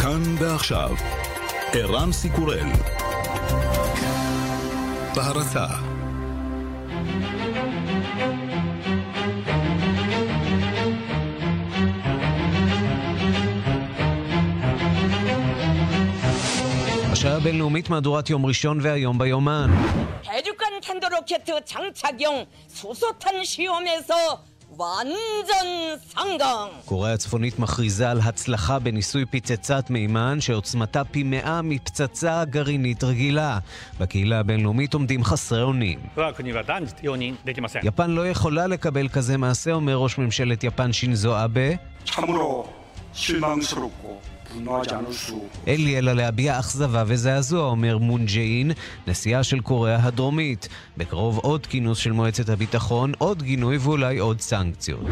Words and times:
כאן 0.00 0.22
ועכשיו, 0.38 0.90
ערן 1.72 2.12
סיקורל. 2.12 2.66
בהרצה 5.16 5.66
השעה 17.12 17.36
הבינלאומית 17.36 17.90
מהדורת 17.90 18.30
יום 18.30 18.46
ראשון 18.46 18.78
והיום 18.82 19.18
ביומן. 19.18 19.70
대륙간 20.22 20.80
탄도 20.80 21.08
로켓 21.08 21.44
장착용 21.66 22.44
수소탄 22.68 23.44
시험에서 23.44 24.14
완전 24.77 25.67
סנגאנג! 26.07 26.71
קוריאה 26.85 27.13
הצפונית 27.13 27.59
מכריזה 27.59 28.11
על 28.11 28.19
הצלחה 28.23 28.79
בניסוי 28.79 29.25
פצצת 29.25 29.89
מימן 29.89 30.41
שעוצמתה 30.41 31.03
פי 31.03 31.23
מאה 31.23 31.61
מפצצה 31.61 32.45
גרעינית 32.45 33.03
רגילה. 33.03 33.59
בקהילה 33.99 34.39
הבינלאומית 34.39 34.93
עומדים 34.93 35.23
חסרי 35.23 35.61
אונים. 35.61 35.99
יפן 37.83 38.11
לא 38.11 38.27
יכולה 38.27 38.67
לקבל 38.67 39.07
כזה 39.07 39.37
מעשה, 39.37 39.71
אומר 39.71 39.95
ראש 39.95 40.17
ממשלת 40.17 40.63
יפן 40.63 40.93
שינזו 40.93 41.43
אבה. 41.43 41.69
אין 45.67 45.83
לי 45.83 45.97
אלא 45.97 46.13
להביע 46.13 46.59
אכזבה 46.59 47.03
וזעזוע, 47.07 47.69
אומר 47.69 47.97
מון 47.97 48.25
ג'יאה-אין, 48.25 48.71
נשיאה 49.07 49.43
של 49.43 49.59
קוריאה 49.59 49.99
הדרומית. 50.03 50.67
בקרוב 50.97 51.37
עוד 51.37 51.65
כינוס 51.65 51.97
של 51.97 52.11
מועצת 52.11 52.49
הביטחון, 52.49 53.11
עוד 53.17 53.43
גינוי 53.43 53.77
ואולי 53.77 54.17
עוד 54.17 54.41
סנקציות. 54.41 55.05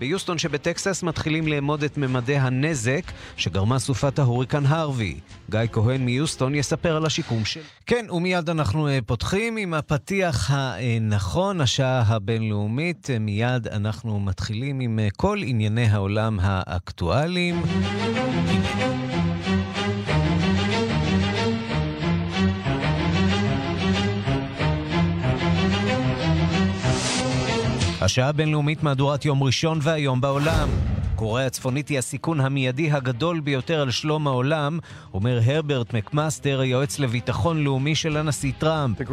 ביוסטון 0.00 0.38
שבטקסס 0.38 1.02
מתחילים 1.02 1.48
לאמוד 1.48 1.82
את 1.82 1.98
ממדי 1.98 2.36
הנזק 2.36 3.02
שגרמה 3.36 3.78
סופת 3.78 4.18
ההוריקן 4.18 4.66
הרווי. 4.66 5.20
גיא 5.50 5.60
כהן 5.72 6.04
מיוסטון 6.04 6.54
יספר 6.54 6.96
על 6.96 7.06
השיקום 7.06 7.44
של... 7.44 7.60
כן, 7.86 8.06
ומיד 8.10 8.50
אנחנו 8.50 8.88
אה, 8.88 8.98
פותחים 9.06 9.56
עם 9.56 9.74
הפתיח 9.74 10.50
הנכון, 10.50 11.60
השעה 11.60 12.02
הבינלאומית. 12.06 13.10
אה, 13.10 13.18
מיד 13.18 13.68
אנחנו 13.68 14.20
מתחילים 14.20 14.80
עם 14.80 14.98
אה, 14.98 15.08
כל 15.16 15.38
ענייני 15.42 15.86
העולם 15.86 16.38
האקטואליים. 16.42 17.62
השעה 28.06 28.28
הבינלאומית 28.28 28.82
מהדורת 28.82 29.24
יום 29.24 29.42
ראשון 29.42 29.78
והיום 29.82 30.20
בעולם. 30.20 30.68
קוריאה 31.16 31.46
הצפונית 31.46 31.88
היא 31.88 31.98
הסיכון 31.98 32.40
המיידי 32.40 32.90
הגדול 32.90 33.40
ביותר 33.40 33.80
על 33.80 33.90
שלום 33.90 34.26
העולם, 34.26 34.78
אומר 35.14 35.40
הרברט 35.44 35.94
מקמאסטר, 35.94 36.60
היועץ 36.60 36.98
לביטחון 36.98 37.64
לאומי 37.64 37.94
של 37.94 38.16
הנשיא 38.16 38.52
טראמפ. 38.58 38.98
The 38.98 39.04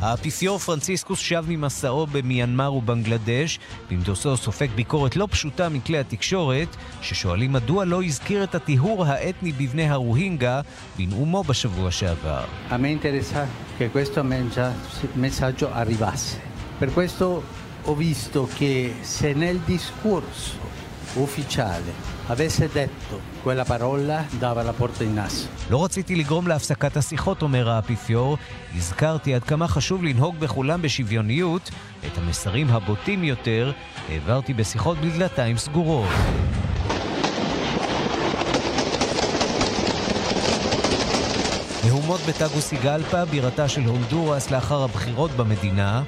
האפיפיור 0.00 0.58
פרנציסקוס 0.58 1.18
שב 1.18 1.44
ממסעו 1.48 2.06
במיינמר 2.06 2.74
ובנגלדש, 2.74 3.58
במטוסו 3.90 4.36
סופג 4.36 4.68
ביקורת 4.74 5.16
לא 5.16 5.28
פשוטה 5.30 5.68
מכלי 5.68 5.98
התקשורת, 5.98 6.76
ששואלים 7.02 7.52
מדוע 7.52 7.84
לא 7.84 8.02
הזכיר 8.02 8.44
את 8.44 8.54
הטיהור 8.54 9.04
האתני 9.04 9.52
בבני 9.52 9.88
הרוהינגה 9.88 10.60
בנאומו 10.98 11.44
בשבוע 11.44 11.90
שעבר. 11.90 12.44
A 12.70 12.78
me 12.78 12.90
interessa 12.90 13.46
che 13.78 13.90
questo 13.90 14.24
mensa- 14.24 14.72
messaggio 15.16 15.68
arrivasse. 15.72 16.36
Per 16.80 16.90
questo 16.94 17.42
ho 17.87 17.93
visto 17.93 18.49
che 18.57 18.95
se 19.01 19.33
nel 19.33 19.59
discorso 19.59 20.57
ufficiale 21.15 21.93
avesse 22.27 22.67
detto 22.67 23.21
quella 23.43 23.63
parola 23.63 24.25
dava 24.39 24.63
la 24.63 24.73
porta 24.73 25.03
in 25.03 25.13
naso. 25.13 25.47
לא 25.69 25.83
רציתי 25.83 26.15
לגרום 26.15 26.47
להפסקת 26.47 26.97
השיחות, 26.97 27.41
אומר 27.41 27.69
האפיפיור, 27.69 28.37
הזכרתי 28.75 29.33
עד 29.33 29.43
כמה 29.43 29.67
חשוב 29.67 30.03
לנהוג 30.03 30.35
בכולם 30.39 30.81
בשוויוניות, 30.81 31.71
את 32.05 32.17
המסרים 32.17 32.69
הבוטים 32.69 33.23
יותר 33.23 33.71
העברתי 34.09 34.53
בשיחות 34.53 34.97
בדלתיים 34.97 35.57
סגורות. 35.57 36.09
מהומות 41.85 42.19
בטאגוסיגלפה, 42.27 43.25
בירתה 43.25 43.67
של 43.67 43.81
הונדורס 43.83 44.51
לאחר 44.51 44.83
הבחירות 44.83 45.31
במדינה. 45.31 46.03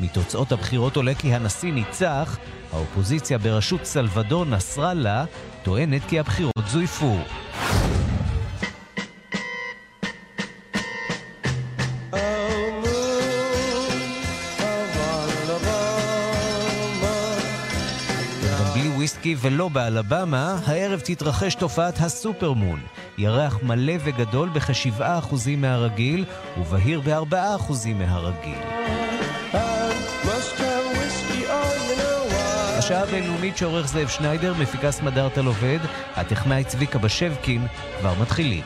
מתוצאות 0.00 0.52
הבחירות 0.52 0.96
עולה 0.96 1.14
כי 1.14 1.34
הנשיא 1.34 1.72
ניצח, 1.72 2.38
האופוזיציה 2.72 3.38
בראשות 3.38 3.84
סלבדור 3.84 4.44
נסראללה 4.44 5.24
טוענת 5.62 6.02
כי 6.08 6.20
הבחירות 6.20 6.68
זויפו. 6.68 7.16
ולא 19.40 19.68
באלבמה, 19.68 20.56
הערב 20.66 21.00
תתרחש 21.00 21.54
תופעת 21.54 21.94
הסופרמון. 22.00 22.80
ירח 23.18 23.58
מלא 23.62 23.92
וגדול 24.04 24.48
בכ-7% 24.48 25.34
מהרגיל, 25.56 26.24
ובהיר 26.60 27.00
ב-4% 27.00 27.72
מהרגיל. 27.94 28.58
השעה 32.90 33.02
הבינלאומית 33.02 33.56
שעורך 33.56 33.86
זאב 33.88 34.08
שניידר, 34.08 34.54
מפיקה 34.54 34.90
סמדארטל 34.90 35.46
עובד, 35.46 35.78
הטכנאי 36.16 36.64
צביקה 36.64 36.98
בשבקין, 36.98 37.66
כבר 38.00 38.12
מתחילים. 38.22 38.62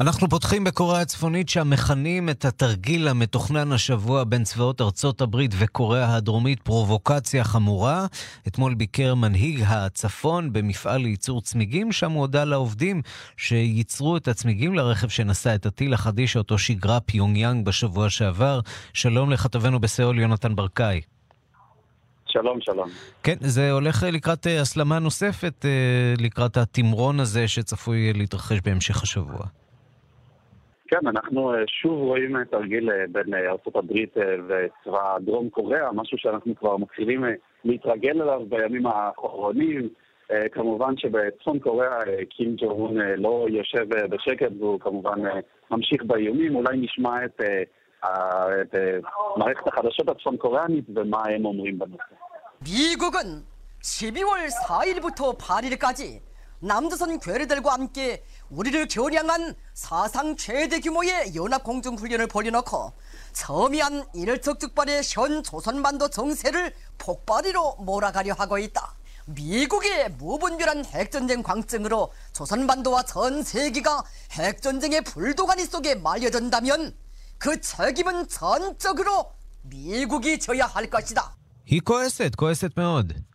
אנחנו 0.00 0.28
פותחים 0.28 0.64
בקוריאה 0.64 1.00
הצפונית 1.00 1.48
שם 1.48 1.70
מכנים 1.70 2.28
את 2.28 2.44
התרגיל 2.44 3.08
המתוכנן 3.08 3.72
השבוע 3.72 4.24
בין 4.24 4.44
צבאות 4.44 4.80
ארצות 4.80 5.20
הברית 5.20 5.50
וקוריאה 5.58 6.16
הדרומית 6.16 6.62
פרובוקציה 6.62 7.44
חמורה. 7.44 8.06
אתמול 8.48 8.74
ביקר 8.74 9.14
מנהיג 9.14 9.64
הצפון 9.66 10.52
במפעל 10.52 11.00
לייצור 11.00 11.40
צמיגים, 11.40 11.92
שם 11.92 12.10
הוא 12.10 12.20
הודה 12.20 12.44
לעובדים 12.44 13.02
שייצרו 13.36 14.16
את 14.16 14.28
הצמיגים 14.28 14.74
לרכב 14.74 15.08
שנשא 15.08 15.54
את 15.54 15.66
הטיל 15.66 15.94
החדיש 15.94 16.32
שאותו 16.32 16.58
שיגרה 16.58 17.00
פיונגיאנג 17.00 17.66
בשבוע 17.66 18.10
שעבר. 18.10 18.60
שלום 18.92 19.30
לכתבנו 19.30 19.80
בסיאול 19.80 20.18
יונתן 20.18 20.56
ברקאי. 20.56 21.00
שלום, 22.28 22.58
שלום. 22.60 22.88
כן, 23.22 23.36
זה 23.40 23.70
הולך 23.70 24.02
לקראת 24.02 24.46
אה, 24.46 24.60
הסלמה 24.60 24.98
נוספת, 24.98 25.64
אה, 25.64 25.70
לקראת 26.18 26.56
התמרון 26.56 27.20
הזה 27.20 27.48
שצפוי 27.48 28.12
להתרחש 28.12 28.58
בהמשך 28.64 29.02
השבוע. 29.02 29.59
כן, 30.89 31.07
אנחנו 31.07 31.53
אה, 31.53 31.59
שוב 31.67 31.97
רואים 31.99 32.35
אה, 32.35 32.45
תרגיל 32.45 32.91
אה, 32.91 33.05
בין 33.11 33.33
אה, 33.33 33.39
ארה"ב 33.39 33.91
אה, 34.17 34.35
וצבא 34.47 35.17
דרום 35.19 35.49
קוריאה, 35.49 35.91
משהו 35.91 36.17
שאנחנו 36.17 36.55
כבר 36.55 36.77
מתחילים 36.77 37.25
אה, 37.25 37.29
להתרגל 37.63 38.21
אליו 38.21 38.41
בימים 38.49 38.87
האחרונים. 38.87 39.89
אה, 40.31 40.49
כמובן 40.51 40.97
שבצפון 40.97 41.59
קוריאה 41.59 41.97
אה, 42.07 42.25
קים 42.29 42.55
ג'ו-און 42.55 43.01
אה, 43.01 43.15
לא 43.15 43.47
יושב 43.49 43.93
אה, 43.93 44.07
בשקט 44.07 44.51
והוא 44.59 44.79
כמובן 44.79 45.25
אה, 45.25 45.39
ממשיך 45.71 46.03
באיומים. 46.03 46.55
אולי 46.55 46.77
נשמע 46.77 47.25
את 47.25 47.41
אה, 47.41 47.63
במערכת 48.73 49.67
החדשות 49.67 50.09
הצפון 50.09 50.37
קוריאנית 50.37 50.85
ומה 50.95 51.23
הם 51.29 51.45
אומרים 51.45 51.79
בנושא. 51.79 52.15
미국은 52.61 53.43
12월 53.81 54.41
4일부터 54.67 55.37
8일까지 55.37 56.01
남조선 56.61 57.19
괴뢰들과 57.19 57.73
함께 57.73 58.23
우리를 58.49 58.87
겨냥한 58.87 59.55
사상 59.73 60.35
최대 60.35 60.79
규모의 60.79 61.35
연합 61.35 61.63
공중 61.63 61.95
훈련을 61.95 62.27
벌여놓고 62.27 62.93
첨예한 63.33 64.05
일척 64.13 64.59
즉발의 64.59 65.01
현 65.05 65.43
조선반도 65.43 66.09
정세를 66.09 66.73
폭발이로 66.97 67.77
몰아가려 67.79 68.33
하고 68.33 68.57
있다. 68.57 68.95
미국의 69.27 70.11
무분별한 70.11 70.85
핵전쟁 70.85 71.41
광증으로 71.41 72.11
조선반도와 72.33 73.03
전 73.03 73.43
세계가 73.43 74.03
핵전쟁의 74.31 75.01
불도가니 75.01 75.65
속에 75.65 75.95
말려든다면 75.95 76.95
그 77.37 77.59
책임은 77.59 78.27
전적으로 78.27 79.31
미국이 79.63 80.39
져야 80.39 80.65
할 80.67 80.89
것이다. 80.89 81.35
היא 81.65 81.81
כועסת, 81.83 82.35
כועסת 82.37 82.77
מאוד. 82.77 83.28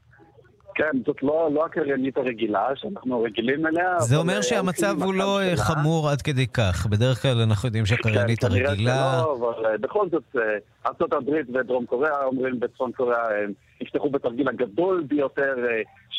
כן, 0.75 0.91
זאת 1.05 1.23
לא, 1.23 1.49
לא 1.53 1.65
הקריינית 1.65 2.17
הרגילה 2.17 2.67
שאנחנו 2.75 3.21
רגילים 3.21 3.67
אליה. 3.67 3.99
זה 3.99 4.15
אומר 4.15 4.41
שהמצב 4.41 5.03
הוא 5.03 5.13
לא 5.13 5.41
למצב 5.41 5.49
אה, 5.49 5.55
שלה. 5.55 5.65
חמור 5.65 6.09
עד 6.09 6.21
כדי 6.21 6.47
כך. 6.47 6.87
בדרך 6.89 7.21
כלל 7.21 7.41
אנחנו 7.41 7.67
יודעים 7.67 7.85
שהקריינית 7.85 8.39
כן, 8.39 8.47
הרגילה... 8.47 9.21
שלא, 9.21 9.37
אבל 9.39 9.65
אה, 9.65 9.77
בכל 9.77 10.09
זאת, 10.09 10.35
אה, 10.35 11.17
הברית 11.17 11.47
ודרום 11.53 11.85
קוריאה 11.85 12.23
אומרים 12.23 12.59
בצפון 12.59 12.91
קוריאה, 12.91 13.43
הם 13.43 13.53
יפתחו 13.81 14.09
בתרגיל 14.09 14.49
הגדול 14.49 15.03
ביותר, 15.07 15.55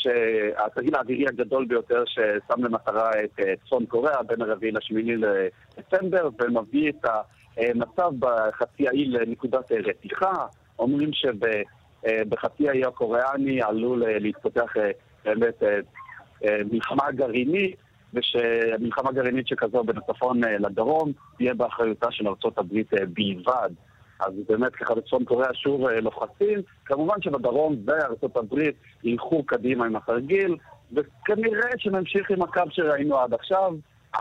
אה, 0.06 0.66
התרגיל 0.66 0.94
האווירי 0.94 1.24
הגדול 1.28 1.64
ביותר 1.64 2.04
ששם 2.06 2.64
למטרה 2.64 3.10
את 3.24 3.40
צפון 3.64 3.86
קוריאה 3.86 4.22
בין 4.22 4.42
הרביעי 4.42 4.72
לשמיני 4.72 5.16
לדצמבר, 5.16 6.28
ומביא 6.40 6.88
את 6.90 7.04
המצב 7.56 8.10
בחצי 8.18 8.88
האי 8.88 9.04
לנקודת 9.04 9.72
רתיחה. 9.72 10.46
אומרים 10.78 11.10
שבחצי 12.02 12.68
האי 12.68 12.84
הקוריאני 12.84 13.62
עלול 13.62 14.04
אה, 14.04 14.18
להתפתח 14.18 14.76
אה, 14.76 14.90
באמת 15.24 15.62
אה, 15.62 15.78
אה, 16.44 16.60
מלחמה 16.72 17.12
גרעינית. 17.12 17.76
ושמלחמה 18.14 19.12
גרעינית 19.12 19.48
שכזו 19.48 19.84
בין 19.84 19.96
הצפון 19.96 20.44
אה, 20.44 20.58
לדרום 20.58 21.12
תהיה 21.36 21.54
באחריותה 21.54 22.10
של 22.10 22.28
ארצות 22.28 22.58
הברית 22.58 22.94
אה, 22.94 23.06
בלבד. 23.06 23.70
אז 24.20 24.32
באמת 24.48 24.76
ככה 24.76 24.94
בצפון 24.94 25.24
קוריאה 25.24 25.54
שוב 25.54 25.86
אה, 25.86 26.00
לוחצים. 26.00 26.62
כמובן 26.84 27.22
שבדרום 27.22 27.76
וארצות 27.84 28.36
הברית 28.36 28.74
ילכו 29.04 29.42
קדימה 29.42 29.86
עם 29.86 29.96
התרגיל, 29.96 30.56
וכנראה 30.92 31.70
שנמשיך 31.76 32.30
עם 32.30 32.42
הקו 32.42 32.62
שראינו 32.70 33.18
עד 33.18 33.34
עכשיו, 33.34 33.72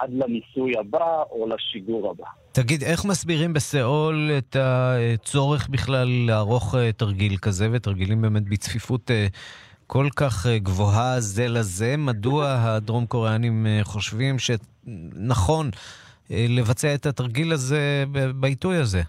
עד 0.02 0.10
לניסוי 0.14 0.78
הבא 0.80 1.24
או 1.32 1.48
לשיגור 1.48 2.12
הבא. 2.12 2.26
תגיד, 2.52 2.84
איך 2.84 3.06
מסבירים 3.06 3.54
בסיאול 3.54 4.32
את 4.38 4.56
הצורך 4.60 5.68
בכלל 5.70 6.08
לערוך 6.28 6.76
אה, 6.76 6.92
תרגיל 6.92 7.38
כזה, 7.38 7.70
ותרגילים 7.72 8.22
באמת 8.22 8.44
בצפיפות 8.50 9.12
אה, 9.12 9.28
כל 9.88 10.08
כך 10.16 10.46
אה, 10.48 10.58
גבוהה 10.60 11.20
זה 11.20 11.48
לזה? 11.48 11.98
מדוע 11.98 12.48
הדרום 12.50 13.06
קוריאנים 13.06 13.68
חושבים 13.84 14.36
שנכון 14.40 15.70
לבצע 16.30 16.96
את 16.96 17.06
התרגיל 17.06 17.52
הזה 17.52 18.06
בעיתוי 18.36 18.78
הזה? 18.78 19.02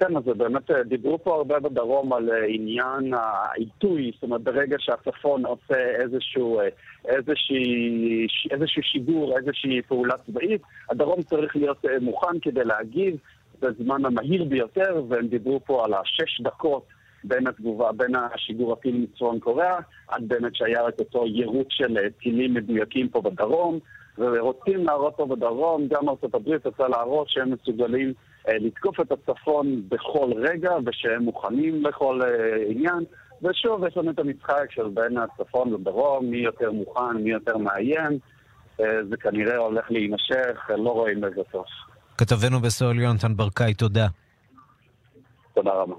כן, 0.00 0.16
אז 0.16 0.22
באמת 0.24 0.70
אה, 0.70 0.82
דיברו 0.82 1.18
פה 1.18 1.34
הרבה 1.34 1.60
בדרום 1.60 2.12
על 2.12 2.30
אה, 2.30 2.44
עניין 2.48 3.14
העיתוי, 3.14 4.10
זאת 4.14 4.22
אומרת 4.22 4.40
ברגע 4.40 4.76
שהצפון 4.78 5.46
עושה 5.46 5.78
איזשהו, 5.78 6.60
אה, 6.60 6.68
איזושהי, 7.04 8.26
איזשהו 8.50 8.82
שיגור, 8.82 9.38
איזושהי 9.38 9.82
פעולה 9.82 10.14
צבאית, 10.26 10.62
הדרום 10.90 11.22
צריך 11.22 11.56
להיות 11.56 11.84
מוכן 12.00 12.38
כדי 12.42 12.64
להגיב 12.64 13.16
בזמן 13.62 14.04
המהיר 14.04 14.44
ביותר, 14.44 15.02
והם 15.08 15.26
דיברו 15.26 15.60
פה 15.66 15.84
על 15.84 15.94
השש 15.94 16.40
דקות 16.40 16.84
בין 17.24 17.46
התגובה, 17.46 17.92
בין 17.92 18.14
השיגור 18.14 18.72
הטיל 18.72 18.96
מצפון 18.96 19.40
קוריאה, 19.40 19.78
עד 20.08 20.28
באמת 20.28 20.54
שהיה 20.54 20.88
את 20.88 21.00
אותו 21.00 21.26
יירוט 21.26 21.66
של 21.70 21.96
טילים 22.22 22.54
מדויקים 22.54 23.08
פה 23.08 23.20
בדרום, 23.20 23.78
ורוצים 24.18 24.84
להראות 24.84 25.14
פה 25.16 25.26
בדרום, 25.26 25.88
גם 25.88 26.08
ארצות 26.08 26.34
הברית 26.34 26.66
רוצה 26.66 26.88
להראות 26.88 27.28
שהם 27.28 27.50
מסוגלים 27.52 28.12
לתקוף 28.48 29.00
את 29.00 29.12
הצפון 29.12 29.82
בכל 29.88 30.30
רגע, 30.36 30.70
ושהם 30.86 31.22
מוכנים 31.22 31.84
לכל 31.84 32.20
אה, 32.22 32.28
עניין. 32.70 33.04
ושוב, 33.42 33.84
יש 33.86 33.96
לנו 33.96 34.10
את 34.10 34.18
המשחק 34.18 34.70
של 34.70 34.88
בין 34.94 35.18
הצפון 35.18 35.72
לדרום, 35.72 36.30
מי 36.30 36.36
יותר 36.36 36.72
מוכן, 36.72 37.16
מי 37.16 37.30
יותר 37.30 37.56
מאיים. 37.56 38.18
אה, 38.80 39.04
זה 39.10 39.16
כנראה 39.16 39.56
הולך 39.56 39.90
להימשך, 39.90 40.70
אה, 40.70 40.76
לא 40.76 40.90
רואים 40.90 41.24
לזה 41.24 41.40
סוף. 41.52 41.66
כתבנו 42.18 42.60
בסיאול 42.60 43.00
יונתן 43.00 43.36
ברקאי, 43.36 43.74
תודה. 43.74 44.06
תודה 45.54 45.70
רבה. 45.70 45.94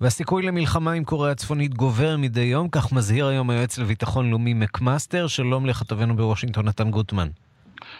והסיכוי 0.00 0.42
למלחמה 0.42 0.92
עם 0.92 1.04
קוריאה 1.04 1.32
הצפונית 1.32 1.74
גובר 1.74 2.16
מדי 2.18 2.40
יום, 2.40 2.68
כך 2.68 2.92
מזהיר 2.92 3.26
היום 3.26 3.50
היועץ 3.50 3.78
לביטחון 3.78 4.30
לאומי 4.30 4.54
מקמאסטר. 4.54 5.26
שלום 5.26 5.66
לכתבנו 5.66 6.16
בוושינגטון, 6.16 6.68
נתן 6.68 6.90
גוטמן. 6.90 7.28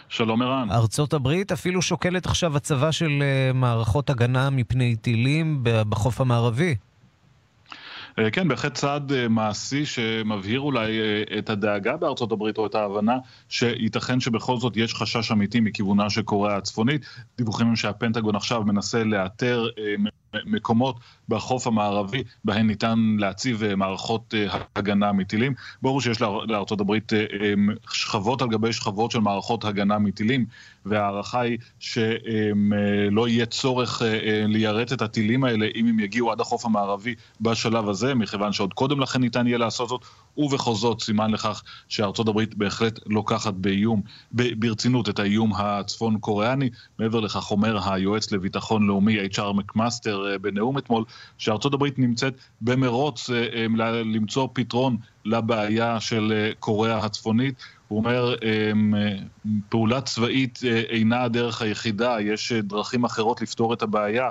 שלום 0.09 0.41
ערן. 0.41 0.71
ארצות 0.71 1.13
הברית 1.13 1.51
אפילו 1.51 1.81
שוקלת 1.81 2.25
עכשיו 2.25 2.57
הצבה 2.57 2.91
של 2.91 3.09
uh, 3.19 3.53
מערכות 3.57 4.09
הגנה 4.09 4.49
מפני 4.49 4.95
טילים 4.95 5.59
בחוף 5.63 6.21
המערבי. 6.21 6.75
אה, 8.19 8.31
כן, 8.31 8.47
בהחלט 8.47 8.73
צעד 8.73 9.11
אה, 9.11 9.27
מעשי 9.27 9.85
שמבהיר 9.85 10.59
אולי 10.59 10.99
אה, 10.99 11.37
את 11.37 11.49
הדאגה 11.49 11.97
בארצות 11.97 12.31
הברית 12.31 12.57
או 12.57 12.65
את 12.65 12.75
ההבנה 12.75 13.17
שייתכן 13.49 14.19
שבכל 14.19 14.57
זאת 14.57 14.77
יש 14.77 14.93
חשש 14.95 15.31
אמיתי 15.31 15.59
מכיוונה 15.59 16.09
של 16.09 16.21
קוריאה 16.21 16.55
הצפונית. 16.55 17.05
דיווחים 17.37 17.67
הם 17.67 17.75
שהפנטגון 17.75 18.35
עכשיו 18.35 18.63
מנסה 18.63 19.03
לאתר 19.03 19.67
אה, 19.77 19.95
מקומות 20.45 20.95
בחוף 21.29 21.67
המערבי 21.67 22.23
בהן 22.45 22.67
ניתן 22.67 23.15
להציב 23.19 23.63
אה, 23.63 23.75
מערכות 23.75 24.33
אה, 24.37 24.59
הגנה 24.75 25.11
מטילים. 25.11 25.53
ברור 25.81 26.01
שיש 26.01 26.21
לאר- 26.21 26.45
לארצות 26.45 26.81
הברית 26.81 27.13
אה, 27.13 27.17
שכבות 27.91 28.41
על 28.41 28.47
גבי 28.47 28.73
שכבות 28.73 29.11
של 29.11 29.19
מערכות 29.19 29.65
הגנה 29.65 29.99
מטילים, 29.99 30.45
וההערכה 30.85 31.41
היא 31.41 31.57
שלא 31.79 33.27
יהיה 33.27 33.45
צורך 33.45 34.01
ליירט 34.47 34.93
את 34.93 35.01
הטילים 35.01 35.43
האלה 35.43 35.67
אם 35.75 35.87
הם 35.87 35.99
יגיעו 35.99 36.31
עד 36.31 36.39
החוף 36.39 36.65
המערבי 36.65 37.15
בשלב 37.41 37.89
הזה, 37.89 38.15
מכיוון 38.15 38.53
שעוד 38.53 38.73
קודם 38.73 38.99
לכן 38.99 39.21
ניתן 39.21 39.47
יהיה 39.47 39.57
לעשות 39.57 39.89
זאת, 39.89 40.01
ובכל 40.39 40.75
זאת 40.75 41.01
סימן 41.01 41.31
לכך 41.31 41.63
שארצות 41.87 42.27
הברית 42.27 42.55
בהחלט 42.55 42.99
לוקחת 43.05 43.53
באיום, 43.53 44.01
ברצינות 44.31 45.09
את 45.09 45.19
האיום 45.19 45.53
הצפון 45.55 46.19
קוריאני. 46.19 46.69
מעבר 46.99 47.19
לכך 47.19 47.51
אומר 47.51 47.91
היועץ 47.91 48.31
לביטחון 48.31 48.87
לאומי 48.87 49.25
HR 49.25 49.53
מקמאסטר 49.53 50.31
אה, 50.31 50.37
בנאום 50.37 50.77
אתמול, 50.77 51.03
שארצות 51.37 51.73
הברית 51.73 51.99
נמצאת 51.99 52.33
במרוץ 52.61 53.29
אה, 53.29 53.35
אה, 53.53 53.91
למצוא 54.03 54.47
פתרון 54.53 54.97
לבעיה 55.25 55.99
של 55.99 56.33
אה, 56.35 56.51
קוריאה 56.59 56.97
הצפונית. 56.97 57.55
הוא 57.87 57.99
אומר, 57.99 58.35
פעולה 59.69 60.01
צבאית 60.01 60.59
אינה 60.89 61.23
הדרך 61.23 61.61
היחידה, 61.61 62.21
יש 62.21 62.51
דרכים 62.51 63.03
אחרות 63.03 63.41
לפתור 63.41 63.73
את 63.73 63.81
הבעיה. 63.81 64.29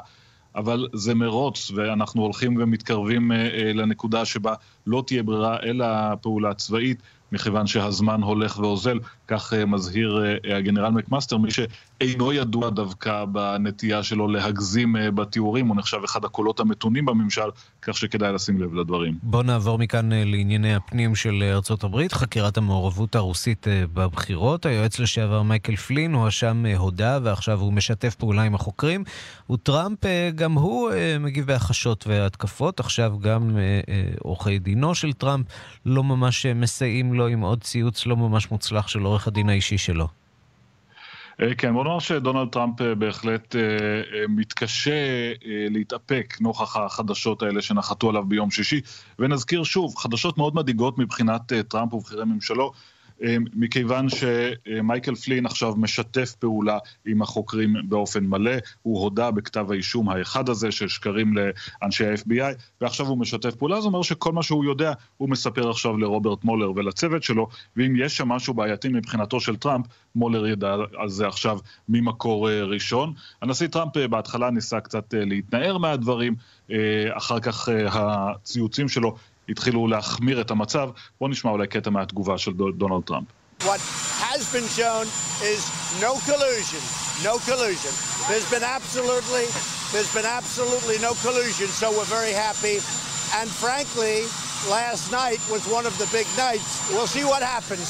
אבל 0.59 0.89
זה 0.93 1.15
מרוץ, 1.15 1.71
ואנחנו 1.75 2.23
הולכים 2.23 2.57
ומתקרבים 2.59 3.33
אה, 3.33 3.37
אה, 3.37 3.73
לנקודה 3.73 4.25
שבה 4.25 4.55
לא 4.87 5.03
תהיה 5.07 5.23
ברירה 5.23 5.57
אלא 5.63 5.87
פעולה 6.23 6.55
צבאית, 6.55 7.03
מכיוון 7.33 7.67
שהזמן 7.67 8.23
הולך 8.23 8.59
ואוזל. 8.59 8.99
כך 9.29 9.53
אה, 9.53 9.67
מזהיר 9.67 10.23
הגנרל 10.57 10.91
מקמאסטר, 10.91 11.37
מי 11.37 11.49
שאינו 11.51 12.33
ידוע 12.33 12.71
דווקא 12.71 13.25
בנטייה 13.25 14.03
שלו 14.03 14.29
להגזים 14.29 14.97
בתיאורים, 15.15 15.69
הוא 15.69 15.77
נחשב 15.77 15.99
אחד 16.05 16.25
הקולות 16.25 16.61
המתונים 16.61 17.07
בממשל, 17.07 17.49
כך 17.83 17.97
שכדאי 17.97 18.33
לשים 18.33 18.61
לב 18.61 18.75
לדברים. 18.75 19.19
בואו 19.23 19.43
נעבור 19.43 19.79
מכאן 19.79 20.13
אה, 20.13 20.25
לענייני 20.25 20.75
הפנים 20.75 21.15
של 21.15 21.43
אה, 21.43 21.55
ארצות 21.55 21.85
הברית, 21.85 22.13
חקירת 22.13 22.57
המעורבות 22.57 23.15
הרוסית 23.15 23.69
אה, 23.69 23.85
בבחירות. 23.95 24.67
היועץ 24.67 24.99
לשעבר 24.99 25.43
מייקל 25.43 25.77
פלין 25.77 26.15
הואשם 26.15 26.65
הודה, 26.77 27.19
ועכשיו 27.23 27.61
הוא 27.61 27.73
משתף 27.73 28.15
פעולה 28.15 28.43
עם 28.43 28.55
החוקרים. 28.55 29.05
וטראמפ, 29.51 29.99
גם 30.35 30.53
הוא 30.53 30.91
מגיב 31.21 31.47
בהכחשות 31.47 32.07
והתקפות. 32.07 32.81
עכשיו 32.81 33.19
גם 33.21 33.57
עורכי 34.19 34.59
דינו 34.59 34.95
של 34.95 35.13
טראמפ 35.13 35.47
לא 35.87 36.05
ממש 36.05 36.47
מסייעים 36.47 37.15
לו 37.15 37.27
עם 37.27 37.41
עוד 37.41 37.63
ציוץ 37.63 38.07
לא 38.07 38.17
ממש 38.17 38.51
מוצלח 38.51 38.89
של 38.89 39.01
עורך 39.01 39.29
הדין 39.29 39.49
האישי 39.49 39.79
שלו. 39.79 40.09
אה, 41.43 41.55
כן, 41.55 41.73
בוא 41.73 41.85
נאמר 41.85 41.99
שדונלד 41.99 42.49
טראמפ 42.49 42.81
אה, 42.81 42.95
בהחלט 42.95 43.57
אה, 43.57 43.61
מתקשה 44.29 44.93
להתאפק 45.71 46.37
נוכח 46.41 46.77
החדשות 46.77 47.43
האלה 47.43 47.63
שנחתו 47.63 48.09
עליו 48.09 48.25
ביום 48.25 48.51
שישי. 48.51 48.81
ונזכיר 49.19 49.65
שוב, 49.65 49.97
חדשות 49.97 50.39
מאוד 50.39 50.55
מדאיגות 50.55 50.99
מבחינת 50.99 51.53
טראמפ 51.69 51.95
ובכירי 51.95 52.25
ממשלו. 52.25 52.73
מכיוון 53.55 54.07
שמייקל 54.09 55.15
פלין 55.15 55.47
עכשיו 55.47 55.75
משתף 55.77 56.35
פעולה 56.39 56.79
עם 57.07 57.23
החוקרים 57.23 57.75
באופן 57.89 58.25
מלא, 58.25 58.53
הוא 58.83 59.01
הודה 59.01 59.31
בכתב 59.31 59.67
האישום 59.71 60.09
האחד 60.09 60.49
הזה 60.49 60.73
של 60.73 60.89
שקרים 60.89 61.35
לאנשי 61.37 62.07
ה-FBI, 62.07 62.55
ועכשיו 62.81 63.07
הוא 63.07 63.19
משתף 63.19 63.55
פעולה, 63.55 63.81
זה 63.81 63.87
אומר 63.87 64.03
שכל 64.03 64.33
מה 64.33 64.43
שהוא 64.43 64.65
יודע 64.65 64.93
הוא 65.17 65.29
מספר 65.29 65.71
עכשיו 65.71 65.97
לרוברט 65.99 66.45
מולר 66.45 66.73
ולצוות 66.77 67.23
שלו, 67.23 67.49
ואם 67.77 67.95
יש 67.97 68.17
שם 68.17 68.29
משהו 68.29 68.55
בעייתי 68.55 68.89
מבחינתו 68.89 69.41
של 69.41 69.57
טראמפ, 69.57 69.87
מולר 70.15 70.47
ידע 70.47 70.77
על 70.97 71.09
זה 71.09 71.27
עכשיו 71.27 71.59
ממקור 71.89 72.51
ראשון. 72.51 73.13
הנשיא 73.43 73.67
טראמפ 73.67 73.97
בהתחלה 73.97 74.51
ניסה 74.51 74.81
קצת 74.81 75.15
להתנער 75.17 75.79
מהדברים, 75.79 76.35
אחר 77.11 77.41
כך 77.41 77.69
הציוצים 77.89 78.89
שלו 78.89 79.17
התחילו 79.49 79.89
להחמיר 79.89 80.41
את 80.41 80.51
המצב. 80.51 80.89
בואו 81.21 81.31
נשמע 81.31 81.51
אולי 81.51 81.67
קטע 81.67 81.91
מהתגובה 81.91 82.39
של 82.39 82.53
דונלד 82.53 83.03
טראמפ. 83.05 83.27
What 83.61 83.83
has 84.27 84.43
been 84.55 84.69
shown 84.81 85.05
is 85.43 85.61
no 86.07 86.13
collusion, 86.31 86.83
no 87.29 87.35
collusion. 87.49 87.93
There's 88.29 88.49
been 88.55 88.63
absolutely, 88.63 89.47
there's 89.93 90.13
been 90.19 90.31
absolutely 90.41 90.97
no 91.09 91.13
collusion, 91.25 91.67
so 91.81 91.87
we're 91.97 92.13
very 92.19 92.35
happy. 92.47 92.77
And 93.39 93.49
frankly, 93.65 94.17
last 94.77 95.11
night 95.11 95.41
was 95.55 95.63
one 95.79 95.87
of 95.91 95.95
the 95.99 96.09
big 96.19 96.29
nights. 96.47 96.71
We'll 96.95 97.13
see 97.17 97.25
what 97.33 97.43
happens. 97.43 97.87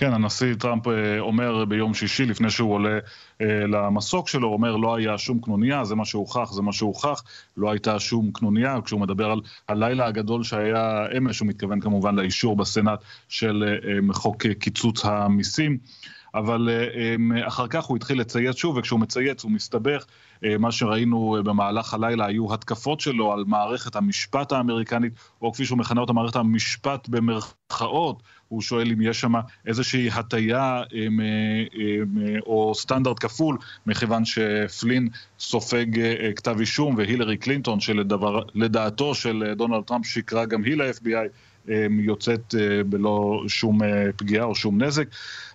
כן, 0.00 0.12
הנשיא 0.12 0.54
טראמפ 0.54 0.82
אומר 1.18 1.64
ביום 1.64 1.94
שישי, 1.94 2.26
לפני 2.26 2.50
שהוא 2.50 2.74
עולה 2.74 2.98
למסוק 3.40 4.28
שלו, 4.28 4.48
אומר 4.48 4.76
לא 4.76 4.94
היה 4.94 5.18
שום 5.18 5.40
קנוניה, 5.40 5.84
זה 5.84 5.94
מה 5.94 6.04
שהוכח, 6.04 6.52
זה 6.52 6.62
מה 6.62 6.72
שהוכח, 6.72 7.22
לא 7.56 7.70
הייתה 7.70 7.98
שום 7.98 8.30
קנוניה. 8.32 8.78
כשהוא 8.84 9.00
מדבר 9.00 9.30
על 9.30 9.40
הלילה 9.68 10.06
הגדול 10.06 10.44
שהיה 10.44 11.06
אמש, 11.18 11.40
הוא 11.40 11.48
מתכוון 11.48 11.80
כמובן 11.80 12.14
לאישור 12.14 12.56
בסנאט 12.56 12.98
של 13.28 13.78
חוק 14.12 14.46
קיצוץ 14.46 15.04
המיסים. 15.04 15.78
אבל 16.34 16.68
אחר 17.46 17.66
כך 17.68 17.84
הוא 17.84 17.96
התחיל 17.96 18.20
לצייץ 18.20 18.56
שוב, 18.56 18.76
וכשהוא 18.76 19.00
מצייץ 19.00 19.44
הוא 19.44 19.50
מסתבך. 19.50 20.04
מה 20.58 20.72
שראינו 20.72 21.36
במהלך 21.44 21.94
הלילה 21.94 22.26
היו 22.26 22.54
התקפות 22.54 23.00
שלו 23.00 23.32
על 23.32 23.44
מערכת 23.46 23.96
המשפט 23.96 24.52
האמריקנית, 24.52 25.12
או 25.42 25.52
כפי 25.52 25.64
שהוא 25.64 25.78
מכנה 25.78 26.00
אותה, 26.00 26.12
מערכת 26.12 26.36
המשפט 26.36 27.08
במרכאות. 27.08 28.22
הוא 28.48 28.62
שואל 28.62 28.92
אם 28.92 29.00
יש 29.00 29.20
שם 29.20 29.32
איזושהי 29.66 30.10
הטיה 30.10 30.82
או 32.46 32.72
סטנדרט 32.74 33.24
כפול, 33.24 33.58
מכיוון 33.86 34.24
שפלין 34.24 35.08
סופג 35.38 35.86
כתב 36.36 36.56
אישום, 36.60 36.94
והילרי 36.96 37.36
קלינטון, 37.36 37.80
שלדעתו 37.80 39.14
של 39.14 39.52
דונלד 39.56 39.84
טראמפ 39.84 40.06
שיקרה 40.06 40.44
גם 40.44 40.64
היא 40.64 40.76
ל-FBI, 40.76 41.28
יוצאת 41.90 42.54
בלא 42.86 43.42
שום 43.48 43.80
פגיעה 44.16 44.44
או 44.44 44.54
שום 44.54 44.82
נזק. 44.82 45.06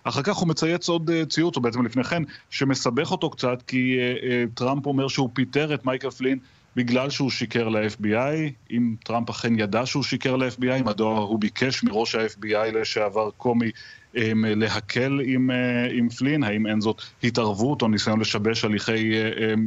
אחר 0.04 0.22
כך 0.22 0.36
הוא 0.36 0.48
מצייץ 0.48 0.88
עוד 0.88 1.10
ציוץ, 1.28 1.56
או 1.56 1.62
בעצם 1.62 1.84
לפני 1.84 2.04
כן, 2.04 2.22
שמסבך 2.50 3.10
אותו 3.10 3.30
קצת, 3.30 3.62
כי 3.66 3.96
טראמפ 4.54 4.86
אומר 4.86 5.08
שהוא 5.08 5.30
פיטר 5.32 5.74
את 5.74 5.86
מייקל 5.86 6.10
פלין 6.10 6.38
בגלל 6.76 7.10
שהוא 7.10 7.30
שיקר 7.30 7.68
ל-FBI, 7.68 8.50
אם 8.70 8.94
טראמפ 9.04 9.30
אכן 9.30 9.58
ידע 9.58 9.86
שהוא 9.86 10.02
שיקר 10.02 10.36
ל-FBI, 10.36 10.82
מדוע 10.84 11.18
הוא 11.18 11.40
ביקש 11.40 11.84
מראש 11.84 12.14
ה-FBI 12.14 12.72
לשעבר 12.80 13.30
קומי 13.36 13.70
להקל 14.34 15.20
עם, 15.24 15.50
עם 15.92 16.08
פלין, 16.08 16.42
האם 16.42 16.66
אין 16.66 16.80
זאת 16.80 17.02
התערבות 17.24 17.82
או 17.82 17.88
ניסיון 17.88 18.20
לשבש 18.20 18.64
הליכי 18.64 19.12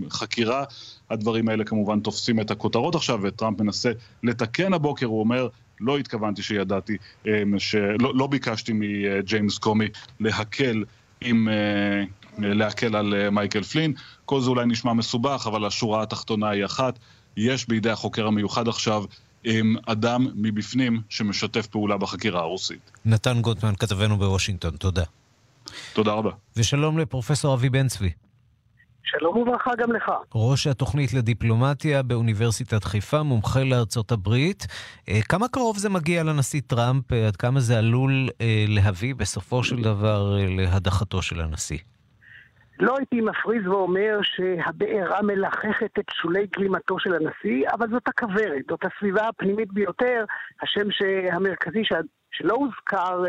חקירה. 0.10 0.64
הדברים 1.10 1.50
האלה 1.50 1.64
כמובן 1.64 2.00
תופסים 2.00 2.40
את 2.40 2.52
הכותרות 2.52 2.96
עכשיו, 2.96 3.20
וטראמפ 3.24 3.62
מנסה 3.62 3.92
לתקן 4.24 4.74
הבוקר, 4.74 5.06
הוא 5.06 5.20
אומר, 5.20 5.48
לא 5.82 5.98
התכוונתי 5.98 6.42
שידעתי, 6.42 6.98
שלא 7.58 8.16
לא 8.16 8.28
ביקשתי 8.28 8.72
מג'יימס 8.76 9.58
קומי 9.58 9.88
להקל 10.20 10.84
עם... 11.22 11.48
להקל 12.38 12.96
על 12.96 13.30
מייקל 13.30 13.64
פלין. 13.64 13.94
כל 14.26 14.42
זה 14.42 14.50
אולי 14.50 14.66
נשמע 14.66 14.94
מסובך, 14.94 15.48
אבל 15.48 15.66
השורה 15.66 16.04
התחתונה 16.04 16.50
היא 16.50 16.66
אחת. 16.66 17.00
יש 17.38 17.68
בידי 17.68 17.90
החוקר 17.90 18.28
המיוחד 18.28 18.68
עכשיו 18.68 19.04
אדם 19.86 20.28
מבפנים 20.36 21.02
שמשתף 21.10 21.68
פעולה 21.68 21.98
בחקירה 21.98 22.42
הרוסית. 22.42 22.92
נתן 23.06 23.42
גוטמן, 23.42 23.74
כתבנו 23.76 24.18
בוושינגטון, 24.18 24.72
תודה. 24.72 25.04
תודה 25.94 26.12
רבה. 26.12 26.32
ושלום 26.58 27.00
לפרופסור 27.00 27.54
אבי 27.54 27.70
בן 27.70 27.88
צבי. 27.88 28.10
שלום 29.04 29.38
וברכה 29.38 29.72
גם 29.78 29.92
לך. 29.92 30.12
ראש 30.36 30.68
התוכנית 30.68 31.14
לדיפלומטיה 31.14 32.04
באוניברסיטת 32.04 32.84
חיפה, 32.84 33.24
מומחה 33.24 33.64
לארצות 33.64 34.12
הברית. 34.12 34.68
כמה 35.30 35.48
קרוב 35.48 35.78
זה 35.78 35.90
מגיע 35.90 36.24
לנשיא 36.24 36.62
טראמפ? 36.68 37.12
עד 37.28 37.36
כמה 37.36 37.60
זה 37.60 37.78
עלול 37.78 38.12
להביא 38.68 39.16
בסופו 39.16 39.64
של 39.64 39.82
דבר 39.82 40.38
להדחתו 40.48 41.22
של 41.22 41.42
הנשיא? 41.42 41.78
לא 42.80 42.96
הייתי 42.98 43.22
מפריז 43.22 43.68
ואומר 43.68 44.20
שהבעירה 44.24 45.22
מלחכת 45.22 46.00
את 46.00 46.06
שולי 46.14 46.48
גלימתו 46.56 47.00
של 47.00 47.14
הנשיא, 47.14 47.68
אבל 47.74 47.88
זאת 47.92 48.08
הכוורת, 48.08 48.64
זאת 48.70 48.80
הסביבה 48.86 49.28
הפנימית 49.28 49.74
ביותר, 49.74 50.26
השם 50.62 50.88
המרכזי 51.32 51.84
שלא 52.32 52.54
הוזכר 52.54 53.24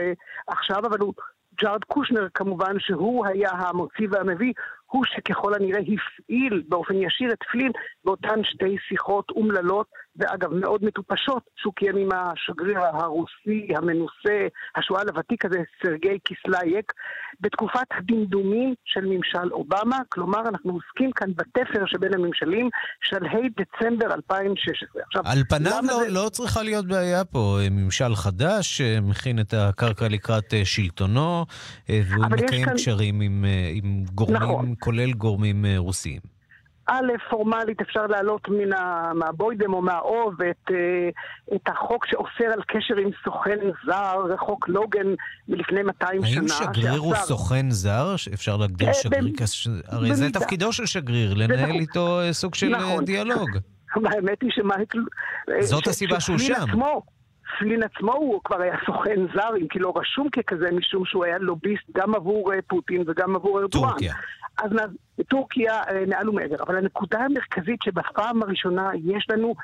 עכשיו, 0.47 0.87
אבל 0.87 0.99
הוא 1.01 1.15
ג'ארד 1.63 1.85
קושנר 1.85 2.27
כמובן, 2.35 2.75
שהוא 2.79 3.27
היה 3.27 3.51
המוציא 3.51 4.09
והמביא, 4.11 4.53
הוא 4.91 5.05
שככל 5.05 5.55
הנראה 5.55 5.81
הפעיל 5.81 6.63
באופן 6.69 6.95
ישיר 6.95 7.33
את 7.33 7.43
פלין 7.53 7.73
באותן 8.05 8.45
שתי 8.45 8.77
שיחות 8.89 9.31
אומללות, 9.31 9.87
ואגב 10.17 10.55
מאוד 10.55 10.85
מטופשות, 10.85 11.43
שהוא 11.57 11.75
קיים 11.75 11.97
עם 11.97 12.09
השגריר 12.13 12.79
הרוסי 12.79 13.69
המנוסה, 13.77 14.47
השועל 14.77 15.09
הוותיק 15.09 15.45
הזה, 15.45 15.59
סרגיי 15.83 16.19
קיסליאק, 16.19 16.93
בתקופת 17.41 17.87
הדמדומים 17.99 18.75
של 18.85 19.05
ממשל 19.05 19.53
אובמה, 19.53 19.99
כלומר 20.09 20.41
אנחנו 20.49 20.73
עוסקים 20.73 21.13
כאן 21.13 21.31
בתפר 21.37 21.87
שבין 21.87 22.15
הממשלים, 22.15 22.69
שלהי 23.01 23.49
דצמבר 23.49 24.15
2016. 24.15 25.03
עכשיו, 25.07 25.23
על 25.25 25.43
פניו 25.49 25.83
לא, 25.83 25.99
זה... 26.05 26.11
לא 26.11 26.29
צריכה 26.29 26.63
להיות 26.63 26.87
בעיה 26.87 27.25
פה, 27.25 27.59
ממשל 27.71 28.15
חדש 28.15 28.81
מכין 28.81 29.41
את 29.41 29.55
הקרקע 29.55 30.09
לקראת 30.09 30.55
שלטונו, 30.65 31.47
והוא 31.89 32.27
מקיים 32.31 32.65
כאן... 32.65 32.75
קשרים 32.75 33.21
עם, 33.21 33.45
עם 33.75 34.05
גורמים... 34.15 34.37
נכון. 34.43 34.75
כולל 34.79 35.13
גורמים 35.13 35.65
רוסיים. 35.77 36.40
א', 36.91 37.13
פורמלית 37.31 37.81
אפשר 37.81 38.07
להעלות 38.07 38.49
מן 38.49 38.73
ה... 38.73 39.13
מהבוידם 39.15 39.75
או 39.75 39.83
מהאוב 39.83 40.43
את, 40.43 40.71
את 41.55 41.69
החוק 41.69 42.07
שאוסר 42.07 42.53
על 42.53 42.63
קשר 42.67 42.97
עם 42.97 43.11
סוכן 43.25 43.59
זר, 43.87 44.37
חוק 44.37 44.69
לוגן 44.69 45.15
מלפני 45.49 45.83
200 45.83 46.25
האם 46.25 46.33
שנה. 46.33 46.55
האם 46.61 46.75
שגריר 46.75 47.01
הוא 47.01 47.15
סוכן 47.15 47.71
זר? 47.71 48.15
אפשר 48.35 48.57
להגדיר 48.57 48.93
שגריר 48.93 49.33
כס... 49.37 49.67
הרי 49.89 50.15
זה 50.15 50.31
תפקידו 50.31 50.73
של 50.73 50.87
שגריר, 50.87 51.35
לנהל 51.35 51.71
איתו 51.71 52.21
סוג 52.33 52.55
של 52.55 52.69
נכון. 52.69 53.05
דיאלוג. 53.05 53.51
האמת 54.11 54.43
היא 54.43 54.51
שמייקל... 54.53 54.99
זאת 55.61 55.87
הסיבה 55.87 56.21
שהוא 56.21 56.39
שם. 56.39 56.55
עצמו, 56.55 57.03
פלין 57.59 57.83
עצמו 57.83 58.13
הוא 58.13 58.41
כבר 58.45 58.61
היה 58.61 58.77
סוכן 58.87 59.21
זר, 59.35 59.57
אם 59.61 59.69
כי 59.69 59.79
לא 59.79 59.93
רשום 59.97 60.29
ככזה, 60.31 60.71
משום 60.73 61.05
שהוא 61.05 61.25
היה 61.25 61.39
לוביסט 61.39 61.85
גם 61.93 62.15
עבור 62.15 62.53
פוטין 62.67 63.05
וגם 63.07 63.37
עבור 63.37 63.61
ארדואן. 63.61 63.91
טורקיה. 63.91 64.15
אז 64.59 64.71
טורקיה 65.29 65.83
מעל 66.07 66.29
ומעבר. 66.29 66.57
אבל 66.67 66.77
הנקודה 66.77 67.19
המרכזית 67.19 67.83
שבפעם 67.83 68.43
הראשונה 68.43 68.91
יש 69.05 69.27
לנו 69.31 69.55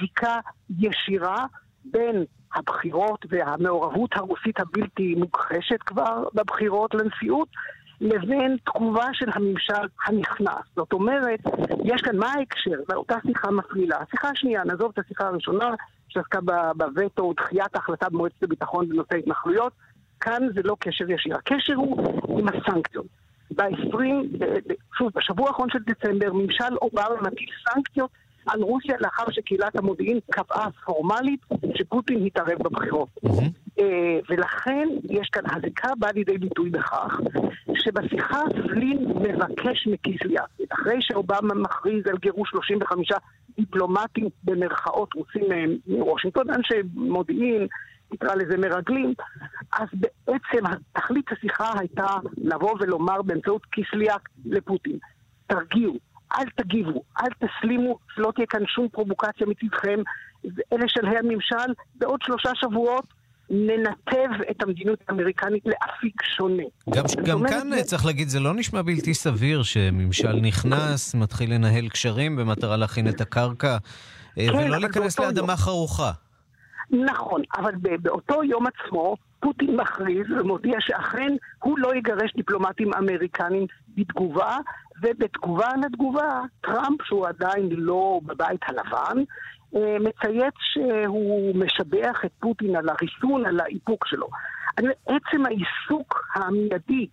זיקה 0.00 0.38
ישירה 0.78 1.46
בין 1.84 2.24
הבחירות 2.54 3.26
והמעורבות 3.28 4.16
הרוסית 4.16 4.60
הבלתי 4.60 5.14
מוכחשת 5.14 5.82
כבר 5.86 6.24
בבחירות 6.34 6.94
לנשיאות, 6.94 7.48
לבין 8.00 8.56
תגובה 8.64 9.08
של 9.12 9.26
הממשל 9.34 9.88
הנכנס. 10.06 10.64
זאת 10.76 10.92
אומרת, 10.92 11.40
יש 11.84 12.02
כאן, 12.02 12.16
מה 12.16 12.32
ההקשר? 12.32 12.80
באותה 12.88 13.16
שיחה 13.26 13.50
מפלילה. 13.50 13.96
השיחה 14.00 14.28
השנייה, 14.28 14.64
נעזוב 14.64 14.92
את 14.94 14.98
השיחה 14.98 15.26
הראשונה, 15.26 15.74
שעסקה 16.08 16.38
בווטו 16.76 17.24
ודחיית 17.24 17.74
ההחלטה 17.76 18.08
במועצת 18.08 18.42
הביטחון 18.42 18.88
בנושא 18.88 19.16
התנחלויות, 19.16 19.72
כאן 20.20 20.42
זה 20.54 20.60
לא 20.64 20.76
קשר 20.78 21.10
ישיר. 21.10 21.36
הקשר 21.36 21.74
הוא 21.74 22.40
עם 22.40 22.48
הסנקציות. 22.48 23.06
ב-20, 23.50 24.44
שוב, 24.98 25.10
בשבוע 25.14 25.48
האחרון 25.48 25.68
של 25.70 25.78
דצמבר, 25.78 26.32
ממשל 26.32 26.74
אובמה 26.82 27.20
מטיל 27.22 27.48
סנקציות 27.68 28.10
על 28.52 28.62
רוסיה 28.62 28.94
לאחר 29.00 29.30
שקהילת 29.30 29.76
המודיעין 29.76 30.18
קבעה 30.30 30.70
פורמלית 30.84 31.40
שפוטין 31.74 32.26
התערב 32.26 32.58
בבחירות. 32.62 33.08
ולכן 34.28 34.88
יש 35.10 35.28
כאן, 35.32 35.42
הזיקה 35.56 35.88
באה 35.98 36.12
לידי 36.12 36.38
ביטוי 36.38 36.70
בכך 36.70 37.20
שבשיחה 37.74 38.40
פלין 38.68 39.04
מבקש 39.08 39.86
מקיסליה, 39.86 40.42
אחרי 40.72 40.96
שאובמה 41.00 41.54
מכריז 41.54 42.06
על 42.06 42.16
גירוש 42.16 42.50
35 42.50 43.08
דיפלומטים 43.56 44.28
במרכאות 44.44 45.14
רוסים 45.14 45.42
מוושינגטון, 45.86 46.50
אנשי 46.50 46.74
מודיעין, 46.94 47.66
נקרא 48.12 48.34
לזה 48.34 48.56
מרגלים, 48.56 49.14
אז 49.72 49.88
בעצם 49.92 50.64
תכלית 50.92 51.32
השיחה 51.32 51.72
הייתה 51.78 52.06
לבוא 52.36 52.74
ולומר 52.80 53.22
באמצעות 53.22 53.66
קיסליאק 53.66 54.28
לפוטין, 54.44 54.98
תרגיעו, 55.46 55.98
אל 56.38 56.44
תגיבו, 56.56 57.02
אל 57.20 57.28
תסלימו, 57.48 57.98
לא 58.18 58.32
תהיה 58.34 58.46
כאן 58.46 58.66
שום 58.66 58.88
פרובוקציה 58.88 59.46
מצדכם, 59.46 60.00
אלה 60.72 60.88
שלהי 60.88 61.18
הממשל, 61.18 61.72
בעוד 61.94 62.20
שלושה 62.22 62.50
שבועות 62.54 63.04
ננתב 63.50 64.42
את 64.50 64.62
המדיניות 64.62 64.98
האמריקנית 65.08 65.64
לאפיק 65.66 66.22
שונה. 66.22 66.62
גם, 66.90 67.04
גם 67.24 67.42
כאן 67.48 67.70
זה... 67.70 67.82
צריך 67.82 68.06
להגיד, 68.06 68.28
זה 68.28 68.40
לא 68.40 68.54
נשמע 68.54 68.82
בלתי 68.82 69.14
סביר 69.14 69.62
שממשל 69.62 70.32
נכנס, 70.32 71.14
מתחיל 71.14 71.54
לנהל 71.54 71.88
קשרים 71.88 72.36
במטרה 72.36 72.76
להכין 72.76 73.08
את 73.08 73.20
הקרקע, 73.20 73.76
אה, 74.38 74.46
כן, 74.52 74.56
ולא 74.56 74.78
להיכנס 74.78 75.18
לאדמה 75.18 75.52
יום. 75.52 75.56
חרוכה. 75.56 76.10
נכון, 76.90 77.42
אבל 77.56 77.72
באותו 78.02 78.44
יום 78.44 78.64
עצמו 78.66 79.16
פוטין 79.40 79.76
מכריז 79.76 80.26
ומודיע 80.40 80.76
שאכן 80.80 81.32
הוא 81.58 81.78
לא 81.78 81.94
יגרש 81.94 82.32
דיפלומטים 82.36 82.90
אמריקנים 82.94 83.66
בתגובה, 83.96 84.56
ובתגובה 85.02 85.68
לתגובה, 85.84 86.40
טראמפ, 86.60 87.02
שהוא 87.04 87.26
עדיין 87.26 87.68
לא 87.70 88.20
בבית 88.26 88.60
הלבן, 88.68 89.22
אה, 89.76 89.96
מצייץ 90.00 90.54
שהוא 90.72 91.56
משבח 91.56 92.24
את 92.24 92.30
פוטין 92.40 92.76
על 92.76 92.88
הריסון, 92.88 93.46
על 93.46 93.60
האיפוק 93.60 94.06
שלו. 94.06 94.28
עצם 95.06 95.46
העיסוק 95.46 96.28
המיידי 96.34 97.06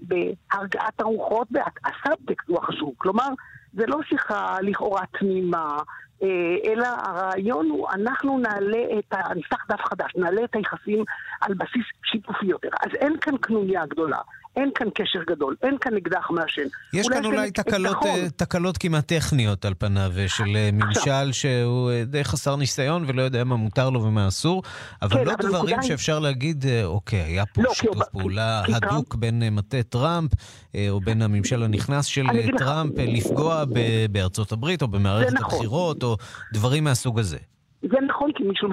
בהרגעת 0.00 1.00
הרוחות, 1.00 1.48
הסאבטקסט 1.84 2.48
הוא 2.48 2.58
החשוב. 2.58 2.94
כלומר, 2.96 3.28
זה 3.72 3.86
לא 3.86 3.98
שיחה 4.08 4.56
לכאורה 4.62 5.02
תמימה, 5.18 5.78
אה, 6.22 6.28
אלא 6.72 6.86
הרעיון 6.86 7.70
הוא, 7.70 7.88
אנחנו 7.90 8.38
נעלה 8.38 8.98
את 8.98 9.12
ה... 9.12 9.34
נפתח 9.34 9.64
דף 9.68 9.80
חדש, 9.80 10.12
נעלה 10.16 10.44
את 10.44 10.54
היחסים 10.54 11.04
על 11.40 11.54
בסיס 11.54 11.84
שיתופי 12.04 12.46
יותר. 12.46 12.68
אז 12.80 12.94
אין 12.94 13.16
כאן 13.20 13.36
קנוניה 13.36 13.86
גדולה, 13.86 14.18
אין 14.56 14.70
כאן 14.74 14.86
קשר 14.94 15.18
גדול, 15.26 15.56
אין 15.62 15.76
כאן 15.80 15.96
אקדח 15.96 16.30
מעשן. 16.30 16.62
יש 16.92 17.08
כאן 17.08 17.24
אולי 17.24 17.50
תקלות, 17.50 17.96
אה, 18.04 18.30
תקלות 18.36 18.78
כמעט 18.78 19.06
טכניות 19.12 19.64
על 19.64 19.74
פניו, 19.78 20.12
אה, 20.18 20.28
של 20.28 20.70
ממשל 20.72 21.32
שהוא 21.32 21.90
די 22.06 22.24
חסר 22.24 22.56
ניסיון 22.56 23.04
ולא 23.06 23.22
יודע 23.22 23.44
מה 23.44 23.56
מותר 23.56 23.90
לו 23.90 24.02
ומה 24.02 24.28
אסור, 24.28 24.62
אבל 25.02 25.16
כן, 25.16 25.24
לא 25.24 25.32
אבל 25.32 25.48
דברים 25.48 25.82
שאפשר 25.82 26.18
להגיד, 26.18 26.64
אוקיי, 26.84 27.20
היה 27.20 27.46
פה 27.46 27.62
לא, 27.62 27.74
שיתוף 27.74 28.02
כי, 28.02 28.10
פעולה 28.12 28.62
כי, 28.66 28.72
הדוק 28.74 29.12
כי 29.12 29.18
בין 29.18 29.42
מטה 29.52 29.82
טראמפ, 29.82 30.30
או 30.90 31.00
בין 31.00 31.22
הממשל 31.22 31.62
הנכנס 31.62 32.06
של 32.06 32.24
טראמפ, 32.58 32.92
לפגוע 32.98 33.64
בארצות 34.10 34.52
הברית 34.52 34.82
או 34.82 34.88
במערכת 34.88 35.32
נכון. 35.32 35.54
הבחירות. 35.54 36.02
או 36.02 36.16
דברים 36.52 36.84
מהסוג 36.84 37.18
הזה. 37.18 37.38
זה 37.82 37.96
נכון, 38.08 38.30
כי 38.34 38.44
משום 38.44 38.70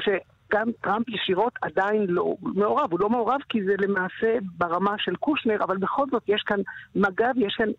שגם 0.53 0.71
טראמפ 0.81 1.09
ישירות 1.09 1.53
עדיין 1.61 2.05
לא 2.07 2.35
מעורב. 2.41 2.91
הוא 2.91 2.99
לא 2.99 3.09
מעורב 3.09 3.39
כי 3.49 3.63
זה 3.63 3.75
למעשה 3.79 4.37
ברמה 4.57 4.95
של 4.97 5.15
קושנר, 5.15 5.63
אבל 5.63 5.77
בכל 5.77 6.05
זאת 6.11 6.23
יש 6.27 6.43
כאן 6.45 6.59
מגע 6.95 7.31
ויש 7.35 7.55
כאן, 7.57 7.69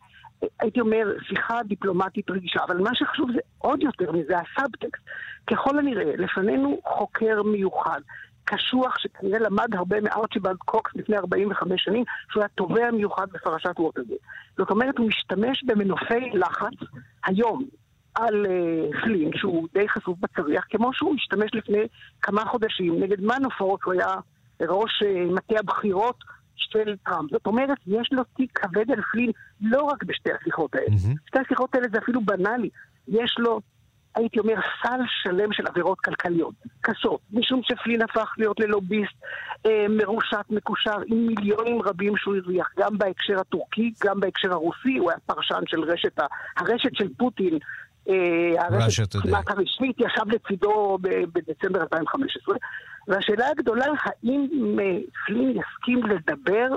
הייתי 0.61 0.81
אומר, 0.81 1.13
שיחה 1.29 1.63
דיפלומטית 1.63 2.31
רגישה. 2.31 2.61
אבל 2.65 2.77
מה 2.77 2.91
שחשוב 2.95 3.33
זה 3.33 3.39
עוד 3.59 3.83
יותר 3.83 4.13
מזה, 4.13 4.35
הסאבטקסט. 4.39 5.03
ככל 5.47 5.79
הנראה, 5.79 6.17
לפנינו 6.17 6.81
חוקר 6.85 7.43
מיוחד. 7.43 8.01
קשוח 8.45 8.99
שכנראה 8.99 9.39
למד 9.39 9.75
הרבה 9.75 10.01
מארצ'יבלד 10.01 10.57
קוקס 10.57 10.93
לפני 10.95 11.17
45 11.17 11.85
שנים, 11.85 12.05
שהוא 12.31 12.41
היה 12.41 12.49
תובע 12.49 12.91
מיוחד 12.91 13.27
בפרשת 13.33 13.81
ווטרגייט. 13.81 14.21
זאת 14.57 14.71
אומרת, 14.71 14.99
הוא 14.99 15.09
משתמש 15.09 15.65
במנופי 15.65 16.31
לחץ 16.33 16.75
היום, 17.25 17.65
על 18.15 18.47
uh, 18.47 19.01
פלין, 19.03 19.31
שהוא 19.35 19.69
די 19.75 19.89
חשוף 19.89 20.19
בצריח, 20.21 20.65
כמו 20.71 20.91
שהוא 20.93 21.15
השתמש 21.15 21.51
לפני 21.55 21.83
כמה 22.23 22.45
חודשים 22.45 23.03
נגד 23.03 23.21
מנופורט, 23.21 23.83
הוא 23.85 23.93
היה 23.93 24.15
ראש 24.61 25.03
uh, 25.03 25.35
מטה 25.35 25.55
הבחירות 25.59 26.17
של 26.57 26.97
טראמפ. 27.05 27.31
זאת 27.31 27.47
אומרת, 27.47 27.79
יש 27.87 28.09
לו 28.13 28.25
תיק 28.37 28.59
כבד 28.59 28.91
על 28.91 29.03
פלין 29.13 29.31
לא 29.61 29.83
רק 29.83 30.05
בשתי 30.05 30.31
השיחות 30.33 30.75
האלה. 30.75 30.87
Mm-hmm. 30.87 31.27
שתי 31.27 31.39
השיחות 31.39 31.75
האלה 31.75 31.87
זה 31.93 31.99
אפילו 31.99 32.21
בנאלי. 32.21 32.71
יש 33.09 33.37
לו, 33.39 33.61
הייתי 34.15 34.39
אומר, 34.39 34.55
סל 34.83 35.01
שלם 35.23 35.53
של 35.53 35.67
עבירות 35.67 36.01
כלכליות, 36.01 36.55
קשות, 36.81 37.21
משום 37.33 37.61
שפלין 37.63 38.03
הפך 38.03 38.35
להיות 38.39 38.61
ללוביסט 38.61 39.15
אה, 39.67 39.87
מרושת, 39.89 40.45
מקושר, 40.51 40.97
עם 41.07 41.27
מיליונים 41.27 41.83
רבים 41.83 42.17
שהוא 42.17 42.37
הרוויח, 42.37 42.71
גם 42.79 42.99
בהקשר 42.99 43.41
הטורקי, 43.41 43.93
גם 44.05 44.21
בהקשר 44.21 44.53
הרוסי, 44.53 44.97
הוא 44.99 45.11
היה 45.11 45.19
פרשן 45.27 45.63
של 45.67 45.81
רשת, 45.81 46.19
הרשת 46.57 46.95
של 46.95 47.09
פוטין, 47.17 47.55
אה, 47.55 47.59
הרשת 48.59 49.17
כמעט 49.17 49.51
הרשמית 49.51 49.97
ישב 49.99 50.29
לצידו 50.29 50.99
בדצמבר 51.03 51.81
2015, 51.81 52.57
והשאלה 53.09 53.49
הגדולה, 53.49 53.87
האם 54.05 54.47
פלין 55.27 55.51
יסכים 55.51 56.03
לדבר 56.07 56.69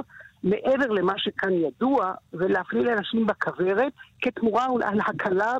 מעבר 0.43 0.87
למה 0.87 1.13
שכאן 1.17 1.53
ידוע, 1.53 2.13
ולהפליל 2.33 2.89
אנשים 2.89 3.25
בכוורת, 3.25 3.93
כתמורה 4.21 4.65
על 4.83 4.99
הקלה 5.05 5.53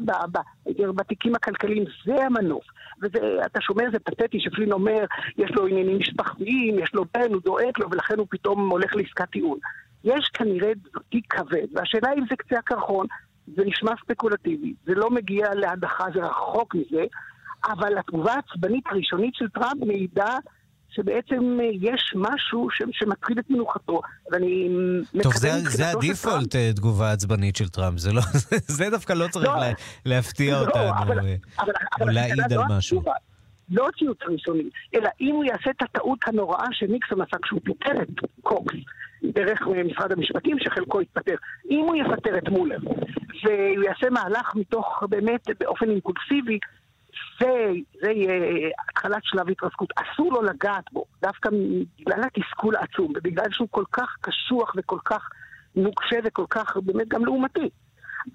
בתיקים 0.95 1.35
הכלכליים. 1.35 1.83
זה 2.05 2.25
המנוף. 2.25 2.63
ואתה 3.01 3.61
שומע, 3.61 3.83
זה 3.91 3.99
פתטי, 3.99 4.39
שפלין 4.39 4.71
אומר, 4.71 5.05
יש 5.37 5.51
לו 5.51 5.67
עניינים 5.67 5.99
משפחתיים, 5.99 6.79
יש 6.79 6.93
לו 6.93 7.05
בן, 7.13 7.33
הוא 7.33 7.41
דואג 7.45 7.79
לו, 7.79 7.91
ולכן 7.91 8.17
הוא 8.17 8.27
פתאום 8.29 8.69
הולך 8.69 8.95
לעסקת 8.95 9.29
טיעון. 9.29 9.57
יש 10.03 10.29
כנראה 10.33 10.71
תיק 11.09 11.33
כבד, 11.33 11.67
והשאלה 11.73 12.13
אם 12.13 12.23
זה 12.29 12.35
קצה 12.35 12.59
הקרחון, 12.59 13.07
זה 13.55 13.63
נשמע 13.65 13.91
ספקולטיבי, 14.05 14.73
זה 14.85 14.93
לא 14.95 15.09
מגיע 15.09 15.47
להדחה, 15.53 16.05
זה 16.13 16.19
רחוק 16.19 16.75
מזה, 16.75 17.03
אבל 17.65 17.97
התגובה 17.97 18.33
העצבנית 18.33 18.83
הראשונית 18.91 19.35
של 19.35 19.49
טראמפ 19.49 19.83
מעידה 19.85 20.37
שבעצם 20.89 21.57
יש 21.81 22.13
משהו 22.15 22.69
ש- 22.71 22.81
שמטריד 22.91 23.37
את 23.37 23.49
מנוחתו, 23.49 24.01
ואני 24.31 24.69
טוב, 25.23 25.33
זה, 25.33 25.49
זה 25.69 25.89
ה 25.89 25.97
default 25.97 26.51
טראמפ... 26.51 26.75
תגובה 26.75 27.11
עצבנית 27.11 27.55
של 27.55 27.69
טראמפ, 27.69 27.99
זה, 27.99 28.13
לא, 28.13 28.21
זה 28.77 28.89
דווקא 28.89 29.13
לא 29.13 29.27
צריך 29.27 29.47
לא, 29.47 29.59
לה, 29.59 29.71
להפתיע 30.05 30.53
לא, 30.53 30.59
אותנו, 30.59 30.89
אבל, 30.97 31.19
אה, 31.19 31.35
אבל, 31.59 31.73
או 32.01 32.07
להעיד 32.07 32.39
על 32.39 32.57
לא 32.57 32.63
משהו. 32.69 32.97
התגובה. 32.97 33.15
לא 33.69 33.87
ציוץ 33.99 34.17
ראשוני, 34.27 34.69
אלא 34.95 35.09
אם 35.21 35.35
הוא 35.35 35.43
יעשה 35.43 35.69
את 35.69 35.81
הטעות 35.81 36.19
הנוראה 36.27 36.65
שניקסון 36.71 37.21
עשה 37.21 37.37
כשהוא 37.43 37.59
פיטר 37.63 38.01
את 38.01 38.09
קוקס 38.41 38.75
דרך 39.23 39.61
משרד 39.85 40.11
המשפטים, 40.11 40.57
שחלקו 40.59 40.99
התפטר. 40.99 41.35
אם 41.69 41.85
הוא 41.87 41.95
יפטר 41.95 42.37
את 42.37 42.49
מולר, 42.49 42.77
והוא 43.43 43.83
יעשה 43.83 44.09
מהלך 44.09 44.55
מתוך, 44.55 45.03
באמת, 45.09 45.49
באופן 45.59 45.89
אימפולסיבי, 45.89 46.59
זה, 47.39 47.69
זה 48.01 48.11
יהיה 48.11 48.69
התחלת 48.89 49.23
שלב 49.23 49.49
התרסקות. 49.49 49.89
אסור 49.95 50.33
לו 50.33 50.41
לגעת 50.41 50.91
בו, 50.91 51.05
דווקא 51.21 51.49
בגלל 51.99 52.23
התסכול 52.23 52.75
העצום, 52.75 53.13
ובגלל 53.15 53.51
שהוא 53.51 53.67
כל 53.71 53.83
כך 53.91 54.15
קשוח 54.21 54.73
וכל 54.77 54.99
כך 55.05 55.29
נוקשה 55.75 56.17
וכל 56.23 56.45
כך, 56.49 56.77
באמת, 56.77 57.07
גם 57.07 57.25
לעומתי. 57.25 57.69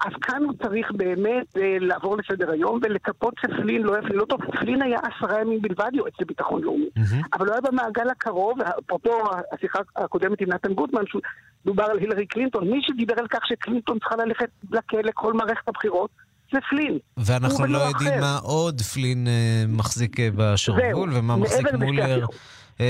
אז 0.01 0.13
כאן 0.23 0.43
הוא 0.45 0.53
צריך 0.63 0.93
באמת 0.93 1.57
אה, 1.57 1.77
לעבור 1.81 2.17
לסדר 2.17 2.51
היום 2.51 2.81
ולצפות 2.83 3.35
שפלין 3.41 3.83
לא 3.83 3.99
יפליל 3.99 4.21
אותו. 4.21 4.37
פלין 4.39 4.83
היה 4.83 4.99
עשרה 4.99 5.41
ימים 5.41 5.63
בלבד 5.63 5.91
יועץ 5.95 6.15
לביטחון 6.21 6.63
לאומי, 6.63 6.89
mm-hmm. 6.99 7.27
אבל 7.33 7.47
הוא 7.47 7.53
היה 7.53 7.61
במעגל 7.61 8.11
הקרוב, 8.11 8.59
אפרופו 8.61 9.11
השיחה 9.53 9.79
הקודמת 9.97 10.41
עם 10.41 10.49
נתן 10.49 10.73
גוטמן, 10.73 11.03
שדובר 11.07 11.85
על 11.85 11.99
הילרי 11.99 12.27
קלינטון, 12.27 12.71
מי 12.71 12.81
שדיבר 12.83 13.15
על 13.19 13.27
כך 13.29 13.47
שקלינטון 13.47 13.99
צריכה 13.99 14.17
ללכת 14.17 14.49
לכלא 14.71 15.11
כל 15.15 15.33
מערכת 15.33 15.69
הבחירות, 15.69 16.11
זה 16.53 16.59
פלין. 16.71 16.99
ואנחנו 17.17 17.67
לא 17.67 17.79
יודעים 17.79 18.21
מה 18.21 18.39
עוד 18.43 18.81
פלין 18.81 19.27
uh, 19.27 19.31
מחזיק 19.69 20.21
אה, 20.21 20.29
בשרוול 20.37 21.11
ומה 21.13 21.37
מחזיק 21.37 21.73
מולר. 21.73 22.21
אה, 22.21 22.27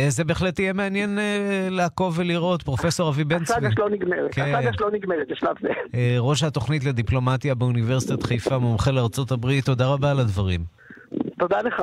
זה 0.08 0.24
בהחלט 0.24 0.58
יהיה 0.58 0.72
מעניין 0.72 1.18
אה, 1.18 1.68
לעקוב 1.70 2.18
ולראות. 2.18 2.62
פרופסור 2.62 3.08
אבי 3.08 3.24
בן 3.24 3.44
צבי. 3.44 3.54
הסאגה 3.54 3.70
שלו 3.72 3.88
נגמרת, 3.88 4.34
כן. 4.34 4.42
הסאגה 4.54 4.72
שלו 4.72 4.90
נגמרת 4.90 5.28
בשלב 5.30 5.56
זה. 5.62 5.68
אה, 5.94 6.16
ראש 6.18 6.42
התוכנית 6.42 6.84
לדיפלומטיה 6.84 7.54
באוניברסיטת 7.54 8.22
חיפה, 8.22 8.58
מומחה 8.58 8.90
לארצות 8.90 9.32
הברית, 9.32 9.64
תודה 9.64 9.86
רבה 9.86 10.10
על 10.10 10.20
הדברים. 10.20 10.60
תודה 11.38 11.58
לך. 11.62 11.82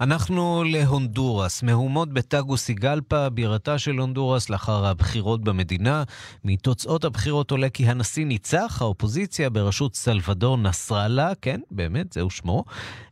אנחנו 0.00 0.62
להונדורס. 0.72 1.62
מהומות 1.62 2.08
בטאגו 2.12 2.56
סיגלפה, 2.56 3.28
בירתה 3.28 3.78
של 3.78 3.90
הונדורס, 3.98 4.50
לאחר 4.50 4.86
הבחירות 4.86 5.44
במדינה. 5.44 6.02
מתוצאות 6.44 7.04
הבחירות 7.04 7.50
עולה 7.50 7.68
כי 7.68 7.82
הנשיא 7.84 8.26
ניצח, 8.26 8.82
האופוזיציה 8.82 9.50
בראשות 9.50 9.94
סלבדור 9.94 10.56
נסראללה, 10.56 11.32
כן, 11.42 11.60
באמת, 11.70 12.12
זהו 12.12 12.30
שמו, 12.30 12.64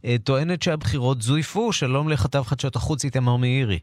אה, 0.05 0.17
טוענת 0.25 0.63
שהבחירות 0.63 1.23
זויפו. 1.23 1.73
שלום 1.73 2.09
לכתב 2.09 2.43
חדשות 2.43 2.77
החוץ 2.77 3.05
איתמר 3.05 3.37
מאירי. 3.37 3.79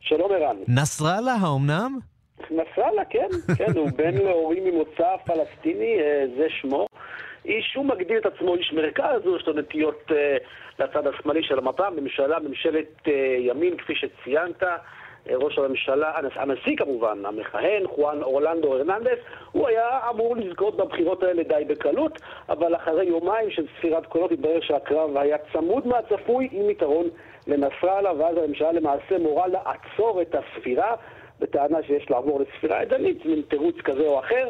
שלום 0.00 0.30
ערן. 0.32 0.56
נסראללה, 0.68 1.32
האומנם? 1.32 1.98
נסראללה, 2.50 3.04
כן, 3.10 3.28
כן, 3.58 3.72
הוא 3.76 3.90
בן 3.96 4.14
להורים 4.14 4.64
ממוצא 4.64 5.16
פלסטיני, 5.24 5.98
אה, 6.00 6.24
זה 6.36 6.46
שמו. 6.60 6.86
איש, 7.46 7.74
הוא 7.74 7.84
מגדיר 7.84 8.18
את 8.18 8.26
עצמו 8.26 8.54
איש 8.54 8.72
מרכז, 8.72 9.20
יש 9.36 9.46
לו 9.46 9.52
נטיות 9.52 10.02
uh, 10.08 10.14
לצד 10.78 11.06
השמאלי 11.06 11.42
של 11.42 11.58
המפה, 11.58 11.90
ממשלה, 11.90 12.38
ממשלת 12.38 12.86
uh, 13.04 13.10
ימין, 13.38 13.76
כפי 13.76 13.94
שציינת. 13.94 14.62
uh, 14.62 14.66
ראש 15.30 15.58
הממשלה, 15.58 16.12
הנשיא 16.34 16.76
כמובן, 16.76 17.26
המכהן, 17.26 17.86
חואן 17.86 18.22
אורלנדו 18.22 18.74
הרננדס, 18.74 19.18
הוא 19.52 19.68
היה 19.68 19.98
אמור 20.10 20.36
לזכות 20.36 20.76
בבחירות 20.76 21.22
האלה 21.22 21.42
די 21.42 21.64
בקלות, 21.66 22.20
אבל 22.48 22.76
אחרי 22.76 23.04
יומיים 23.04 23.50
של 23.50 23.66
ספירת 23.78 24.06
קולות 24.06 24.32
התברר 24.32 24.60
שהקרב 24.60 25.16
היה 25.16 25.36
צמוד 25.52 25.86
מהצפוי 25.86 26.48
עם 26.52 26.70
יתרון 26.70 27.06
לנסראללה, 27.46 28.12
ואז 28.18 28.36
הממשלה 28.36 28.72
למעשה 28.72 29.18
מורה 29.18 29.46
לעצור 29.46 30.22
את 30.22 30.34
הספירה. 30.34 30.94
בטענה 31.40 31.82
שיש 31.82 32.10
לעבור 32.10 32.40
לספירה 32.40 32.82
ידנית, 32.82 33.26
מין 33.26 33.42
תירוץ 33.48 33.76
כזה 33.84 34.06
או 34.06 34.18
אחר. 34.20 34.48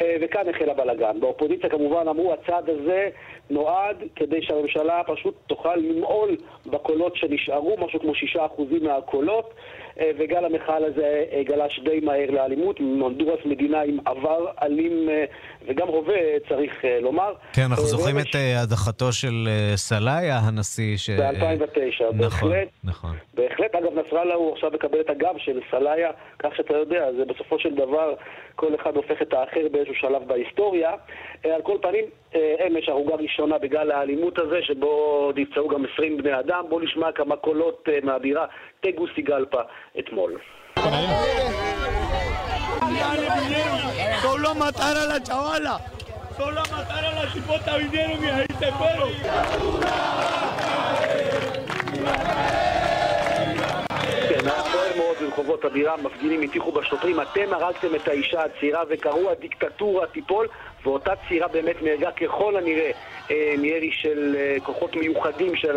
אה, 0.00 0.16
וכאן 0.20 0.48
החל 0.48 0.70
הבלאגן. 0.70 1.20
באופוזיציה 1.20 1.70
כמובן 1.70 2.08
אמרו, 2.08 2.32
הצעד 2.32 2.70
הזה 2.70 3.08
נועד 3.50 3.96
כדי 4.16 4.42
שהממשלה 4.42 5.02
פשוט 5.06 5.34
תוכל 5.46 5.76
למעול 5.76 6.36
בקולות 6.66 7.16
שנשארו, 7.16 7.76
משהו 7.86 8.00
כמו 8.00 8.14
שישה 8.14 8.46
אחוזים 8.46 8.84
מהקולות, 8.84 9.54
אה, 10.00 10.10
וגל 10.18 10.44
המחאה 10.44 10.76
הזה 10.76 11.24
אה, 11.32 11.42
גלש 11.44 11.80
די 11.84 12.00
מהר 12.02 12.30
לאלימות. 12.30 12.80
מונדורס 12.80 13.40
מדינה 13.44 13.80
עם 13.82 13.98
עבר 14.04 14.46
אלים 14.62 15.08
וגם 15.66 15.88
הווה, 15.88 16.14
צריך 16.48 16.84
לומר. 17.02 17.32
כן, 17.52 17.62
אנחנו 17.62 17.84
זוכרים 17.84 18.18
את 18.18 18.34
הדחתו 18.62 19.12
של 19.12 19.48
סלאיה, 19.74 20.38
הנשיא, 20.38 20.96
ש... 20.96 21.10
ב-2009, 21.10 22.04
נכון, 22.04 22.18
בהחלט. 22.18 22.68
נכון. 22.84 23.16
בהחלט, 23.34 23.74
אגב, 23.74 23.98
נסראללה 23.98 24.34
הוא 24.34 24.52
עכשיו 24.52 24.70
מקבל 24.74 25.00
את 25.00 25.10
הגב 25.10 25.34
של 25.38 25.60
סלאיה, 25.70 26.10
כך 26.38 26.56
שאתה 26.56 26.74
יודע, 26.74 27.12
זה 27.12 27.24
בסופו 27.24 27.58
של 27.58 27.74
דבר, 27.74 28.14
כל 28.54 28.74
אחד 28.74 28.96
הופך 28.96 29.22
את 29.22 29.32
האחר 29.32 29.68
באיזשהו 29.86 30.08
שלב 30.08 30.28
בהיסטוריה. 30.28 30.90
על 31.44 31.62
כל 31.62 31.78
פנים, 31.82 32.04
אמש 32.66 32.88
הרוגה 32.88 33.14
ראשונה 33.14 33.58
בגל 33.58 33.90
האלימות 33.90 34.38
הזה, 34.38 34.62
שבו 34.62 35.32
נפצעו 35.36 35.68
גם 35.68 35.84
20 35.92 36.16
בני 36.16 36.38
אדם. 36.38 36.64
בואו 36.68 36.80
נשמע 36.80 37.12
כמה 37.12 37.36
קולות 37.36 37.88
מהבירה 38.02 38.46
טגו 38.80 39.06
סיגלפה 39.14 39.60
אתמול. 39.98 40.38
Solo 46.38 46.60
a 46.60 46.66
matar 46.74 47.02
a 47.08 47.12
la 47.18 47.24
chipota 47.32 47.72
vinieron 47.78 48.18
y 48.24 48.28
ahí 48.34 48.50
se 48.60 48.68
fueron. 48.78 49.12
מאוד 55.20 55.30
ברחובות 55.30 55.64
הבירה, 55.64 55.96
מפגינים 55.96 56.42
הטיחו 56.42 56.72
בשוטרים, 56.72 57.20
אתם 57.20 57.52
הרגתם 57.52 57.94
את 57.94 58.08
האישה 58.08 58.44
הצעירה 58.44 58.82
וקראו 58.88 59.30
הדיקטטורה 59.30 60.06
תיפול, 60.06 60.48
ואותה 60.84 61.12
צעירה 61.28 61.48
באמת 61.48 61.82
נהרגה 61.82 62.10
ככל 62.10 62.56
הנראה 62.56 62.90
אה, 63.30 63.54
מירי 63.58 63.92
של 63.92 64.36
אה, 64.38 64.56
כוחות 64.62 64.96
מיוחדים 64.96 65.56
של 65.56 65.76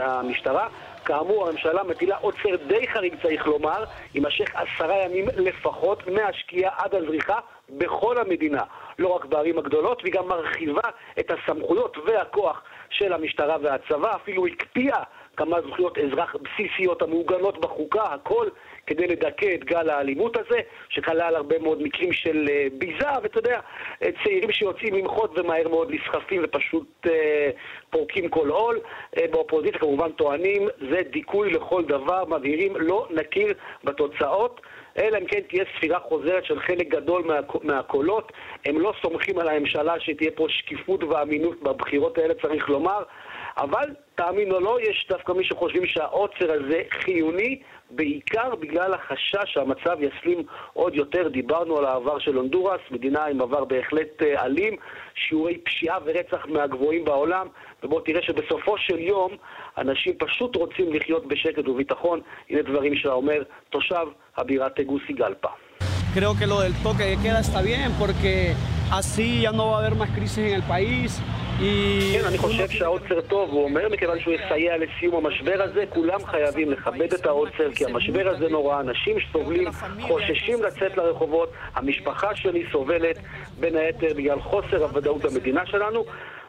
המשטרה. 0.00 0.68
כאמור, 1.04 1.48
הממשלה 1.48 1.82
מטילה 1.82 2.16
עוצר 2.16 2.56
די 2.66 2.88
חריג, 2.88 3.14
צריך 3.22 3.46
לומר, 3.46 3.84
יימשך 4.14 4.50
עשרה 4.54 5.04
ימים 5.04 5.24
לפחות, 5.36 6.06
מהשקיעה 6.06 6.72
עד 6.76 6.94
הזריחה, 6.94 7.38
בכל 7.70 8.18
המדינה, 8.18 8.62
לא 8.98 9.08
רק 9.08 9.24
בערים 9.24 9.58
הגדולות, 9.58 10.02
והיא 10.02 10.14
גם 10.14 10.28
מרחיבה 10.28 10.88
את 11.20 11.30
הסמכויות 11.30 11.96
והכוח 12.06 12.62
של 12.90 13.12
המשטרה 13.12 13.56
והצבא, 13.62 14.16
אפילו 14.16 14.46
הקפיאה 14.46 15.02
כמה 15.40 15.56
זכויות 15.60 15.98
אזרח 15.98 16.36
בסיסיות 16.36 17.02
המעוגנות 17.02 17.60
בחוקה, 17.60 18.02
הכל 18.02 18.48
כדי 18.86 19.06
לדכא 19.06 19.54
את 19.54 19.64
גל 19.64 19.90
האלימות 19.90 20.36
הזה, 20.36 20.60
שכלל 20.88 21.36
הרבה 21.36 21.58
מאוד 21.58 21.82
מקרים 21.82 22.12
של 22.12 22.46
אה, 22.50 22.66
ביזה, 22.78 23.08
ואתה 23.22 23.38
יודע, 23.38 23.60
אה, 24.02 24.08
צעירים 24.24 24.52
שיוצאים 24.52 24.94
למחות 24.94 25.38
ומהר 25.38 25.68
מאוד 25.68 25.94
נסחפים 25.94 26.40
ופשוט 26.44 27.06
אה, 27.06 27.50
פורקים 27.90 28.28
כל 28.28 28.48
עול. 28.48 28.80
אה, 29.18 29.26
באופוזיציה 29.30 29.80
כמובן 29.80 30.12
טוענים, 30.12 30.68
זה 30.90 31.02
דיכוי 31.12 31.50
לכל 31.50 31.84
דבר, 31.84 32.24
מבהירים, 32.24 32.76
לא 32.76 33.08
נכיר 33.10 33.54
בתוצאות. 33.84 34.60
אלא 34.98 35.18
אם 35.18 35.24
כן 35.24 35.40
תהיה 35.48 35.64
ספירה 35.76 36.00
חוזרת 36.00 36.44
של 36.44 36.60
חלק 36.60 36.88
גדול 36.88 37.22
מה, 37.22 37.34
מהקולות. 37.62 38.32
הם 38.66 38.80
לא 38.80 38.92
סומכים 39.02 39.38
על 39.38 39.48
הממשלה 39.48 40.00
שתהיה 40.00 40.30
פה 40.30 40.46
שקיפות 40.48 41.04
ואמינות 41.04 41.62
בבחירות 41.62 42.18
האלה, 42.18 42.34
צריך 42.34 42.68
לומר. 42.68 43.02
אבל, 43.56 43.88
תאמין 44.20 44.52
או 44.52 44.60
לא, 44.60 44.78
יש 44.80 45.06
דווקא 45.08 45.32
מי 45.32 45.44
שחושבים 45.44 45.86
שהעוצר 45.86 46.52
הזה 46.52 46.82
חיוני, 46.90 47.58
בעיקר 47.90 48.54
בגלל 48.54 48.94
החשש 48.94 49.46
שהמצב 49.46 49.96
יסלים 50.00 50.42
עוד 50.72 50.94
יותר. 50.94 51.28
דיברנו 51.28 51.78
על 51.78 51.84
העבר 51.84 52.18
של 52.18 52.34
הונדורס, 52.34 52.80
מדינה 52.90 53.24
עם 53.24 53.40
עבר 53.40 53.64
בהחלט 53.64 54.22
אה, 54.22 54.44
אלים, 54.44 54.76
שיעורי 55.14 55.58
פשיעה 55.58 55.98
ורצח 56.04 56.46
מהגבוהים 56.48 57.04
בעולם, 57.04 57.46
ובוא 57.82 58.00
תראה 58.00 58.22
שבסופו 58.22 58.78
של 58.78 58.98
יום 58.98 59.32
אנשים 59.78 60.14
פשוט 60.18 60.56
רוצים 60.56 60.92
לחיות 60.92 61.26
בשקט 61.28 61.68
וביטחון. 61.68 62.20
הנה 62.50 62.62
דברים 62.62 62.96
שאומר 62.96 63.42
תושב 63.70 64.06
הבירה 64.36 64.70
תגוסיגלפה. 64.70 65.48
Creo 66.14 66.32
que 66.38 66.46
lo 66.52 66.60
del 66.60 66.74
toque 66.82 67.04
de 67.12 67.16
queda 67.22 67.40
está 67.48 67.60
bien 67.62 67.88
porque 68.02 68.32
así 68.98 69.42
ya 69.44 69.52
no 69.52 69.64
va 69.70 69.76
a 69.76 69.78
haber 69.80 69.94
más 69.94 70.10
crisis 70.16 70.38
en 70.38 70.54
el 70.58 70.64
país. 70.74 71.10
כן, 71.60 72.24
אני 72.28 72.38
חושב 72.38 72.68
שהעוצר 72.68 73.20
טוב, 73.20 73.50
הוא 73.50 73.64
אומר, 73.64 73.88
מכיוון 73.88 74.20
שהוא 74.20 74.34
יסייע 74.34 74.76
לסיום 74.76 75.26
המשבר 75.26 75.62
הזה, 75.62 75.84
כולם 75.88 76.24
חייבים 76.24 76.70
לכבד 76.70 77.14
את 77.14 77.26
העוצר, 77.26 77.72
כי 77.74 77.84
המשבר 77.84 78.28
הזה 78.28 78.48
נורא, 78.48 78.80
אנשים 78.80 79.16
סובלים, 79.32 79.68
חוששים 80.00 80.62
לצאת 80.62 80.96
לרחובות, 80.96 81.52
המשפחה 81.74 82.36
שלי 82.36 82.64
סובלת, 82.72 83.18
בין 83.60 83.76
היתר 83.76 84.14
בגלל 84.16 84.40
חוסר 84.40 84.82
הוודאות 84.82 85.22
במדינה 85.22 85.66
שלנו. 85.66 86.04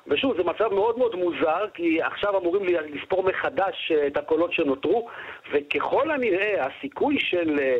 ושוב, 0.07 0.37
זה 0.37 0.43
מצב 0.43 0.73
מאוד 0.73 0.97
מאוד 0.97 1.15
מוזר, 1.15 1.65
כי 1.73 2.01
עכשיו 2.01 2.37
אמורים 2.37 2.63
לספור 2.65 3.23
מחדש 3.23 3.91
אה, 3.91 4.07
את 4.07 4.17
הקולות 4.17 4.53
שנותרו, 4.53 5.07
וככל 5.53 6.11
הנראה 6.11 6.65
הסיכוי 6.65 7.19
של 7.19 7.59
אה, 7.59 7.77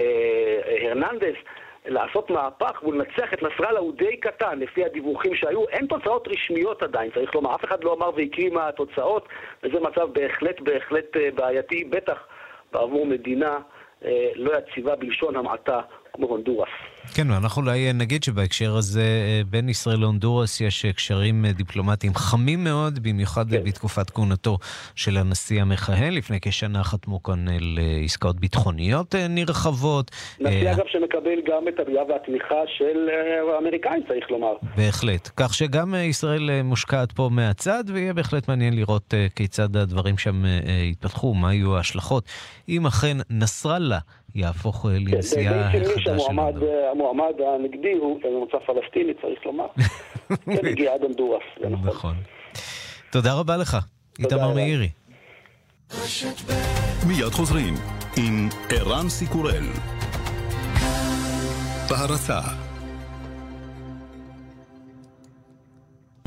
אה, 0.00 0.88
הרננדס 0.88 1.36
לעשות 1.86 2.30
מהפך 2.30 2.82
ולנצח 2.82 3.34
את 3.34 3.42
נסראללה 3.42 3.78
הוא 3.78 3.92
די 3.92 4.16
קטן, 4.16 4.58
לפי 4.58 4.84
הדיווחים 4.84 5.34
שהיו. 5.34 5.68
אין 5.68 5.86
תוצאות 5.86 6.28
רשמיות 6.28 6.82
עדיין, 6.82 7.10
צריך 7.10 7.34
לומר. 7.34 7.54
אף 7.54 7.64
אחד 7.64 7.84
לא 7.84 7.94
אמר 7.94 8.10
והקריא 8.16 8.50
מה 8.50 8.68
התוצאות, 8.68 9.28
וזה 9.62 9.80
מצב 9.80 10.08
בהחלט 10.12 10.60
בהחלט 10.60 11.16
אה, 11.16 11.28
בעייתי, 11.34 11.84
בטח 11.84 12.26
בעבור 12.72 13.06
מדינה 13.06 13.58
אה, 14.04 14.30
לא 14.34 14.52
יציבה 14.58 14.96
בלשון 14.96 15.36
המעטה 15.36 15.80
כמו 16.14 16.26
הונדורס. 16.26 16.68
כן, 17.14 17.30
ואנחנו 17.30 17.62
אולי 17.62 17.92
נגיד 17.92 18.22
שבהקשר 18.22 18.76
הזה 18.76 19.00
אה, 19.00 19.40
בין 19.50 19.68
ישראל 19.68 20.00
להונדורס 20.00 20.60
יש 20.60 20.86
קשרים 20.86 21.46
דיפלומטיים 21.46 22.14
חמים 22.14 22.64
מאוד, 22.64 22.98
במיוחד 23.02 23.50
כן. 23.50 23.64
בתקופת 23.64 24.10
כהונתו 24.10 24.58
של 24.94 25.16
הנשיא 25.16 25.62
המכהן. 25.62 26.12
לפני 26.12 26.38
כשנה 26.42 26.84
חתמו 26.84 27.22
כאן 27.22 27.48
על 27.48 27.78
עסקאות 28.04 28.40
ביטחוניות 28.40 29.14
נרחבות. 29.14 30.10
נשיא 30.40 30.72
אגב 30.72 30.84
שמקבל 30.86 31.40
גם 31.46 31.68
את 31.68 31.80
הביאה 31.80 32.04
והתמיכה 32.08 32.60
של 32.66 33.08
האמריקאים, 33.54 34.02
צריך 34.08 34.30
לומר. 34.30 34.54
בהחלט. 34.76 35.30
כך 35.36 35.54
שגם 35.54 35.94
ישראל 35.94 36.62
מושקעת 36.64 37.12
פה 37.12 37.28
מהצד, 37.32 37.84
ויהיה 37.86 38.12
בהחלט 38.12 38.48
מעניין 38.48 38.76
לראות 38.76 39.14
כיצד 39.36 39.76
הדברים 39.76 40.18
שם 40.18 40.42
יתפתחו, 40.90 41.34
מה 41.34 41.54
יהיו 41.54 41.76
ההשלכות. 41.76 42.24
אם 42.68 42.86
אכן 42.86 43.16
נסראללה 43.30 43.98
יהפוך 44.34 44.86
לנסיעה 44.88 45.68
החדשה 45.68 46.18
שלנו. 46.18 46.60
המועמד 46.90 47.34
הנגדי 47.54 47.92
הוא 47.92 48.20
ממוצא 48.24 48.58
פלסטיני, 48.66 49.12
צריך 49.22 49.46
לומר. 49.46 49.66
כן, 50.44 50.66
הגיע 50.66 50.94
עד 50.94 51.02
הונדורס, 51.02 51.42
זה 51.60 51.68
נכון. 51.68 51.88
נכון. 51.88 52.14
תודה 53.12 53.34
רבה 53.34 53.56
לך, 53.56 53.76
איתמר 54.18 54.54
מאירי. 54.54 54.88
מיד 57.08 57.32
חוזרים 57.32 57.74
עם 58.16 58.48
ערן 58.70 59.08
סיקורל. 59.08 59.64
בהרצה 61.90 62.40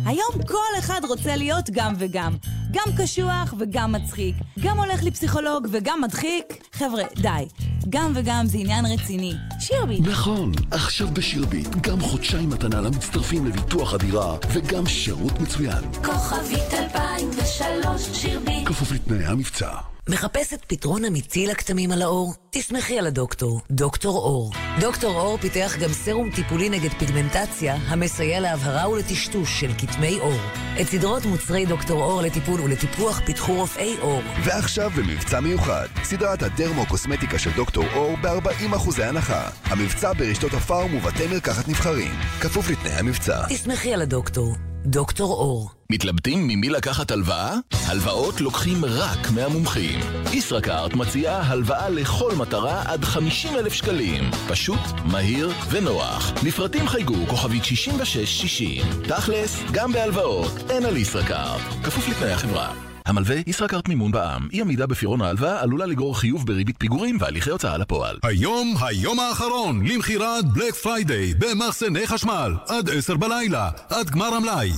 היום 0.08 0.48
כל 0.48 0.80
אחד 0.80 1.02
רוצה 1.08 1.36
להיות 1.36 1.70
גם 1.72 1.94
וגם. 1.98 2.36
גם 2.72 2.86
קשוח 2.98 3.54
וגם 3.60 3.92
מצחיק. 3.92 4.36
גם 4.60 4.80
הולך 4.80 5.04
לפסיכולוג 5.04 5.68
וגם 5.72 6.02
מדחיק. 6.02 6.46
חבר'ה, 6.74 7.04
די. 7.16 7.48
גם 7.90 8.12
וגם 8.16 8.46
זה 8.46 8.58
עניין 8.58 8.86
רציני. 8.86 9.34
שירביט. 9.60 10.08
נכון, 10.08 10.52
עכשיו 10.72 11.08
בשירביט, 11.14 11.76
גם 11.82 12.00
חודשיים 12.00 12.50
מתנה 12.50 12.82
למצטרפים 12.82 13.46
לביטוח 13.46 13.94
הדירה, 13.94 14.38
וגם 14.54 14.86
שירות 14.86 15.40
מצוין. 15.40 15.84
כוכבית 16.04 16.74
2003 16.74 18.02
שירביט. 18.14 18.68
כפוף 18.68 18.92
לתנאי 18.92 19.26
המבצע. 19.26 19.97
מחפשת 20.10 20.66
פתרון 20.68 21.06
אמיתי 21.06 21.48
לכתמים 21.48 21.92
על 21.92 22.02
האור? 22.02 22.34
תסמכי 22.50 23.00
על 23.00 23.08
הדוקטור, 23.08 23.62
דוקטור 23.72 24.18
אור. 24.18 24.52
דוקטור 24.80 25.20
אור 25.20 25.38
פיתח 25.38 25.76
גם 25.80 25.90
סרום 25.90 26.32
טיפולי 26.32 26.70
נגד 26.70 26.90
פיגמנטציה, 27.00 27.76
המסייע 27.76 28.40
להבהרה 28.40 28.90
ולטשטוש 28.90 29.62
של 29.62 29.72
כתמי 29.78 30.20
עור. 30.20 30.40
את 30.82 30.88
סדרות 30.88 31.26
מוצרי 31.26 31.66
דוקטור 31.66 32.04
אור 32.04 32.22
לטיפול 32.22 32.62
ולטיפוח 32.62 33.22
פיתחו 33.26 33.54
רופאי 33.54 33.98
עור. 34.02 34.22
ועכשיו 34.44 34.92
במבצע 34.98 35.40
מיוחד, 35.40 35.88
סדרת 36.04 36.44
הדרמו-קוסמטיקה 36.44 37.40
של 37.40 37.52
דוקטור 37.56 37.86
אור 37.96 38.18
ב-40% 38.22 39.04
הנחה. 39.04 39.50
המבצע 39.64 40.14
ברשתות 40.14 40.54
הפארם 40.54 40.96
ובתי 40.96 41.28
מרקחת 41.28 41.68
נבחרים. 41.68 42.12
כפוף 42.42 42.70
לתנאי 42.70 42.94
המבצע. 42.94 43.48
תסמכי 43.50 43.94
על 43.94 44.02
הדוקטור. 44.02 44.56
דוקטור 44.90 45.34
אור. 45.34 45.70
מתלבטים 45.90 46.48
ממי 46.48 46.70
לקחת 46.70 47.12
הלוואה? 47.12 47.56
הלוואות 47.88 48.42
לוקחים 48.42 48.86
רק 48.86 49.32
מהמומחים. 49.36 50.00
ישראכרט 50.34 50.94
מציעה 50.94 51.42
הלוואה 51.42 51.90
לכל 51.90 52.32
מטרה 52.36 52.84
עד 52.86 53.04
50 53.04 53.56
אלף 53.56 53.74
שקלים. 53.74 54.24
פשוט, 54.48 54.80
מהיר 55.12 55.50
ונוח. 55.70 56.32
לפרטים 56.44 56.88
חייגו 56.88 57.28
כוכבית 57.28 57.66
6660. 57.66 58.86
תכלס, 59.04 59.60
גם 59.72 59.92
בהלוואות, 59.92 60.52
אין 60.70 60.86
על 60.86 60.98
ישראכרט. 60.98 61.62
כפוף 61.84 62.10
לתנאי 62.10 62.32
החברה. 62.32 62.87
המלווה 63.08 63.36
ישראכרט 63.48 63.88
מימון 63.88 64.12
בע"מ. 64.12 64.48
אי 64.54 64.62
עמידה 64.62 64.88
בפירעון 64.88 65.22
ההלוואה 65.22 65.62
עלולה 65.62 65.86
לגרור 65.86 66.20
חיוב 66.20 66.46
בריבית 66.46 66.76
פיגורים 66.80 67.18
והליכי 67.20 67.50
הוצאה 67.50 67.78
לפועל. 67.78 68.18
היום, 68.24 68.76
היום 68.82 69.20
האחרון 69.20 69.86
למכירת 69.86 70.46
בלק 70.46 70.76
Friday 70.76 71.34
במחסני 71.34 72.08
חשמל 72.08 72.54
עד 72.68 72.90
עשר 72.90 73.16
בלילה, 73.16 73.70
עד 73.90 74.10
גמר 74.10 74.34
המלאי. 74.34 74.72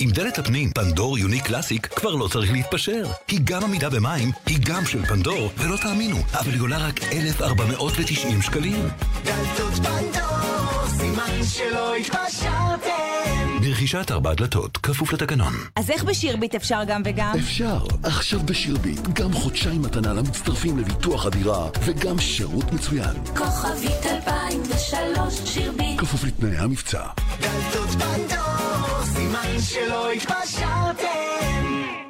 עם 0.00 0.10
דלת 0.10 0.38
הפנים 0.38 0.70
פנדור 0.70 1.18
יוני 1.18 1.40
קלאסיק 1.40 1.86
כבר 1.86 2.14
לא 2.14 2.28
צריך 2.28 2.52
להתפשר. 2.52 3.02
היא 3.28 3.40
גם 3.44 3.64
עמידה 3.64 3.90
במים, 3.90 4.30
היא 4.46 4.58
גם 4.64 4.86
של 4.86 5.06
פנדור, 5.06 5.50
ולא 5.58 5.76
תאמינו, 5.76 6.16
אבל 6.32 6.50
היא 6.50 6.60
עולה 6.60 6.78
רק 6.78 7.02
1,490 7.12 8.42
שקלים. 8.42 8.88
דלתות 9.24 9.72
פנדור, 9.74 10.88
סימן 10.88 11.44
שלא 11.44 11.94
התפשרתם. 11.94 13.43
ברכישת 13.74 14.10
ארבע 14.10 14.34
דלתות, 14.34 14.76
כפוף 14.76 15.12
לתקנון. 15.12 15.52
אז 15.76 15.90
איך 15.90 16.04
בשירביט 16.04 16.54
אפשר 16.54 16.80
גם 16.86 17.02
וגם? 17.04 17.32
אפשר. 17.38 17.78
עכשיו 18.02 18.40
בשירביט, 18.40 19.00
גם 19.12 19.32
חודשיים 19.32 19.82
מתנה 19.82 20.12
למצטרפים 20.12 20.78
לביטוח 20.78 21.26
הדירה, 21.26 21.68
וגם 21.84 22.18
שירות 22.18 22.72
מצוין. 22.72 23.16
כוכבית 23.36 24.06
2003 24.06 25.34
שירביט. 25.44 26.00
כפוף 26.00 26.24
לתנאי 26.24 26.56
המבצע. 26.56 27.02
דלתות 27.40 27.88
פנדור, 27.88 29.04
סימן 29.04 29.60
שלא 29.60 30.10
התפשרתם. 30.10 32.03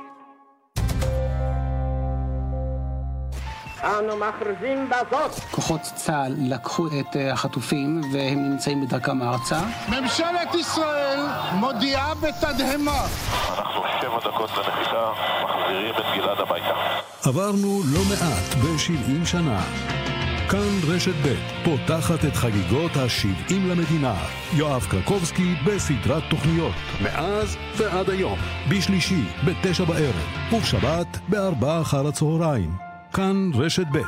אנו 3.84 4.16
מכריזים 4.16 4.90
בזאת. 4.90 5.30
כוחות 5.50 5.80
צה"ל 5.80 6.34
לקחו 6.38 6.86
את 6.86 7.16
אה, 7.16 7.32
החטופים 7.32 8.00
והם 8.12 8.50
נמצאים 8.50 8.86
בדרכם 8.86 9.22
ארצה. 9.22 9.60
ממשלת 9.88 10.54
ישראל 10.54 11.20
מודיעה 11.52 12.14
בתדהמה. 12.14 13.06
אנחנו 13.58 13.82
שבע 14.00 14.18
דקות 14.18 14.50
לנחיתה, 14.50 15.10
מחזירים 15.44 15.94
את 15.94 16.04
גלעד 16.16 16.40
הביתה. 16.40 16.74
עברנו 17.24 17.80
לא 17.92 18.00
מעט 18.10 18.54
ב-70 18.54 19.26
שנה. 19.26 19.60
כאן 20.50 20.94
רשת 20.94 21.14
ב' 21.24 21.34
פותחת 21.64 22.24
את 22.24 22.36
חגיגות 22.36 22.96
ה-70 22.96 23.54
למדינה. 23.54 24.14
יואב 24.52 24.86
קרקובסקי 24.90 25.54
בסדרת 25.66 26.22
תוכניות, 26.30 26.74
מאז 27.02 27.56
ועד 27.76 28.10
היום, 28.10 28.38
בשלישי, 28.70 29.24
בתשע 29.44 29.84
בערב, 29.84 30.14
ובשבת, 30.52 31.18
בארבע 31.28 31.80
אחר 31.80 32.06
הצהריים. 32.06 32.93
כאן 33.14 33.50
רשת 33.54 33.86
ב' 33.92 33.98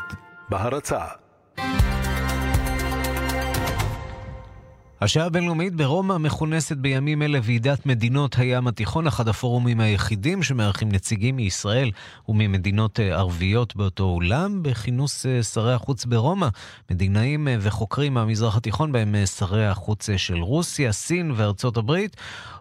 בהרצה. 0.49 1.05
השעה 5.01 5.27
הבינלאומית 5.27 5.75
ברומא 5.75 6.19
מכונסת 6.19 6.77
בימים 6.77 7.23
אלה 7.23 7.39
ועידת 7.43 7.87
מדינות 7.87 8.39
הים 8.39 8.67
התיכון, 8.67 9.07
אחד 9.07 9.29
הפורומים 9.29 9.81
היחידים 9.81 10.43
שמארחים 10.43 10.89
נציגים 10.93 11.37
מישראל 11.37 11.91
וממדינות 12.29 13.01
אה, 13.01 13.15
ערביות 13.19 13.77
באותו 13.77 14.05
אולם, 14.05 14.63
בכינוס 14.63 15.27
אה, 15.27 15.43
שרי 15.43 15.75
החוץ 15.75 16.05
ברומא, 16.05 16.49
מדינאים 16.91 17.49
אה, 17.49 17.57
וחוקרים 17.61 18.15
מהמזרח 18.15 18.57
התיכון, 18.57 18.93
בהם 18.93 19.27
שרי 19.27 19.67
החוץ 19.67 20.09
של 20.17 20.39
רוסיה, 20.39 20.93
סין 20.93 21.33
וארצות 21.37 21.77
הברית. 21.77 22.17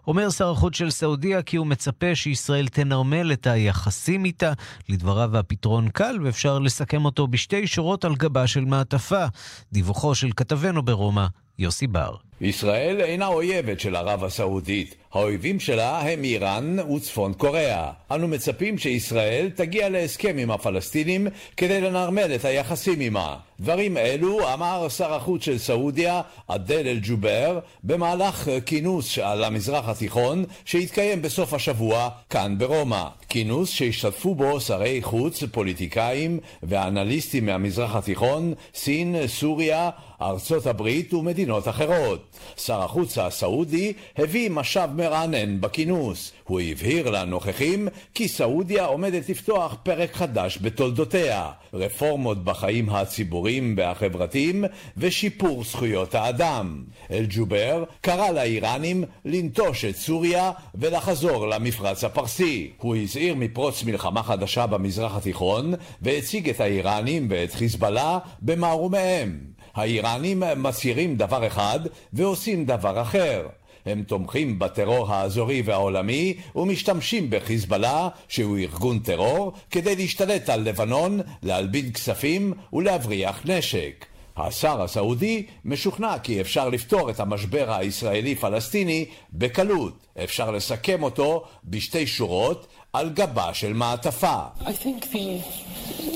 אומר 0.06 0.30
שר 0.30 0.50
החוץ 0.50 0.76
של 0.76 0.90
סעודיה 0.90 1.42
כי 1.42 1.56
הוא 1.56 1.66
מצפה 1.66 2.14
שישראל 2.14 2.68
תנרמל 2.68 3.32
את 3.32 3.46
היחסים 3.46 4.24
איתה. 4.24 4.52
לדבריו 4.88 5.36
הפתרון 5.36 5.88
קל 5.88 6.18
ואפשר 6.24 6.58
לסכם 6.58 7.04
אותו 7.04 7.26
בשתי 7.26 7.66
שורות 7.66 8.04
על 8.04 8.14
גבה 8.14 8.46
של 8.46 8.64
מעטפה. 8.64 9.24
דיווחו 9.72 10.14
של 10.14 10.30
כתבנו 10.36 10.82
ברומא, 10.82 11.26
יוסי 11.58 11.86
בר. 11.86 12.16
ישראל 12.40 13.00
אינה 13.00 13.26
אויבת 13.26 13.80
של 13.80 13.96
ערב 13.96 14.24
הסעודית. 14.24 14.94
האויבים 15.12 15.60
שלה 15.60 16.00
הם 16.00 16.24
איראן 16.24 16.76
וצפון 16.80 17.32
קוריאה. 17.32 17.90
אנו 18.10 18.28
מצפים 18.28 18.78
שישראל 18.78 19.50
תגיע 19.54 19.88
להסכם 19.88 20.36
עם 20.38 20.50
הפלסטינים 20.50 21.26
כדי 21.56 21.80
לנרמל 21.80 22.34
את 22.34 22.44
היחסים 22.44 23.00
עימה. 23.00 23.36
דברים 23.60 23.96
אלו 23.96 24.52
אמר 24.54 24.88
שר 24.88 25.14
החוץ 25.14 25.44
של 25.44 25.58
סעודיה, 25.58 26.20
עדל 26.48 26.86
אל-ג'ובר, 26.86 27.58
במהלך 27.84 28.48
כינוס 28.66 29.18
על 29.18 29.44
המזרח 29.44 29.88
התיכון 29.88 30.44
שהתקיים 30.64 31.22
בסוף 31.22 31.54
השבוע 31.54 32.08
כאן 32.30 32.58
ברומא. 32.58 33.04
כינוס 33.28 33.70
שהשתתפו 33.70 34.34
בו 34.34 34.60
שרי 34.60 35.02
חוץ, 35.02 35.42
פוליטיקאים 35.44 36.38
ואנליסטים 36.62 37.46
מהמזרח 37.46 37.96
התיכון, 37.96 38.54
סין, 38.74 39.16
סוריה, 39.26 39.90
ארצות 40.22 40.66
הברית 40.66 41.14
ומדינות 41.14 41.68
אחרות. 41.68 42.25
שר 42.56 42.82
החוץ 42.82 43.18
הסעודי 43.18 43.92
הביא 44.16 44.50
משאב 44.50 44.90
מרענן 44.96 45.60
בכינוס. 45.60 46.32
הוא 46.44 46.60
הבהיר 46.60 47.10
לנוכחים 47.10 47.88
כי 48.14 48.28
סעודיה 48.28 48.84
עומדת 48.84 49.28
לפתוח 49.28 49.76
פרק 49.82 50.14
חדש 50.14 50.58
בתולדותיה, 50.62 51.50
רפורמות 51.74 52.44
בחיים 52.44 52.90
הציבוריים 52.90 53.74
והחברתיים 53.78 54.64
ושיפור 54.96 55.64
זכויות 55.64 56.14
האדם. 56.14 56.84
אל-ג'ובר 57.10 57.84
קרא 58.00 58.30
לאיראנים 58.30 59.04
לנטוש 59.24 59.84
את 59.84 59.96
סוריה 59.96 60.50
ולחזור 60.74 61.48
למפרץ 61.48 62.04
הפרסי. 62.04 62.70
הוא 62.78 62.96
הזהיר 62.96 63.34
מפרוץ 63.34 63.84
מלחמה 63.84 64.22
חדשה 64.22 64.66
במזרח 64.66 65.16
התיכון 65.16 65.74
והציג 66.02 66.48
את 66.48 66.60
האיראנים 66.60 67.26
ואת 67.30 67.54
חיזבאללה 67.54 68.18
במערומיהם. 68.42 69.55
האיראנים 69.76 70.42
מצהירים 70.56 71.16
דבר 71.16 71.46
אחד 71.46 71.80
ועושים 72.12 72.64
דבר 72.64 73.02
אחר. 73.02 73.46
הם 73.86 74.02
תומכים 74.02 74.58
בטרור 74.58 75.12
האזורי 75.12 75.62
והעולמי 75.64 76.34
ומשתמשים 76.56 77.30
בחיזבאללה, 77.30 78.08
שהוא 78.28 78.58
ארגון 78.58 78.98
טרור, 78.98 79.52
כדי 79.70 79.96
להשתלט 79.96 80.48
על 80.48 80.60
לבנון, 80.60 81.20
להלבין 81.42 81.92
כספים 81.92 82.52
ולהבריח 82.72 83.40
נשק. 83.44 84.06
השר 84.36 84.82
הסעודי 84.82 85.46
משוכנע 85.64 86.18
כי 86.18 86.40
אפשר 86.40 86.68
לפתור 86.68 87.10
את 87.10 87.20
המשבר 87.20 87.74
הישראלי-פלסטיני 87.74 89.04
בקלות. 89.32 90.06
אפשר 90.24 90.50
לסכם 90.50 91.02
אותו 91.02 91.44
בשתי 91.64 92.06
שורות 92.06 92.66
על 92.95 93.09
גבה 93.09 93.53
של 93.53 93.73
מעטפה. 93.73 94.37
I 94.61 94.73
think 94.73 95.11
the 95.11 95.41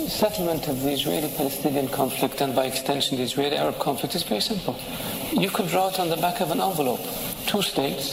settlement 0.10 0.68
of 0.68 0.84
the 0.84 0.92
Israeli-Palestinian 0.92 1.88
conflict 1.88 2.42
and 2.42 2.54
by 2.56 2.66
extension 2.66 3.18
the 3.18 3.24
Israeli-Arab 3.24 3.78
conflict 3.80 4.14
is 4.16 4.24
very 4.24 4.42
simple. 4.42 4.76
You 5.32 5.50
could 5.50 5.68
draw 5.68 5.88
it 5.90 6.00
on 6.00 6.10
the 6.10 6.18
back 6.18 6.42
of 6.42 6.52
an 6.52 6.62
envelope. 6.62 7.04
Two 7.48 7.62
states, 7.62 8.06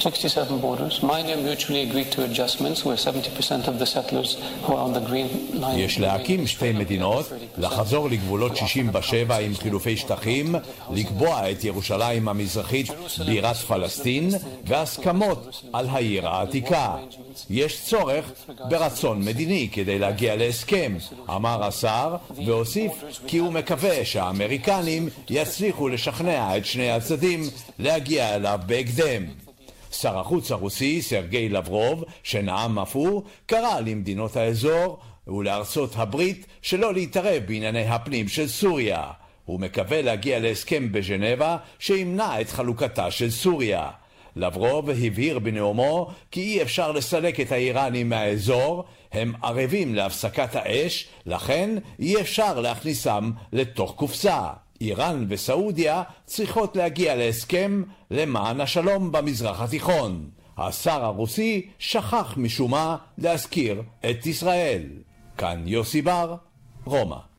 67 0.00 0.60
borders, 0.60 1.02
minor 1.02 1.36
mutually 1.36 1.82
agreed 1.82 2.10
to 2.12 2.24
adjustments 2.24 2.84
where 2.84 2.96
70% 2.96 3.68
of 3.68 3.78
the 3.78 3.86
settlers 3.86 4.36
who 4.62 4.74
are 4.74 4.84
on 4.86 4.92
the 4.92 5.00
green 5.00 5.28
line... 5.60 5.78
יש 5.78 6.00
להקים 6.00 6.46
שתי 6.46 6.72
מדינות, 6.72 7.26
לחזור 7.58 8.08
לגבולות 8.08 8.56
67 8.56 9.36
עם 9.36 9.54
חילופי 9.54 9.96
שטחים, 9.96 10.54
לקבוע 10.90 11.50
את 11.50 11.64
ירושלים 11.64 12.28
המזרחית 12.28 12.86
בירת 13.26 13.56
פלסטין, 13.56 14.30
והסכמות 14.64 15.62
על 15.72 15.88
העיר 15.88 16.28
העתיקה. 16.28 16.96
יש 17.50 17.82
צורך 17.84 18.32
ברצון 18.68 19.24
מדיני 19.24 19.68
כדי 19.72 19.98
להגיע 19.98 20.36
להסכם, 20.36 20.96
אמר 21.30 21.64
השר, 21.64 22.16
והוסיף 22.46 22.92
כי 23.26 23.38
הוא 23.38 23.52
מקווה 23.52 24.04
שהאמריקנים 24.04 25.08
יצליחו 25.30 25.88
לשכנע 25.88 26.56
את 26.56 26.66
שני 26.66 26.90
הצדדים 26.90 27.42
להגיע 27.78 28.34
אליו 28.34 28.60
בהקדם. 28.66 29.43
שר 29.94 30.18
החוץ 30.18 30.50
הרוסי, 30.50 31.02
סרגי 31.02 31.48
לברוב, 31.48 32.04
שנאם 32.22 32.78
אף 32.78 32.96
הוא, 32.96 33.22
קרא 33.46 33.80
למדינות 33.80 34.36
האזור 34.36 34.98
ולארצות 35.26 35.90
הברית 35.96 36.46
שלא 36.62 36.94
להתערב 36.94 37.42
בענייני 37.46 37.88
הפנים 37.88 38.28
של 38.28 38.48
סוריה. 38.48 39.10
הוא 39.44 39.60
מקווה 39.60 40.02
להגיע 40.02 40.38
להסכם 40.38 40.92
בז'נבה 40.92 41.56
שימנע 41.78 42.40
את 42.40 42.50
חלוקתה 42.50 43.10
של 43.10 43.30
סוריה. 43.30 43.90
לברוב 44.36 44.90
הבהיר 44.90 45.38
בנאומו 45.38 46.10
כי 46.30 46.40
אי 46.40 46.62
אפשר 46.62 46.92
לסלק 46.92 47.40
את 47.40 47.52
האיראנים 47.52 48.08
מהאזור, 48.08 48.84
הם 49.12 49.32
ערבים 49.42 49.94
להפסקת 49.94 50.56
האש, 50.56 51.08
לכן 51.26 51.70
אי 51.98 52.20
אפשר 52.20 52.60
להכניסם 52.60 53.30
לתוך 53.52 53.94
קופסה. 53.96 54.50
איראן 54.84 55.26
וסעודיה 55.28 56.02
צריכות 56.24 56.76
להגיע 56.76 57.16
להסכם 57.16 57.82
למען 58.10 58.60
השלום 58.60 59.12
במזרח 59.12 59.60
התיכון. 59.60 60.30
השר 60.58 61.04
הרוסי 61.04 61.68
שכח 61.78 62.34
משום 62.36 62.70
מה 62.70 62.96
להזכיר 63.18 63.82
את 64.10 64.26
ישראל. 64.26 64.82
כאן 65.38 65.62
יוסי 65.66 66.02
בר, 66.02 66.36
רומא. 66.84 67.33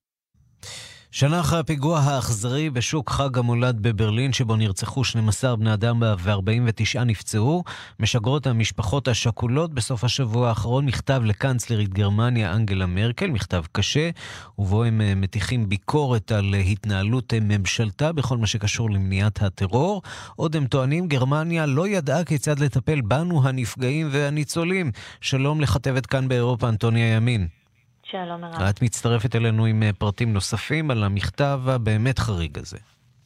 שנה 1.17 1.39
אחרי 1.39 1.59
הפיגוע 1.59 1.99
האכזרי 1.99 2.69
בשוק 2.69 3.09
חג 3.09 3.37
המולד 3.37 3.77
בברלין, 3.81 4.33
שבו 4.33 4.55
נרצחו 4.55 5.03
12 5.03 5.55
בני 5.55 5.73
אדם 5.73 6.01
ו-49 6.01 7.03
נפצעו, 7.05 7.63
משגרות 7.99 8.47
המשפחות 8.47 9.07
השכולות 9.07 9.73
בסוף 9.73 10.03
השבוע 10.03 10.49
האחרון 10.49 10.85
מכתב 10.85 11.21
לקנצלרית 11.25 11.93
גרמניה 11.93 12.53
אנגלה 12.53 12.85
מרקל, 12.85 13.27
מכתב 13.27 13.63
קשה, 13.71 14.09
ובו 14.57 14.83
הם 14.83 15.01
אה, 15.01 15.15
מטיחים 15.15 15.69
ביקורת 15.69 16.31
על 16.31 16.55
אה, 16.55 16.59
התנהלות 16.59 17.33
אה, 17.33 17.39
ממשלתה 17.41 18.11
בכל 18.11 18.37
מה 18.37 18.47
שקשור 18.47 18.91
למניעת 18.91 19.41
הטרור. 19.41 20.01
עוד 20.35 20.55
הם 20.55 20.67
טוענים, 20.67 21.07
גרמניה 21.07 21.65
לא 21.65 21.87
ידעה 21.87 22.23
כיצד 22.23 22.59
לטפל 22.59 23.01
בנו 23.01 23.47
הנפגעים 23.47 24.07
והניצולים. 24.11 24.91
שלום 25.21 25.61
לכתבת 25.61 26.05
כאן 26.05 26.27
באירופה, 26.27 26.69
אנטוניה 26.69 27.15
ימין. 27.15 27.47
שלום 28.11 28.43
הרב. 28.43 28.61
את 28.61 28.81
מצטרפת 28.81 29.35
אלינו 29.35 29.65
עם 29.65 29.83
אה, 29.83 29.93
פרטים 29.93 30.33
נוספים 30.33 30.91
על 30.91 31.03
המכתב 31.03 31.61
הבאמת 31.67 32.19
חריג 32.19 32.59
הזה. 32.59 32.77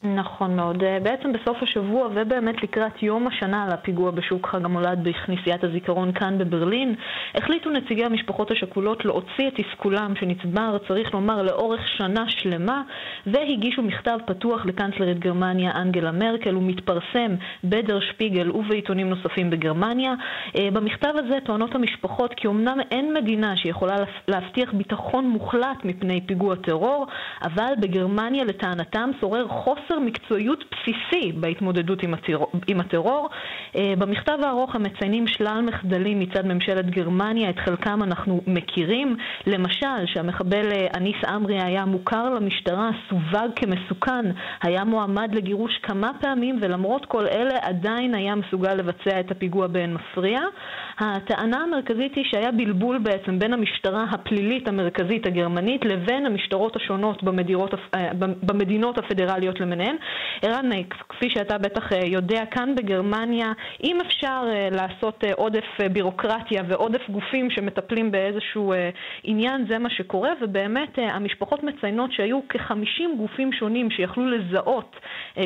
נכון 0.04 0.56
מאוד. 0.56 0.84
אה, 0.84 1.00
בעצם 1.00 1.34
בסוף 1.34 1.58
השבוע 1.64 2.08
ובאמת 2.16 2.64
לקראת 2.64 3.04
יום 3.04 3.28
השנה 3.28 3.68
לפיגוע 3.74 4.12
בשוק 4.12 4.48
חג 4.48 4.66
המולד 4.66 5.00
בכנסיית 5.04 5.64
הזיכרון 5.64 6.12
כאן 6.12 6.38
בברלין, 6.38 6.96
החליטו 7.36 7.70
נציגי 7.70 8.06
המשפחות 8.06 8.52
השכולות 8.52 9.06
להוציא 9.06 9.48
את 9.48 9.54
תסכולם 9.56 10.14
שנצבר, 10.16 10.78
צריך 10.88 11.14
לומר, 11.14 11.42
לאורך 11.42 11.88
שנה 11.98 12.24
שלמה, 12.28 12.82
והגישו 13.28 13.82
מכתב 13.82 14.18
פתוח 14.26 14.66
לקנצלרית 14.66 15.20
גרמניה 15.20 15.72
אנגלה 15.76 16.12
מרקל, 16.12 16.54
הוא 16.54 16.64
מתפרסם 16.64 17.36
בדר 17.64 18.00
שפיגל 18.00 18.52
ובעיתונים 18.52 19.10
נוספים 19.10 19.50
בגרמניה. 19.50 20.14
אה, 20.58 20.72
במכתב 20.74 21.14
הזה 21.16 21.38
טוענות 21.46 21.76
המשפחות 21.76 22.34
כי 22.34 22.48
אמנם 22.48 22.78
אין 22.92 23.14
מדינה 23.14 23.58
שיכולה 23.58 23.96
להבטיח 24.28 24.74
ביטחון 24.74 25.28
מוחלט 25.28 25.84
מפני 25.84 26.22
פיגוע 26.28 26.56
טרור, 26.56 27.08
אבל 27.44 27.74
בגרמניה 27.80 28.44
לטענתם 28.44 29.10
שורר 29.20 29.48
חוסר 29.48 29.89
חוסר 29.90 30.00
מקצועיות 30.00 30.64
בסיסי 30.72 31.32
בהתמודדות 31.32 32.04
עם 32.04 32.14
הטרור. 32.14 32.52
עם 32.68 32.80
הטרור. 32.80 33.30
אה, 33.76 33.94
במכתב 33.98 34.38
הארוך 34.44 34.76
הם 34.76 34.84
מציינים 34.84 35.28
שלל 35.28 35.62
מחדלים 35.68 36.20
מצד 36.20 36.46
ממשלת 36.46 36.90
גרמניה, 36.90 37.50
את 37.50 37.60
חלקם 37.60 38.04
אנחנו 38.04 38.42
מכירים. 38.48 39.18
למשל, 39.48 40.06
שהמחבל 40.06 40.72
אה, 40.72 40.88
אניס 40.98 41.16
עמרי 41.28 41.62
היה 41.62 41.86
מוכר 41.86 42.30
למשטרה, 42.30 42.90
סווג 43.10 43.52
כמסוכן, 43.56 44.26
היה 44.62 44.84
מועמד 44.84 45.36
לגירוש 45.36 45.78
כמה 45.84 46.12
פעמים, 46.22 46.60
ולמרות 46.62 47.06
כל 47.06 47.28
אלה 47.28 47.56
עדיין 47.62 48.16
היה 48.16 48.36
מסוגל 48.36 48.74
לבצע 48.74 49.20
את 49.20 49.32
הפיגוע 49.32 49.68
בעין 49.68 49.94
מפריע. 49.94 50.40
הטענה 51.00 51.58
המרכזית 51.58 52.16
היא 52.16 52.26
שהיה 52.32 52.52
בלבול 52.52 52.98
בעצם 52.98 53.40
בין 53.40 53.54
המשטרה 53.54 54.04
הפלילית 54.12 54.68
המרכזית 54.68 55.26
הגרמנית 55.26 55.86
לבין 55.86 56.26
המשטרות 56.26 56.76
השונות 56.76 57.24
במדינות, 57.24 57.74
אה, 57.74 58.12
במדינות 58.44 58.98
הפדרליות 58.98 59.60
למיניהן. 59.60 59.96
ערן, 60.42 60.70
כפי 61.10 61.30
שאתה 61.30 61.58
בטח 61.58 61.94
אה, 61.94 62.06
יודע, 62.06 62.46
כאן 62.52 62.76
בגרמניה, 62.76 63.52
אם 63.84 63.98
אפשר 64.08 64.44
אה, 64.48 64.70
לעשות 64.72 65.24
עודף 65.36 65.66
בירוקרטיה 65.94 66.64
ועודף 66.68 67.10
גופים 67.10 67.50
שמטפלים 67.50 68.12
באיזשהו 68.12 68.74
עניין, 69.24 69.66
זה 69.70 69.80
מה 69.80 69.90
שקורה, 69.90 70.30
ובאמת 70.42 70.98
המשפחות 70.98 71.64
מציינות 71.64 72.12
שהיו 72.12 72.40
כ-50 72.50 73.18
גופים 73.18 73.54
שונים 73.54 73.92
שיכלו 73.92 74.26
לזהות 74.26 74.96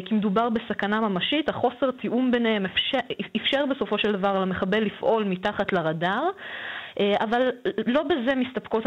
כי 0.06 0.16
מדובר 0.16 0.50
בסכנה 0.50 1.02
ממשית, 1.02 1.50
החוסר 1.50 1.92
תיאום 1.92 2.32
ביניהם 2.32 2.66
אפשר, 2.66 2.98
אפשר 3.38 3.66
בסופו 3.66 3.98
של 3.98 4.12
דבר 4.12 4.40
למחבל 4.42 4.84
לפעול 4.84 5.24
מתחת 5.48 5.74
לרדאר. 5.74 6.24
אה, 7.00 7.16
אבל 7.20 7.50
לא 7.88 8.04
בזה 8.04 8.36
מסתפקות 8.36 8.84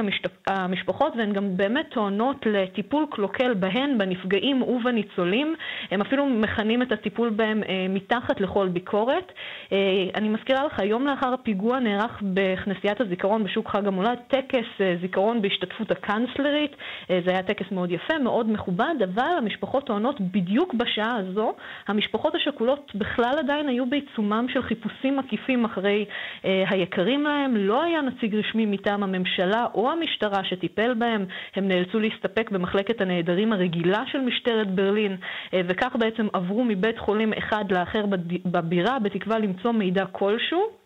המשפחות, 0.47 1.13
והן 1.17 1.33
גם 1.33 1.57
באמת 1.57 1.87
טוענות 1.91 2.47
לטיפול 2.47 3.07
קלוקל 3.11 3.55
בהן, 3.55 3.99
בנפגעים 3.99 4.63
ובניצולים. 4.63 5.55
הם 5.91 6.01
אפילו 6.01 6.27
מכנים 6.27 6.83
את 6.83 6.93
הטיפול 6.93 7.31
בהם 7.31 7.63
אה, 7.69 7.87
מתחת 7.89 8.41
לכל 8.41 8.69
ביקורת. 8.69 9.33
אה, 9.73 9.79
אני 10.15 10.29
מזכירה 10.29 10.65
לך, 10.65 10.79
יום 10.85 11.07
לאחר 11.07 11.33
הפיגוע 11.33 11.79
נערך 11.79 12.23
בכנסיית 12.23 13.01
הזיכרון 13.01 13.45
בשוק 13.45 13.69
חג 13.69 13.87
המולד 13.87 14.19
טקס 14.29 14.67
זיכרון 15.01 15.43
בהשתתפות 15.43 15.91
הקאנצלרית. 15.91 16.77
זה 17.09 17.31
היה 17.31 17.43
טקס 17.43 17.67
מאוד 17.73 17.91
יפה, 17.91 18.19
מאוד 18.19 18.51
מכובד, 18.51 18.95
אבל 19.15 19.35
המשפחות 19.39 19.87
טוענות 19.87 20.21
בדיוק 20.21 20.75
בשעה 20.75 21.17
הזו, 21.17 21.55
המשפחות 21.89 22.35
השכולות 22.35 22.93
בכלל 22.95 23.35
עדיין 23.39 23.69
היו 23.69 23.87
בעיצומם 23.87 24.47
של 24.53 24.63
חיפושים 24.63 25.17
מקיפים 25.17 25.65
אחרי 25.65 26.05
היקרים 26.43 27.23
להם. 27.23 27.57
לא 27.57 27.83
היה 27.83 27.96
היה 27.97 28.03
נציג 28.03 28.35
רשמי 28.35 28.67
מטעם 28.67 29.03
הממשלה 29.03 29.67
או 29.75 29.91
המשטרה 29.91 30.45
שטיפל 30.45 30.95
בהם, 30.95 31.25
הם 31.57 31.69
נאלצו 31.69 31.99
להסתפק 32.01 32.51
במחלקת 32.51 33.01
הנעדרים 33.01 33.53
הרגילה 33.53 34.03
של 34.07 34.21
משטרת 34.21 34.75
ברלין, 34.75 35.17
אה, 35.55 35.61
וכך 35.69 35.97
בעצם 35.99 36.27
עברו 36.33 36.65
מבית 36.65 36.99
חולים 36.99 37.33
אחד 37.33 37.65
לאחר 37.73 38.05
בבירה 38.45 38.99
בתקווה 38.99 39.39
למצוא 39.39 39.73
מידע 39.73 40.07
כלשהו. 40.07 40.86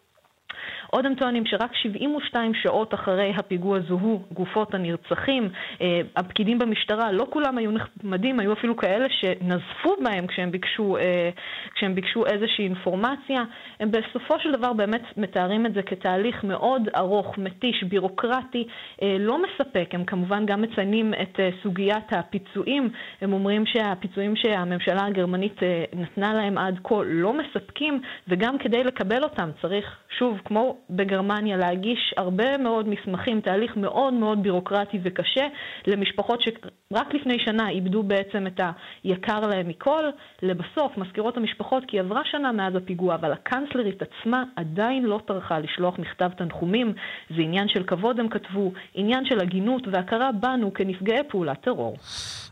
עוד 0.91 1.07
הם 1.07 1.15
טוענים 1.15 1.47
שרק 1.47 1.75
72 1.75 2.55
שעות 2.55 2.95
אחרי 2.95 3.33
הפיגוע 3.37 3.79
זוהו 3.89 4.23
גופות 4.33 4.75
הנרצחים. 4.75 5.49
אה, 5.81 6.01
הפקידים 6.17 6.59
במשטרה, 6.59 7.13
לא 7.13 7.27
כולם 7.31 7.59
היו 7.59 7.71
נחמדים, 7.71 8.41
היו 8.41 8.53
אפילו 8.53 8.77
כאלה 8.77 9.07
שנזפו 9.11 9.97
בהם 10.03 10.27
כשהם 10.27 10.51
ביקשו, 10.51 10.97
אה, 10.97 11.31
כשהם 11.75 11.95
ביקשו 11.95 12.27
איזושהי 12.27 12.65
אינפורמציה. 12.65 13.43
הם 13.81 13.91
בסופו 13.91 14.35
של 14.39 14.53
דבר 14.53 14.73
באמת 14.73 15.03
מתארים 15.17 15.67
את 15.67 15.75
זה 15.75 15.83
כתהליך 15.83 16.45
מאוד 16.45 16.89
ארוך, 16.97 17.39
מתיש, 17.39 17.85
בירוקרטי, 17.85 18.67
אה, 19.03 19.17
לא 19.19 19.39
מספק. 19.43 19.89
הם 19.93 20.05
כמובן 20.05 20.47
גם 20.47 20.63
מציינים 20.63 21.15
את 21.23 21.41
סוגיית 21.63 22.13
הפיצויים. 22.13 22.91
הם 23.21 23.33
אומרים 23.33 23.67
שהפיצויים 23.67 24.37
שהממשלה 24.37 25.07
הגרמנית 25.07 25.61
נתנה 25.97 26.35
להם 26.35 26.59
עד 26.59 26.79
כה 26.85 26.95
לא 27.05 27.33
מספקים, 27.33 28.01
וגם 28.29 28.59
כדי 28.59 28.85
לקבל 28.85 29.23
אותם 29.23 29.51
צריך, 29.63 29.97
שוב, 30.19 30.41
כמו 30.45 30.80
בגרמניה 30.91 31.57
להגיש 31.57 32.15
הרבה 32.17 32.59
מאוד 32.59 32.89
מסמכים, 32.89 33.41
תהליך 33.41 33.77
מאוד 33.77 34.15
מאוד 34.15 34.43
בירוקרטי 34.43 34.99
וקשה 35.03 35.47
למשפחות 35.87 36.41
שרק 36.43 37.15
לפני 37.15 37.39
שנה 37.45 37.69
איבדו 37.69 38.03
בעצם 38.03 38.47
את 38.47 38.61
היקר 39.05 39.41
להם 39.41 39.69
מכל. 39.69 40.05
לבסוף, 40.43 40.97
מזכירות 40.97 41.37
המשפחות 41.37 41.83
כי 41.89 41.99
עברה 42.01 42.21
שנה 42.31 42.53
מאז 42.53 42.75
הפיגוע, 42.77 43.15
אבל 43.15 43.33
הקנצלרית 43.33 44.03
עצמה 44.03 44.45
עדיין 44.57 45.05
לא 45.05 45.21
טרחה 45.27 45.59
לשלוח 45.59 45.99
מכתב 45.99 46.31
תנחומים. 46.39 46.93
זה 47.37 47.43
עניין 47.43 47.69
של 47.69 47.85
כבוד, 47.85 48.21
הם 48.21 48.29
כתבו, 48.29 48.73
עניין 48.95 49.25
של 49.25 49.41
הגינות 49.41 49.83
והכרה 49.93 50.31
בנו 50.41 50.75
כנפגעי 50.75 51.23
פעולת 51.29 51.61
טרור. 51.61 51.97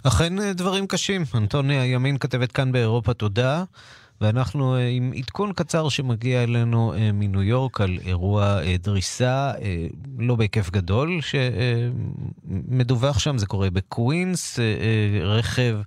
אכן 0.07 0.39
אה, 0.39 0.53
דברים 0.53 0.87
קשים. 0.87 1.23
אנטוניה 1.37 1.87
ימין 1.87 2.19
כתבת 2.19 2.53
כאן 2.53 2.73
באירופה, 2.73 3.15
תודה. 3.15 3.65
ואנחנו 4.21 4.77
אה, 4.77 4.89
עם 4.89 5.13
עדכון 5.17 5.53
קצר 5.53 5.89
שמגיע 5.89 6.43
אלינו 6.43 6.95
אה, 6.95 7.13
מניו 7.13 7.43
יורק 7.43 7.81
על 7.81 7.99
אירוע 8.07 8.63
אה, 8.63 8.77
דריסה, 8.79 9.53
לא 10.19 10.37
בהיקף 10.37 10.71
גדול, 10.71 11.21
שמדווח 12.71 13.19
שם, 13.19 13.39
זה 13.39 13.47
קורה 13.47 13.71
בקווינס, 13.71 14.59
רכב 15.23 15.79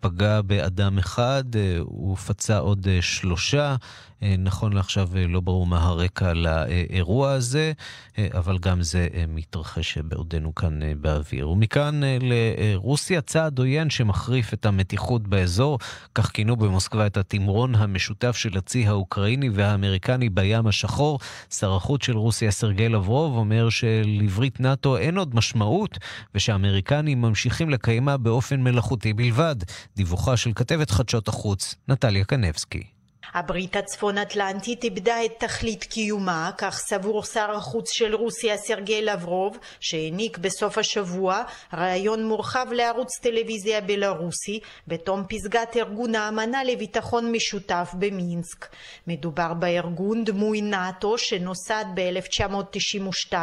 פגע 0.00 0.42
באדם 0.42 0.98
אחד, 0.98 1.44
הוא 1.80 2.16
פצע 2.16 2.58
עוד 2.58 2.86
שלושה. 3.00 3.76
אה, 4.22 4.34
נכון 4.38 4.72
לעכשיו 4.72 5.08
אה, 5.16 5.26
לא 5.26 5.40
ברור 5.40 5.66
מה 5.66 5.82
הרקע 5.82 6.32
לאירוע 6.34 7.32
הזה, 7.32 7.72
אה, 8.18 8.28
אבל 8.34 8.58
גם 8.58 8.82
זה 8.82 9.08
מתרחש 9.28 9.98
בעודנו 9.98 10.54
כאן 10.54 10.80
באוויר. 11.00 11.50
ומכאן 11.50 12.00
לרוסיה, 12.20 13.20
צעד 13.20 13.58
עוין 13.58 13.90
שמחריף 13.90 14.54
את 14.54 14.66
המתיחות 14.66 15.28
באזור, 15.28 15.78
כך 16.14 16.30
כינו 16.30 16.56
במוסקבה 16.56 17.06
את 17.06 17.16
התמרון 17.16 17.74
המשותף 17.74 18.36
של 18.36 18.58
הצי 18.58 18.86
האוקראיני 18.86 19.50
והאמריקני 19.50 20.28
בים 20.28 20.66
השחור. 20.66 21.18
שר 21.50 21.74
החוץ 21.74 22.04
של 22.04 22.16
רוסיה, 22.16 22.50
סרגי 22.50 22.88
לברוב, 22.88 23.36
אומר 23.36 23.68
שלברית 23.68 24.60
נאט"ו 24.60 24.96
אין 24.96 25.18
עוד 25.18 25.34
משמעות, 25.34 25.98
ושהאמריקנים 26.34 27.20
ממשיכים 27.20 27.70
לקיימה 27.70 28.16
באופן 28.16 28.60
מלאכותי 28.60 29.12
בלבד. 29.12 29.56
דיווחה 29.96 30.36
של 30.36 30.52
כתבת 30.54 30.90
חדשות 30.90 31.28
החוץ, 31.28 31.74
נטליה 31.88 32.24
קנבסקי. 32.24 32.97
הברית 33.34 33.76
הצפון-אטלנטית 33.76 34.84
איבדה 34.84 35.24
את 35.24 35.32
תכלית 35.38 35.84
קיומה, 35.84 36.50
כך 36.58 36.78
סבור 36.78 37.24
שר 37.24 37.50
החוץ 37.50 37.90
של 37.92 38.14
רוסיה 38.14 38.56
סרגי 38.56 39.02
לברוב, 39.02 39.58
שהעניק 39.80 40.38
בסוף 40.38 40.78
השבוע 40.78 41.42
ראיון 41.72 42.24
מורחב 42.24 42.66
לערוץ 42.72 43.18
טלוויזיה 43.22 43.80
בלרוסי, 43.80 44.60
בתום 44.88 45.24
פסגת 45.28 45.76
ארגון 45.76 46.14
האמנה 46.14 46.64
לביטחון 46.64 47.32
משותף 47.32 47.90
במינסק. 47.98 48.66
מדובר 49.06 49.54
בארגון 49.54 50.24
דמוי 50.24 50.60
נאט"ו 50.60 51.18
שנוסד 51.18 51.84
ב-1992 51.94 53.34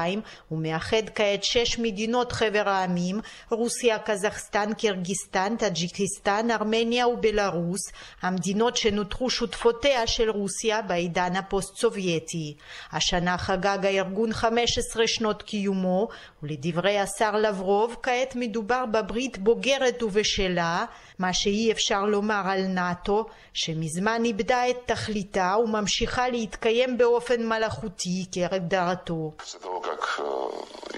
ומאחד 0.51 1.09
כעת 1.15 1.43
שש 1.43 1.79
מדינות 1.79 2.31
חבר 2.31 2.69
העמים, 2.69 3.19
רוסיה, 3.51 3.99
קזחסטן, 3.99 4.73
קירגיסטן, 4.73 5.55
טאג'יקיסטן, 5.59 6.51
ארמניה 6.51 7.07
ובלרוס, 7.07 7.81
המדינות 8.21 8.77
שנותרו 8.77 9.29
שותפות 9.29 9.74
גבולותיה 9.80 10.06
של 10.06 10.30
רוסיה 10.30 10.82
בעידן 10.82 11.36
הפוסט-סובייטי. 11.36 12.54
השנה 12.92 13.38
חגג 13.38 13.86
הארגון 13.86 14.32
15 14.32 15.06
שנות 15.06 15.42
קיומו, 15.42 16.08
ולדברי 16.42 16.98
השר 16.98 17.32
לברוב, 17.32 17.96
כעת 18.02 18.32
מדובר 18.34 18.86
בברית 18.86 19.38
בוגרת 19.38 20.02
ובשלה, 20.02 20.84
מה 21.18 21.32
שאי 21.32 21.72
אפשר 21.72 22.02
לומר 22.04 22.42
על 22.44 22.66
נאט"ו, 22.66 23.24
שמזמן 23.52 24.24
איבדה 24.24 24.70
את 24.70 24.76
תכליתה 24.86 25.54
וממשיכה 25.64 26.28
להתקיים 26.28 26.98
באופן 26.98 27.46
מלאכותי 27.46 28.26
כהגדרתו. 28.32 29.32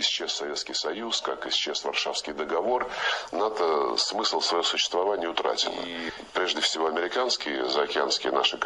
исчез 0.02 0.32
Советский 0.32 0.74
Союз, 0.74 1.20
как 1.20 1.46
исчез 1.46 1.84
Варшавский 1.84 2.32
договор, 2.32 2.88
НАТО 3.30 3.96
смысл 3.96 4.40
своего 4.40 4.64
существования 4.64 5.28
утратил. 5.28 5.72
И 5.84 6.10
прежде 6.34 6.60
всего 6.60 6.86
американские, 6.88 7.68
заокеанские 7.68 8.32
наши 8.32 8.58
коллеги 8.58 8.65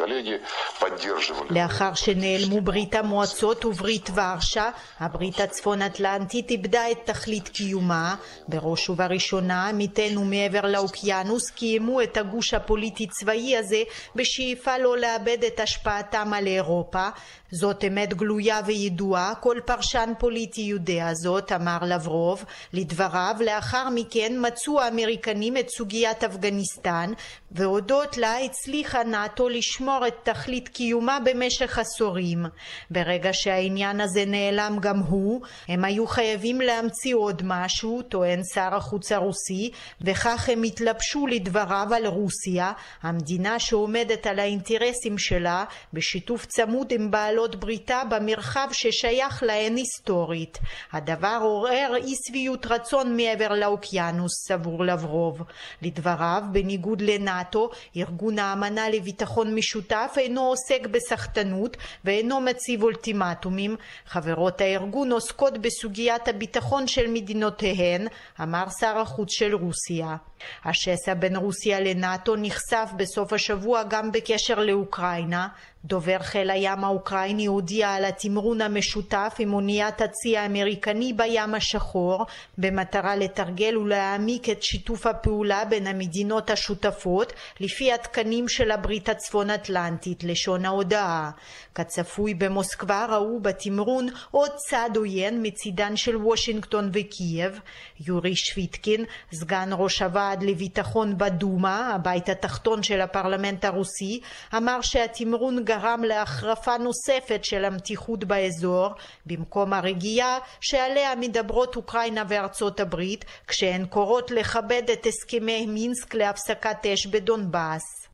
לאחר 1.50 1.94
שנעלמו 1.94 2.60
ברית 2.60 2.94
המועצות 2.94 3.64
וברית 3.64 4.10
ורשה, 4.14 4.70
הברית 5.00 5.40
הצפון-אטלנטית 5.40 6.50
איבדה 6.50 6.90
את 6.90 6.98
תכלית 7.04 7.48
קיומה. 7.48 8.14
בראש 8.48 8.90
ובראשונה, 8.90 9.68
עמיתינו 9.68 10.24
מעבר 10.24 10.60
לאוקיינוס 10.60 11.50
קיימו 11.50 12.02
את 12.02 12.16
הגוש 12.16 12.54
הפוליטי-צבאי 12.54 13.56
הזה 13.56 13.82
בשאיפה 14.16 14.78
לא 14.78 14.98
לאבד 14.98 15.44
את 15.44 15.60
השפעתם 15.60 16.32
על 16.32 16.46
אירופה. 16.46 17.08
זאת 17.54 17.84
אמת 17.84 18.14
גלויה 18.14 18.60
וידועה, 18.66 19.34
כל 19.40 19.58
פרשן 19.64 20.12
פוליטי 20.18 20.60
יודע 20.60 21.14
זאת, 21.14 21.52
אמר 21.52 21.78
לברוב. 21.82 22.44
לדבריו, 22.72 23.34
לאחר 23.40 23.88
מכן 23.94 24.32
מצאו 24.46 24.80
האמריקנים 24.80 25.56
את 25.56 25.68
סוגיית 25.68 26.24
אפגניסטן, 26.24 27.12
והודות 27.50 28.16
לה 28.16 28.38
הצליחה 28.38 29.02
נאט"ו 29.04 29.48
לשמור 29.48 29.91
את 30.08 30.14
תכלית 30.22 30.68
קיומה 30.68 31.18
במשך 31.24 31.78
עשורים. 31.78 32.46
ברגע 32.90 33.30
שהעניין 33.32 34.00
הזה 34.00 34.24
נעלם 34.26 34.76
גם 34.80 34.98
הוא, 34.98 35.40
הם 35.68 35.84
היו 35.84 36.06
חייבים 36.06 36.60
להמציא 36.60 37.14
עוד 37.14 37.42
משהו, 37.44 38.02
טוען 38.02 38.40
שר 38.54 38.74
החוץ 38.74 39.12
הרוסי, 39.12 39.70
וכך 40.00 40.48
הם 40.52 40.62
התלבשו 40.62 41.26
לדבריו 41.26 41.86
על 41.96 42.06
רוסיה, 42.06 42.72
המדינה 43.02 43.58
שעומדת 43.58 44.26
על 44.26 44.38
האינטרסים 44.38 45.18
שלה, 45.18 45.64
בשיתוף 45.92 46.46
צמוד 46.46 46.92
עם 46.92 47.10
בעלות 47.10 47.56
בריתה 47.56 48.02
במרחב 48.10 48.68
ששייך 48.72 49.42
להן 49.42 49.76
היסטורית. 49.76 50.58
הדבר 50.92 51.38
עורר 51.42 51.92
אי 51.96 52.14
שביעות 52.26 52.66
רצון 52.66 53.16
מעבר 53.16 53.48
לאוקיינוס, 53.48 54.32
סבור 54.48 54.84
לברוב. 54.84 55.42
לדבריו, 55.82 56.42
בניגוד 56.52 57.00
לנאט"ו, 57.00 57.70
ארגון 57.96 58.38
האמנה 58.38 58.88
לביטחון 58.88 59.54
משותף 59.54 59.81
אינו 60.16 60.40
עוסק 60.40 60.86
בסחטנות 60.90 61.76
ואינו 62.04 62.40
מציב 62.40 62.82
אולטימטומים. 62.82 63.76
חברות 64.06 64.60
הארגון 64.60 65.12
עוסקות 65.12 65.58
בסוגיית 65.58 66.28
הביטחון 66.28 66.86
של 66.86 67.06
מדינותיהן, 67.06 68.06
אמר 68.42 68.64
שר 68.80 68.98
החוץ 68.98 69.32
של 69.32 69.54
רוסיה. 69.54 70.16
השסע 70.64 71.14
בין 71.14 71.36
רוסיה 71.36 71.80
לנאט"ו 71.80 72.36
נחשף 72.36 72.90
בסוף 72.96 73.32
השבוע 73.32 73.82
גם 73.82 74.12
בקשר 74.12 74.60
לאוקראינה. 74.60 75.48
דובר 75.84 76.18
חיל 76.18 76.50
הים 76.50 76.84
האוקראיני 76.84 77.46
הודיע 77.46 77.90
על 77.90 78.04
התמרון 78.04 78.60
המשותף 78.60 79.34
עם 79.38 79.54
אוניית 79.54 80.00
הצי 80.00 80.36
האמריקני 80.36 81.12
בים 81.12 81.54
השחור 81.54 82.26
במטרה 82.58 83.16
לתרגל 83.16 83.76
ולהעמיק 83.76 84.48
את 84.48 84.62
שיתוף 84.62 85.06
הפעולה 85.06 85.64
בין 85.64 85.86
המדינות 85.86 86.50
השותפות 86.50 87.32
לפי 87.60 87.92
התקנים 87.92 88.48
של 88.48 88.70
הברית 88.70 89.08
הצפון 89.08 89.50
אטלנטית 89.50 90.24
לשון 90.24 90.64
ההודעה. 90.64 91.30
כצפוי 91.74 92.34
במוסקבה 92.34 93.06
ראו 93.10 93.40
בתמרון 93.40 94.06
עוד 94.30 94.50
צעד 94.56 94.90
עוין 94.96 95.40
מצידן 95.42 95.96
של 95.96 96.16
וושינגטון 96.16 96.90
וקייב. 96.92 97.60
יורי 98.06 98.36
שוויטקין 98.36 99.04
סגן 99.32 99.70
ראש 99.72 100.02
הוועד 100.02 100.42
לביטחון 100.42 101.18
בדומה 101.18 101.94
הבית 101.94 102.28
התחתון 102.28 102.82
של 102.82 103.00
הפרלמנט 103.00 103.64
הרוסי 103.64 104.20
אמר 104.56 104.80
שהתמרון 104.80 105.64
גרם 105.72 106.04
להחרפה 106.04 106.76
נוספת 106.78 107.44
של 107.44 107.64
המתיחות 107.64 108.24
באזור 108.24 108.88
במקום 109.26 109.72
הרגיעה 109.72 110.38
שעליה 110.60 111.14
מדברות 111.14 111.76
אוקראינה 111.76 112.24
וארצות 112.28 112.80
הברית 112.80 113.24
כשהן 113.46 113.86
קוראות 113.86 114.30
לכבד 114.30 114.82
את 114.92 115.06
הסכמי 115.06 115.66
מינסק 115.66 116.14
להפסקת 116.14 116.86
אש 116.86 117.06
בדונבאס. 117.06 118.11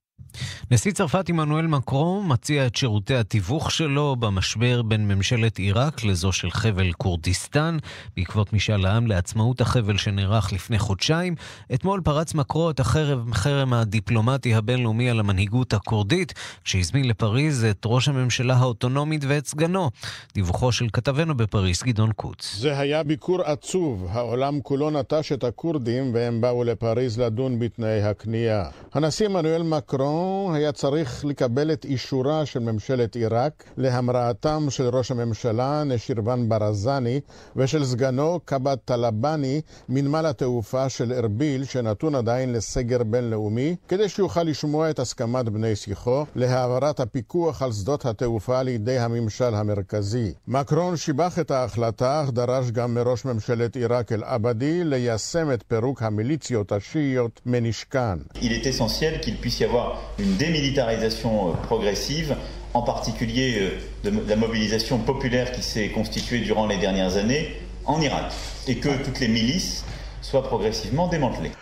נשיא 0.70 0.92
צרפת 0.92 1.28
עמנואל 1.28 1.66
מקרון 1.66 2.32
מציע 2.32 2.66
את 2.66 2.76
שירותי 2.76 3.14
התיווך 3.14 3.70
שלו 3.70 4.16
במשבר 4.16 4.82
בין 4.82 5.08
ממשלת 5.08 5.58
עיראק 5.58 6.04
לזו 6.04 6.32
של 6.32 6.50
חבל 6.50 6.92
כורדיסטן, 6.92 7.76
בעקבות 8.16 8.52
משאל 8.52 8.86
העם 8.86 9.06
לעצמאות 9.06 9.60
החבל 9.60 9.96
שנערך 9.96 10.52
לפני 10.52 10.78
חודשיים. 10.78 11.34
אתמול 11.74 12.00
פרץ 12.04 12.34
מקרו 12.34 12.70
את 12.70 12.80
החרם, 12.80 13.72
הדיפלומטי 13.72 14.54
הבינלאומי 14.54 15.10
על 15.10 15.20
המנהיגות 15.20 15.72
הכורדית, 15.72 16.34
כשהזמין 16.64 17.08
לפריז 17.08 17.64
את 17.64 17.82
ראש 17.86 18.08
הממשלה 18.08 18.54
האוטונומית 18.54 19.24
ואת 19.28 19.46
סגנו. 19.46 19.90
דיווחו 20.34 20.72
של 20.72 20.86
כתבנו 20.92 21.36
בפריז, 21.36 21.82
גדעון 21.82 22.12
קוץ. 22.12 22.56
זה 22.58 22.78
היה 22.78 23.02
ביקור 23.02 23.42
עצוב. 23.42 24.06
העולם 24.10 24.60
כולו 24.60 24.90
נטש 24.90 25.32
את 25.32 25.44
הכורדים 25.44 26.14
והם 26.14 26.40
באו 26.40 26.64
לפריז 26.64 27.18
לדון 27.18 27.58
בתנאי 27.58 28.02
הכניעה. 28.02 28.68
הנשיא 28.94 29.26
עמנואל 29.26 29.62
מקרון 30.08 30.54
היה 30.54 30.72
צריך 30.72 31.24
לקבל 31.24 31.72
את 31.72 31.84
אישורה 31.84 32.46
של 32.46 32.58
ממשלת 32.58 33.16
עיראק 33.16 33.64
להמראתם 33.76 34.66
של 34.70 34.88
ראש 34.96 35.10
הממשלה 35.10 35.84
נשירבן 35.84 36.48
ברזני 36.48 37.20
ושל 37.56 37.84
סגנו 37.84 38.40
קבאת 38.44 38.78
טלבאני 38.84 39.60
מנמל 39.88 40.26
התעופה 40.26 40.88
של 40.88 41.12
ארביל 41.12 41.64
שנתון 41.64 42.14
עדיין 42.14 42.52
לסגר 42.52 43.02
בינלאומי 43.02 43.76
כדי 43.88 44.08
שיוכל 44.08 44.42
לשמוע 44.42 44.90
את 44.90 44.98
הסכמת 44.98 45.48
בני 45.48 45.76
שיחו 45.76 46.24
להעברת 46.36 47.00
הפיקוח 47.00 47.62
על 47.62 47.72
שדות 47.72 48.06
התעופה 48.06 48.62
לידי 48.62 48.98
הממשל 48.98 49.54
המרכזי. 49.54 50.32
מקרון 50.48 50.96
שיבח 50.96 51.38
את 51.38 51.50
ההחלטה 51.50 52.22
אך 52.24 52.30
דרש 52.30 52.70
גם 52.70 52.94
מראש 52.94 53.24
ממשלת 53.24 53.76
עיראק 53.76 54.12
אל-עבדי 54.12 54.84
ליישם 54.84 55.52
את 55.52 55.64
פירוק 55.68 56.02
המיליציות 56.02 56.72
השיעיות 56.72 57.40
מנשקן. 57.46 58.18
Il 58.34 58.52
est 58.52 58.66
essentiel 58.66 59.20
qu'il 59.20 59.36
puisse 59.42 59.60
y 59.60 59.64
avoir 59.64 59.97
une 60.18 60.36
démilitarisation 60.36 61.48
euh, 61.48 61.52
progressive, 61.62 62.36
en 62.74 62.82
particulier 62.82 63.70
euh, 64.04 64.10
de 64.10 64.28
la 64.28 64.36
mobilisation 64.36 64.98
populaire 64.98 65.52
qui 65.52 65.62
s'est 65.62 65.88
constituée 65.88 66.40
durant 66.40 66.66
les 66.66 66.76
dernières 66.78 67.16
années 67.16 67.54
en 67.86 68.00
Irak, 68.00 68.32
et 68.66 68.76
que 68.76 69.02
toutes 69.04 69.20
les 69.20 69.28
milices 69.28 69.84
soient 70.20 70.42
progressivement 70.42 71.08
démantelées. 71.08 71.52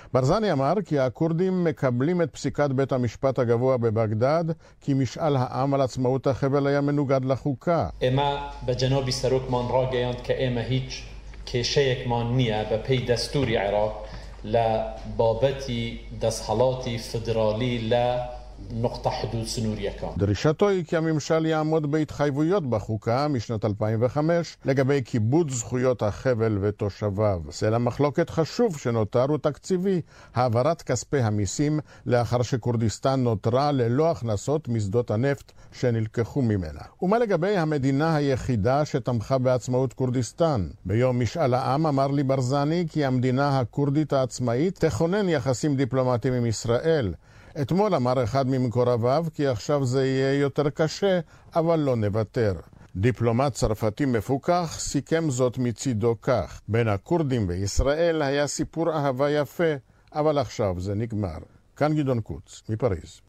لبابتي 14.47 15.97
دس 16.23 16.43
حالاتي 16.47 16.99
فدرالي 16.99 17.79
لا 17.79 18.31
נוקטה 18.71 19.11
חדוד 19.11 19.47
סנורייקה. 19.47 20.07
דרישתו 20.17 20.69
היא 20.69 20.85
כי 20.85 20.97
הממשל 20.97 21.47
יעמוד 21.47 21.91
בהתחייבויות 21.91 22.71
בחוקה 22.71 23.29
משנת 23.29 23.64
2005 23.64 24.57
לגבי 24.64 25.03
כיבוד 25.05 25.51
זכויות 25.51 26.03
החבל 26.03 26.59
ותושביו. 26.61 27.41
סלע 27.51 27.79
מחלוקת 27.79 28.31
חשוב 28.31 28.79
שנותר 28.79 29.25
הוא 29.29 29.39
תקציבי, 29.39 30.01
העברת 30.35 30.83
כספי 30.83 31.21
המיסים 31.21 31.81
לאחר 32.07 32.43
שכורדיסטן 32.43 33.21
נותרה 33.21 33.73
ללא 33.73 34.11
הכנסות 34.11 34.69
משדות 34.69 35.11
הנפט 35.11 35.53
שנלקחו 35.73 36.43
ממנה. 36.43 36.81
ומה 37.03 37.19
לגבי 37.19 37.57
המדינה 37.57 38.17
היחידה 38.17 38.85
שתמכה 38.85 39.39
בעצמאות 39.39 39.93
כורדיסטן? 39.93 40.69
ביום 40.85 41.21
משאל 41.21 41.55
העם 41.55 41.87
אמר 41.87 42.07
לי 42.07 42.23
ברזני 42.23 42.87
כי 42.91 43.05
המדינה 43.05 43.61
הכורדית 43.61 44.12
העצמאית 44.12 44.79
תכונן 44.79 45.29
יחסים 45.29 45.77
דיפלומטיים 45.77 46.35
עם 46.35 46.47
ישראל. 46.47 47.12
אתמול 47.63 47.95
אמר 47.95 48.25
אחד 48.25 48.47
ממקורביו 48.49 49.27
כי 49.35 49.47
עכשיו 49.47 49.85
זה 49.85 50.07
יהיה 50.07 50.41
יותר 50.41 50.71
קשה, 50.71 51.21
אבל 51.55 51.79
לא 51.79 51.97
נוותר. 51.97 52.55
דיפלומט 52.97 53.53
צרפתי 53.53 54.05
מפוכח 54.05 54.77
סיכם 54.79 55.31
זאת 55.31 55.59
מצידו 55.59 56.15
כך: 56.23 56.61
בין 56.69 56.89
הכורדים 56.89 57.49
וישראל 57.49 58.23
היה 58.23 58.47
סיפור 58.47 58.93
אהבה 58.93 59.31
יפה, 59.31 59.73
אבל 60.15 60.39
עכשיו 60.39 60.75
זה 60.79 60.95
נגמר. 60.95 61.39
כאן 61.77 61.95
גדעון 61.95 62.21
קוץ, 62.21 62.63
מפריז. 62.69 63.21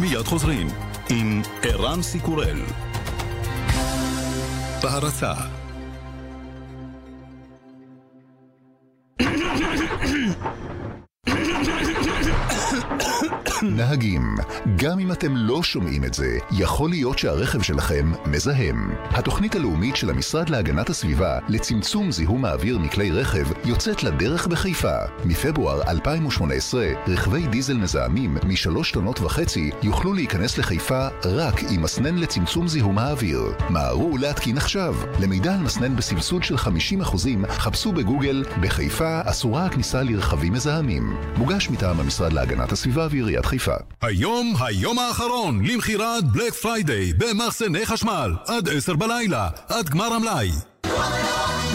מיד 0.00 0.22
חוזרים 0.26 0.66
עם 1.10 1.42
ערן 1.62 2.02
סיקורל. 2.02 2.58
בהרצה 4.82 5.32
נהגים, 13.62 14.34
גם 14.76 14.98
אם 14.98 15.12
אתם 15.12 15.36
לא 15.36 15.62
שומעים 15.62 16.04
את 16.04 16.14
זה, 16.14 16.38
יכול 16.50 16.90
להיות 16.90 17.18
שהרכב 17.18 17.62
שלכם 17.62 18.12
מזהם. 18.26 18.90
התוכנית 19.10 19.54
הלאומית 19.54 19.96
של 19.96 20.10
המשרד 20.10 20.48
להגנת 20.48 20.90
הסביבה 20.90 21.38
לצמצום 21.48 22.12
זיהום 22.12 22.44
האוויר 22.44 22.78
מכלי 22.78 23.10
רכב 23.10 23.44
יוצאת 23.64 24.02
לדרך 24.02 24.46
בחיפה. 24.46 24.96
מפברואר 25.24 25.82
2018, 25.88 26.86
רכבי 27.06 27.46
דיזל 27.46 27.76
מזהמים 27.76 28.36
משלוש 28.46 28.92
טונות 28.92 29.20
וחצי 29.20 29.70
יוכלו 29.82 30.12
להיכנס 30.12 30.58
לחיפה 30.58 31.08
רק 31.24 31.62
עם 31.70 31.82
מסנן 31.82 32.18
לצמצום 32.18 32.68
זיהום 32.68 32.98
האוויר. 32.98 33.40
מהרו 33.68 34.18
להתקין 34.18 34.56
עכשיו. 34.56 34.94
למידע 35.20 35.54
על 35.54 35.60
מסנן 35.60 35.96
בסבסוד 35.96 36.42
של 36.42 36.56
50% 36.56 36.58
חפשו 37.48 37.92
בגוגל 37.92 38.44
בחיפה 38.60 39.20
אסורה 39.24 39.66
הכניסה 39.66 40.02
לרכבים 40.02 40.52
מזהמים. 40.52 41.16
מוגש 41.36 41.70
מטעם 41.70 42.00
המשרד 42.00 42.32
להגנת 42.32 42.72
הסביבה 42.72 42.77
ועיריית 42.86 43.46
חיפה. 43.46 43.74
היום, 44.02 44.54
היום 44.60 44.98
האחרון 44.98 45.64
למכירת 45.64 46.24
Black 46.24 46.52
Friday 46.52 47.12
במחסני 47.12 47.86
חשמל 47.86 48.32
עד 48.46 48.68
עשר 48.68 48.94
בלילה, 48.94 49.48
עד 49.68 49.88
גמר 49.88 50.12
המלאי. 50.14 50.50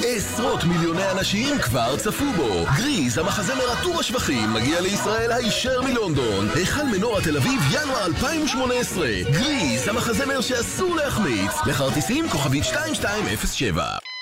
עשרות 0.05 0.63
מיליוני 0.63 1.11
אנשים 1.11 1.59
כבר 1.59 1.97
צפו 1.97 2.25
בו. 2.35 2.65
גריז, 2.77 3.17
המחזמר 3.17 3.71
עטור 3.71 3.99
השבחים, 3.99 4.53
מגיע 4.53 4.81
לישראל 4.81 5.31
הישר 5.31 5.81
מלונדון. 5.81 6.47
היכל 6.55 6.83
מנורה 6.97 7.21
תל 7.21 7.37
אביב, 7.37 7.61
ינואר 7.71 8.05
2018. 8.05 9.07
גריז, 9.31 9.87
המחזמר 9.87 10.41
שאסור 10.41 10.95
להחמיץ. 10.95 11.51
לכרטיסים 11.65 12.29
כוכבית 12.29 12.63
2207. 12.63 14.12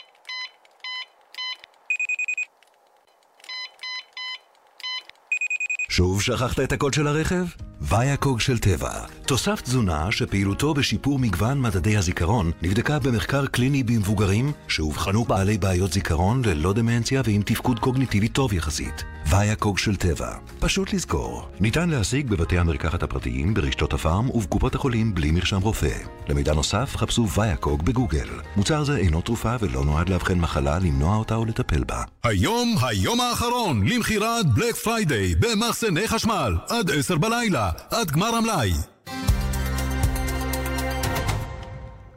שוב 6.02 6.22
שכחת 6.22 6.60
את 6.60 6.72
הקוד 6.72 6.93
של 6.93 7.08
הרכב? 7.08 7.45
ויאקוג 7.82 8.39
של 8.39 8.59
טבע. 8.59 8.91
תוסף 9.25 9.61
תזונה 9.61 10.11
שפעילותו 10.11 10.73
בשיפור 10.73 11.19
מגוון 11.19 11.61
מדדי 11.61 11.97
הזיכרון 11.97 12.51
נבדקה 12.61 12.99
במחקר 12.99 13.45
קליני 13.45 13.84
במבוגרים 13.84 14.51
שאובחנו 14.67 15.25
בעלי 15.25 15.57
בעיות 15.57 15.93
זיכרון 15.93 16.41
ללא 16.45 16.73
דמנציה 16.73 17.21
ועם 17.25 17.41
תפקוד 17.41 17.79
קוגניטיבי 17.79 18.27
טוב 18.27 18.53
יחסית. 18.53 19.03
ויאקוג 19.29 19.77
של 19.77 19.95
טבע. 19.95 20.34
פשוט 20.59 20.93
לזכור. 20.93 21.47
ניתן 21.59 21.89
להשיג 21.89 22.29
בבתי 22.29 22.57
המרקחת 22.57 23.03
הפרטיים, 23.03 23.53
ברשתות 23.53 23.93
הפארם 23.93 24.29
ובקופות 24.29 24.75
החולים 24.75 25.15
בלי 25.15 25.32
מרשם 25.32 25.61
רופא. 25.61 25.97
למידע 26.29 26.53
נוסף 26.53 26.97
חפשו 26.97 27.29
ויאקוג 27.29 27.86
בגוגל. 27.86 28.27
מוצר 28.55 28.84
זה 28.84 28.97
אינו 28.97 29.21
תרופה 29.21 29.55
ולא 29.59 29.86
נועד 29.86 30.09
לאבחן 30.09 30.39
מחלה, 30.39 30.79
למנוע 30.79 31.15
אותה 31.15 31.36
או 31.36 31.45
לטפל 31.45 31.84
בה. 31.84 32.03
היום, 32.23 32.75
היום 32.82 33.21
האחרון 33.21 33.88
למכירת 33.88 34.45
Black 34.53 34.76
Friday 34.76 35.36
במחסני 35.36 36.07
חשמל 36.07 36.55
עד 36.69 36.91
עשר 36.91 37.17
בלילה, 37.17 37.70
עד 37.91 38.11
גמר 38.11 38.36
המלאי. 38.36 38.72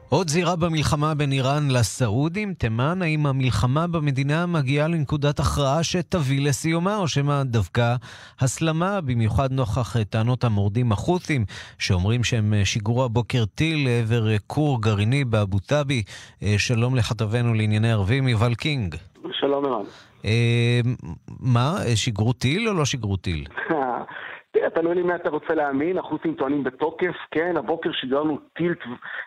עוד 0.09 0.29
זירה 0.29 0.55
במלחמה 0.55 1.13
בין 1.13 1.31
איראן 1.31 1.71
לסעודים, 1.71 2.53
תימן, 2.53 3.01
האם 3.01 3.25
המלחמה 3.25 3.87
במדינה 3.87 4.45
מגיעה 4.45 4.87
לנקודת 4.87 5.39
הכרעה 5.39 5.83
שתביא 5.83 6.47
לסיומה, 6.47 6.97
או 6.97 7.07
שמא 7.07 7.43
דווקא 7.43 7.95
הסלמה, 8.39 9.01
במיוחד 9.01 9.51
נוכח 9.51 9.95
טענות 10.03 10.43
המורדים 10.43 10.91
החות'ים, 10.91 11.45
שאומרים 11.79 12.23
שהם 12.23 12.53
שיגרו 12.63 13.03
הבוקר 13.03 13.45
טיל 13.45 13.87
לעבר 13.89 14.37
כור 14.47 14.81
גרעיני 14.81 15.25
באבו 15.25 15.59
דאבי. 15.59 16.03
אה, 16.43 16.55
שלום 16.57 16.95
לכתבנו 16.95 17.53
לענייני 17.53 17.91
ערבים, 17.91 18.27
יובל 18.27 18.55
קינג. 18.55 18.95
שלום 19.31 19.65
ערן. 19.65 19.85
אה, 20.25 20.79
מה, 21.39 21.77
אה, 21.85 21.95
שיגרו 21.95 22.33
טיל 22.33 22.69
או 22.69 22.73
לא 22.73 22.85
שיגרו 22.85 23.17
טיל? 23.17 23.45
תראה, 24.55 24.69
תלוי 24.69 24.95
למי 24.95 25.15
אתה 25.15 25.29
רוצה 25.29 25.53
להאמין, 25.53 25.97
החות'ים 25.97 26.33
טוענים 26.33 26.63
בתוקף, 26.63 27.15
כן, 27.31 27.57
הבוקר 27.57 27.91
שיגרנו 27.91 28.39
טיל 28.53 28.75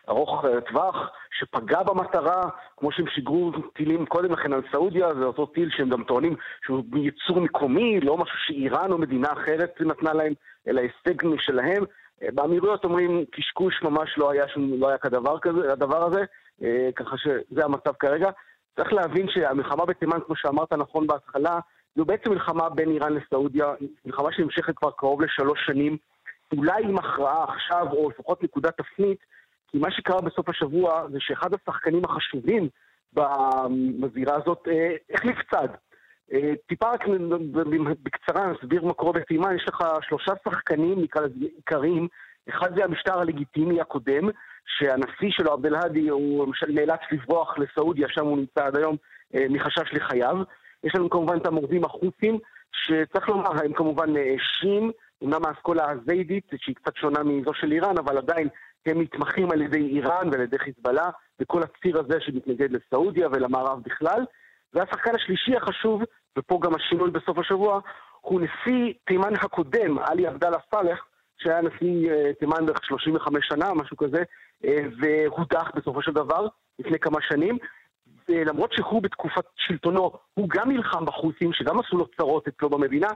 ארוך 0.08 0.44
אה, 0.44 0.60
טווח 0.60 0.96
שפגע 1.38 1.82
במטרה, 1.82 2.42
כמו 2.76 2.92
שהם 2.92 3.06
שיגרו 3.06 3.52
טילים 3.74 4.06
קודם 4.06 4.32
לכן 4.32 4.52
על 4.52 4.62
סעודיה, 4.72 5.14
זה 5.14 5.24
אותו 5.24 5.46
טיל 5.46 5.70
שהם 5.70 5.88
גם 5.88 6.04
טוענים 6.04 6.36
שהוא 6.64 6.82
ייצור 6.96 7.40
מקומי, 7.40 8.00
לא 8.00 8.16
משהו 8.16 8.38
שאיראן 8.46 8.92
או 8.92 8.98
מדינה 8.98 9.28
אחרת 9.32 9.80
נתנה 9.80 10.12
להם, 10.12 10.32
אלא 10.68 10.80
הישג 10.80 11.24
משלהם. 11.24 11.84
אה, 12.22 12.28
באמירויות 12.34 12.84
אומרים 12.84 13.24
קשקוש 13.30 13.82
ממש 13.82 14.18
לא 14.18 14.30
היה, 14.30 14.48
שום, 14.48 14.80
לא 14.80 14.88
היה 14.88 14.98
כדבר 14.98 15.38
כזה, 15.38 15.72
הדבר 15.72 16.06
הזה, 16.06 16.24
אה, 16.62 16.88
ככה 16.96 17.16
שזה 17.18 17.64
המצב 17.64 17.92
כרגע. 17.98 18.30
צריך 18.76 18.92
להבין 18.92 19.26
שהמלחמה 19.28 19.84
בתימן, 19.84 20.18
כמו 20.26 20.36
שאמרת 20.36 20.72
נכון 20.72 21.06
בהתחלה, 21.06 21.58
זו 21.96 22.04
בעצם 22.04 22.30
מלחמה 22.30 22.68
בין 22.68 22.90
איראן 22.90 23.12
לסעודיה, 23.12 23.66
מלחמה 24.04 24.32
שנמשכת 24.32 24.76
כבר 24.76 24.90
קרוב 24.90 25.22
לשלוש 25.22 25.66
שנים, 25.66 25.96
אולי 26.56 26.84
עם 26.84 26.98
הכרעה 26.98 27.44
עכשיו, 27.44 27.86
או 27.92 28.10
לפחות 28.10 28.42
נקודת 28.42 28.76
תפנית, 28.76 29.18
כי 29.68 29.78
מה 29.78 29.90
שקרה 29.90 30.20
בסוף 30.20 30.48
השבוע 30.48 31.06
זה 31.12 31.18
שאחד 31.20 31.50
השחקנים 31.54 32.04
החשובים 32.04 32.68
בזירה 34.00 34.36
הזאת 34.36 34.68
אה, 34.68 34.94
החליף 35.14 35.36
צד. 35.50 35.68
אה, 36.32 36.52
טיפה 36.66 36.90
רק 36.90 37.04
בקצרה 38.02 38.52
נסביר 38.52 38.84
מה 38.84 38.92
קורה 38.92 39.12
בתימן, 39.12 39.56
יש 39.56 39.64
לך 39.68 39.84
שלושה 40.02 40.32
שחקנים, 40.44 41.02
נקרא 41.02 41.22
לזה 41.22 41.46
עיקריים, 41.56 42.08
אחד 42.48 42.74
זה 42.76 42.84
המשטר 42.84 43.18
הלגיטימי 43.18 43.80
הקודם, 43.80 44.28
שהנשיא 44.66 45.30
שלו, 45.30 45.52
עבד 45.52 45.66
אל-האדי, 45.66 46.08
הוא 46.08 46.46
נאלץ 46.68 47.00
לברוח 47.12 47.58
לסעודיה, 47.58 48.08
שם 48.08 48.26
הוא 48.26 48.38
נמצא 48.38 48.66
עד 48.66 48.76
היום, 48.76 48.96
אה, 49.34 49.46
מחשש 49.50 49.92
לחייו. 49.92 50.36
יש 50.84 50.94
לנו 50.94 51.10
כמובן 51.10 51.36
את 51.36 51.46
המורדים 51.46 51.84
החות'ים, 51.84 52.38
שצריך 52.72 53.28
לומר, 53.28 53.64
הם 53.64 53.72
כמובן 53.72 54.12
נאשים, 54.12 54.90
אמנם 55.24 55.44
האסכולה 55.46 55.90
הזיידית, 55.90 56.44
שהיא 56.56 56.74
קצת 56.74 56.96
שונה 56.96 57.22
מזו 57.22 57.54
של 57.54 57.72
איראן, 57.72 57.98
אבל 57.98 58.18
עדיין 58.18 58.48
הם 58.86 59.02
נתמכים 59.02 59.50
על 59.50 59.62
ידי 59.62 59.86
איראן 59.86 60.28
ועל 60.28 60.40
ידי 60.40 60.58
חיזבאללה, 60.58 61.10
וכל 61.40 61.62
הציר 61.62 61.98
הזה 61.98 62.20
שמתנגד 62.20 62.68
לסעודיה 62.72 63.28
ולמערב 63.32 63.82
בכלל. 63.82 64.24
והשחקן 64.74 65.14
השלישי 65.14 65.56
החשוב, 65.56 66.02
ופה 66.38 66.60
גם 66.62 66.74
השינוי 66.74 67.10
בסוף 67.10 67.38
השבוע, 67.38 67.80
הוא 68.20 68.40
נשיא 68.40 68.92
תימן 69.04 69.34
הקודם, 69.34 69.98
עלי 69.98 70.26
עבדאללה 70.26 70.58
סאלח, 70.70 71.06
שהיה 71.38 71.60
נשיא 71.62 72.10
uh, 72.10 72.34
תימן 72.40 72.66
בערך 72.66 72.84
35 72.84 73.48
שנה, 73.48 73.74
משהו 73.74 73.96
כזה, 73.96 74.22
uh, 74.62 74.68
והודח 75.00 75.70
בסופו 75.74 76.02
של 76.02 76.12
דבר 76.12 76.46
לפני 76.78 76.98
כמה 76.98 77.18
שנים. 77.22 77.58
למרות 78.28 78.72
שהוא 78.72 79.02
בתקופת 79.02 79.44
שלטונו, 79.56 80.12
הוא 80.34 80.48
גם 80.48 80.70
נלחם 80.70 81.04
בחות'ים, 81.04 81.52
שגם 81.52 81.80
עשו 81.80 81.96
לו 81.96 82.06
צרות 82.16 82.48
אצלו 82.48 82.70
במדינה, 82.70 83.08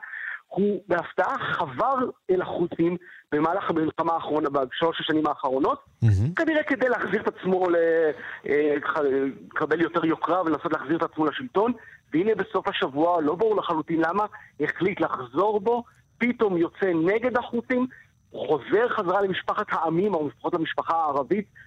הוא 0.49 0.83
בהפתעה 0.89 1.39
חבר 1.39 1.95
אל 2.31 2.43
החות'ים 2.43 2.97
במהלך 3.33 3.71
המלחמה 3.71 4.13
האחרונה, 4.13 4.49
בשלוש 4.51 5.01
השנים 5.01 5.27
האחרונות, 5.27 5.85
mm-hmm. 6.05 6.35
כנראה 6.37 6.63
כדי 6.63 6.89
להחזיר 6.89 7.23
את 7.23 7.29
עצמו, 7.29 7.67
לקבל 8.45 9.81
יותר 9.81 10.05
יוקרה 10.05 10.43
ולנסות 10.43 10.73
להחזיר 10.73 10.97
את 10.97 11.03
עצמו 11.03 11.27
לשלטון, 11.27 11.73
והנה 12.13 12.35
בסוף 12.35 12.69
השבוע, 12.69 13.21
לא 13.21 13.35
ברור 13.35 13.57
לחלוטין 13.57 14.01
למה, 14.01 14.27
החליט 14.61 15.01
לחזור 15.01 15.61
בו, 15.61 15.85
פתאום 16.19 16.57
יוצא 16.57 16.93
נגד 16.95 17.37
החות'ים, 17.37 17.87
חוזר 18.33 18.89
חזרה 18.89 19.23
למשפחת 19.23 19.67
העמים, 19.71 20.15
או 20.15 20.29
לפחות 20.29 20.55
למשפחה 20.55 20.97
הערבית, 20.97 21.47
אה, 21.47 21.63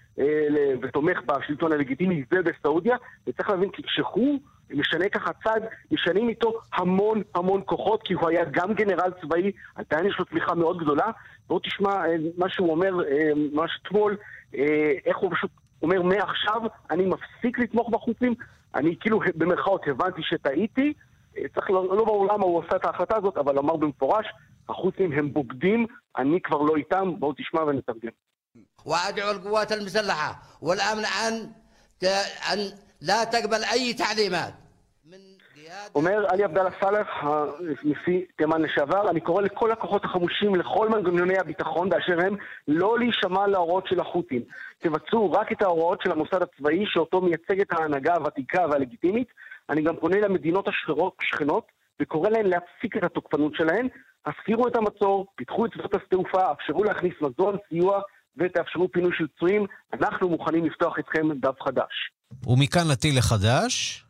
ותומך 0.82 1.20
בשלטון 1.26 1.72
הלגיטימי 1.72 2.24
זה 2.32 2.42
בסעודיה, 2.42 2.96
וצריך 3.28 3.50
להבין 3.50 3.70
כי 3.70 3.84
כשהוא 3.84 4.40
משנה 4.70 5.10
ככה 5.10 5.32
צד, 5.44 5.62
משנים 5.92 6.30
איתו 6.30 6.54
המון 6.74 7.22
המון 7.36 7.62
כוחות, 7.66 8.04
כי 8.04 8.14
הוא 8.14 8.30
היה 8.30 8.46
גם 8.52 8.74
גנרל 8.74 9.12
צבאי, 9.22 9.52
עדיין 9.76 10.06
יש 10.06 10.20
לו 10.20 10.26
תמיכה 10.26 10.56
מאוד 10.56 10.78
גדולה. 10.78 11.06
בואו 11.48 11.60
תשמע 11.60 11.90
אה, 11.90 12.16
מה 12.38 12.50
שהוא 12.50 12.72
אומר 12.72 13.08
אה, 13.08 13.32
ממש 13.54 13.80
אתמול, 13.82 14.18
איך 15.06 15.18
הוא 15.18 15.32
פשוט 15.32 15.52
אומר 15.82 16.02
מעכשיו, 16.02 16.62
אני 16.92 17.06
מפסיק 17.06 17.60
לתמוך 17.60 17.90
בחוצים, 17.90 18.34
אני 18.76 18.96
כאילו 19.00 19.20
במרכאות 19.36 19.88
הבנתי 19.88 20.22
שטעיתי, 20.24 20.94
צריך, 21.56 21.70
לא, 21.70 21.96
לא 21.96 22.06
ברור 22.06 22.28
למה 22.34 22.44
הוא 22.44 22.58
עושה 22.58 22.76
את 22.76 22.86
ההחלטה 22.86 23.18
הזאת, 23.18 23.38
אבל 23.38 23.58
אמר 23.58 23.76
במפורש, 23.76 24.26
החות'ים 24.70 25.12
הם 25.12 25.34
בוגדים, 25.34 25.86
אני 26.18 26.42
כבר 26.42 26.62
לא 26.62 26.76
איתם, 26.76 27.12
בואו 27.20 27.34
תשמע 27.34 27.64
ונתרגם. 27.64 28.25
وأدعو 28.85 29.31
القوات 29.31 29.73
المسلحة 29.73 30.43
والأمن 30.61 31.05
أن 31.05 31.53
أن 32.53 32.73
لا 33.01 33.25
تقبل 33.25 33.65
أي 33.65 33.93
تعليمات 33.93 34.55
אומר 35.95 36.27
עלי 36.29 36.45
עבדאללה 36.45 36.71
סאלח, 36.81 37.09
נשיא 37.85 38.21
תימן 38.37 38.63
לשעבר, 38.63 39.11
אני 39.11 39.21
קורא 39.21 39.43
לכל 39.43 39.73
הכוחות 39.73 40.05
החמושים, 40.05 40.55
לכל 40.55 40.89
מנגנוני 40.89 41.39
הביטחון 41.39 41.89
באשר 41.89 42.21
הם, 42.21 42.37
לא 42.69 42.99
להישמע 42.99 43.47
להוראות 43.47 43.87
של 43.87 44.01
החות'ים. 44.01 44.43
תבצעו 44.79 45.33
רק 45.33 45.53
את 45.53 45.63
ההוראות 45.63 46.03
של 46.03 46.13
המוסד 46.13 46.43
הצבאי, 46.43 46.85
שאותו 46.87 47.21
מייצגת 47.21 47.73
ההנהגה 47.73 48.15
הוותיקה 48.15 48.67
והלגיטימית. 48.71 49.29
אני 49.71 49.83
גם 49.83 49.97
פונה 49.97 50.21
למדינות 50.21 50.69
השכנות, 50.69 51.65
וקורא 52.01 52.29
להן 52.29 52.47
להפסיק 52.47 52.97
את 52.97 53.05
התוקפנות 53.05 53.55
שלהן. 53.55 53.89
הזכירו 54.27 54.69
את 54.69 54.77
המצור, 54.77 55.27
פיתחו 55.35 55.67
את 55.67 55.73
שדות 55.73 55.95
התעופה, 55.95 56.53
אפשרו 56.53 56.85
להכניס 56.85 57.15
מזון, 57.21 57.57
סיוע 57.69 58.01
ותאפשרו 58.38 58.92
פינוי 58.92 59.12
של 59.18 59.28
פצועים, 59.28 59.66
אנחנו 59.94 60.30
מוכנים 60.30 60.66
לפתוח 60.66 60.98
איתכם 60.98 61.28
דף 61.40 61.62
חדש. 61.62 62.12
ומכאן 62.48 62.82
לטיל 62.92 63.18
החדש? 63.18 64.06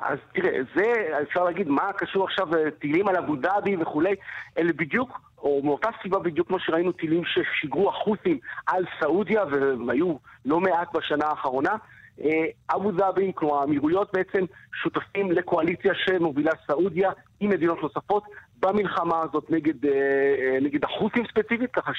אז 0.00 0.18
תראה, 0.34 0.58
זה, 0.76 0.92
אפשר 1.22 1.44
להגיד, 1.44 1.68
מה 1.68 1.92
קשור 1.92 2.24
עכשיו 2.24 2.46
טילים 2.78 3.08
על 3.08 3.16
אבו 3.16 3.36
דאבי 3.36 3.76
וכולי, 3.76 4.14
אלה 4.58 4.72
בדיוק 4.72 5.20
או 5.38 5.60
מאותה 5.64 5.88
סיבה 6.02 6.18
בדיוק 6.18 6.48
כמו 6.48 6.60
שראינו 6.60 6.92
טילים 6.92 7.22
ששיגרו 7.24 7.88
החות'ים 7.88 8.38
על 8.66 8.84
סעודיה, 9.00 9.44
והיו 9.86 10.16
לא 10.44 10.60
מעט 10.60 10.96
בשנה 10.96 11.26
האחרונה. 11.26 11.76
אה, 12.24 12.74
אבו 12.74 12.92
דאבי, 12.92 13.32
כלומר 13.34 13.60
האמירויות 13.60 14.10
בעצם 14.12 14.44
שותפים 14.82 15.32
לקואליציה 15.32 15.92
שמובילה 15.94 16.52
סעודיה 16.66 17.10
עם 17.40 17.50
מדינות 17.50 17.82
נוספות 17.82 18.24
במלחמה 18.60 19.22
הזאת 19.22 19.50
נגד, 19.50 19.86
אה, 19.86 19.90
אה, 19.92 20.58
נגד 20.60 20.84
החות'ים 20.84 21.24
ספציפית, 21.26 21.70
ככה 21.70 21.92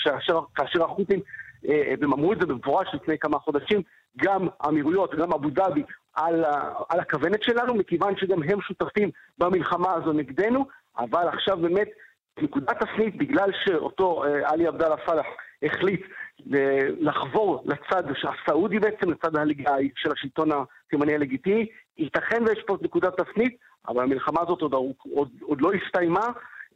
כאשר 0.55 0.83
החות'ים, 0.83 1.19
והם 1.63 2.13
אמרו 2.13 2.33
את 2.33 2.39
זה 2.39 2.45
במפורש 2.45 2.87
לפני 2.93 3.17
כמה 3.17 3.39
חודשים, 3.39 3.81
גם 4.17 4.47
האמירויות, 4.59 5.15
גם 5.15 5.33
אבו 5.33 5.49
דאבי 5.49 5.83
על, 6.13 6.45
על 6.89 6.99
הכוונת 6.99 7.43
שלנו, 7.43 7.75
מכיוון 7.75 8.17
שגם 8.17 8.43
הם 8.43 8.61
שותפים 8.61 9.09
במלחמה 9.37 9.93
הזו 9.93 10.13
נגדנו, 10.13 10.65
אבל 10.97 11.27
עכשיו 11.27 11.57
באמת 11.57 11.87
נקודת 12.41 12.83
תפנית, 12.83 13.17
בגלל 13.17 13.49
שאותו 13.65 14.23
עלי 14.43 14.67
עבדאללה 14.67 14.95
סאלח 15.05 15.25
החליט 15.63 16.01
לחבור 16.99 17.63
לצד 17.65 18.03
הסעודי 18.23 18.79
בעצם, 18.79 19.11
לצד 19.11 19.31
של 19.95 20.11
השלטון 20.11 20.49
התימני 20.51 21.15
הלגיטימי. 21.15 21.65
ייתכן 21.97 22.43
ויש 22.47 22.63
פה 22.67 22.77
נקודת 22.81 23.21
תפנית, 23.21 23.57
אבל 23.87 24.03
המלחמה 24.03 24.41
הזאת 24.41 24.61
עוד, 24.61 24.73
עוד, 25.13 25.29
עוד 25.41 25.61
לא 25.61 25.71
הסתיימה. 25.73 26.25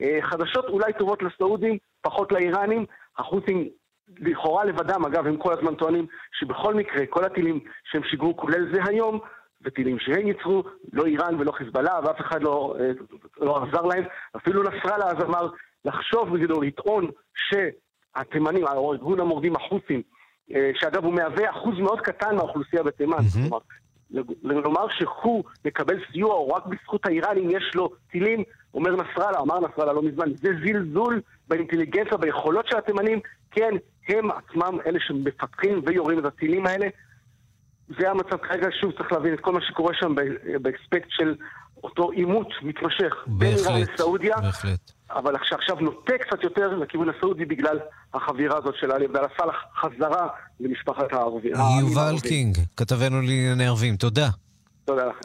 אה, 0.02 0.20
חדשות 0.22 0.66
אולי 0.66 0.94
טובות 1.00 1.24
לסעודים, 1.24 1.78
פחות 2.02 2.32
לאיראנים. 2.32 2.86
החות'ים 3.18 3.70
לכאורה 4.20 4.66
לבדם, 4.66 5.06
אגב, 5.06 5.28
הם 5.28 5.38
כל 5.38 5.54
הזמן 5.54 5.76
טוענים 5.76 6.06
שבכל 6.40 6.74
מקרה, 6.74 7.06
כל 7.06 7.24
הטילים 7.24 7.60
שהם 7.92 8.04
שיגרו, 8.04 8.38
כולל 8.38 8.74
זה 8.74 8.80
היום, 8.88 9.20
וטילים 9.62 10.00
שהם 10.00 10.28
ייצרו, 10.28 10.64
לא 10.94 11.06
איראן 11.06 11.36
ולא 11.40 11.52
חיזבאללה, 11.52 12.00
ואף 12.04 12.20
אחד 12.20 12.44
לא, 12.44 12.76
אה, 12.80 12.92
לא 13.38 13.64
עזר 13.64 13.82
להם. 13.82 14.04
אפילו 14.36 14.64
נסראללה 14.64 15.06
אז 15.06 15.24
אמר 15.24 15.50
לחשוב 15.86 16.38
בגדול, 16.38 16.66
לטעון 16.66 17.12
ש... 17.36 17.56
התימנים, 18.16 18.66
או 18.76 18.94
ארגון 18.94 19.20
המורדים 19.20 19.56
החות'ים, 19.56 20.02
אה, 20.56 20.72
שאגב 20.74 21.06
הוא 21.06 21.14
מהווה 21.14 21.50
אחוז 21.50 21.80
מאוד 21.80 22.02
קטן 22.02 22.36
מהאוכלוסייה 22.36 22.84
בתימן, 22.84 23.18
כלומר, 23.34 23.58
לומר 24.44 24.88
שהוא 24.90 25.44
מקבל 25.66 26.00
סיוע 26.12 26.34
או 26.34 26.48
רק 26.48 26.66
בזכות 26.66 27.06
האיראנים 27.06 27.50
יש 27.50 27.72
לו 27.76 27.90
טילים, 28.12 28.44
אומר 28.74 28.92
נסראללה, 28.92 29.40
אמר 29.40 29.60
נסראללה 29.60 29.94
לא 29.94 30.02
מזמן, 30.02 30.36
זה 30.36 30.50
זלזול 30.66 31.22
באינטליגנציה, 31.48 32.18
ביכולות 32.18 32.68
של 32.68 32.78
התימנים, 32.78 33.20
כן, 33.52 33.72
הם 34.10 34.30
עצמם 34.32 34.80
אלה 34.86 35.00
שמפתחים 35.00 35.82
ויורים 35.86 36.20
את 36.20 36.26
הטילים 36.26 36.68
האלה. 36.68 36.88
זה 38.00 38.12
המצב 38.12 38.38
כרגע, 38.38 38.68
שוב 38.82 38.92
צריך 38.92 39.12
להבין 39.12 39.34
את 39.34 39.40
כל 39.40 39.52
מה 39.52 39.62
שקורה 39.62 39.94
שם 39.94 40.16
באספקט 40.62 41.08
של 41.10 41.36
אותו 41.84 42.12
עימות 42.12 42.48
מתמשך 42.62 43.14
בין 43.28 43.54
איראן 43.58 43.82
לסעודיה. 43.82 44.36
בהחלט. 44.42 44.95
אבל 45.16 45.34
שעכשיו 45.44 45.76
נוטה 45.80 46.14
קצת 46.18 46.44
יותר 46.44 46.78
לכיוון 46.78 47.10
הסעודי 47.10 47.46
בגלל 47.46 47.80
החבירה 48.14 48.58
הזאת 48.58 48.76
של 48.80 48.92
עלי 48.92 49.06
עבדאללה 49.06 49.28
סאלח 49.38 49.56
חזרה 49.82 50.28
למשפחת 50.60 51.14
הערבים. 51.14 51.54
יובל 51.80 52.16
קינג, 52.20 52.58
כתבנו 52.78 53.22
לענייני 53.22 53.68
ערבים, 53.68 53.96
תודה. 53.96 54.30
תודה 54.86 55.06
לכם. 55.06 55.20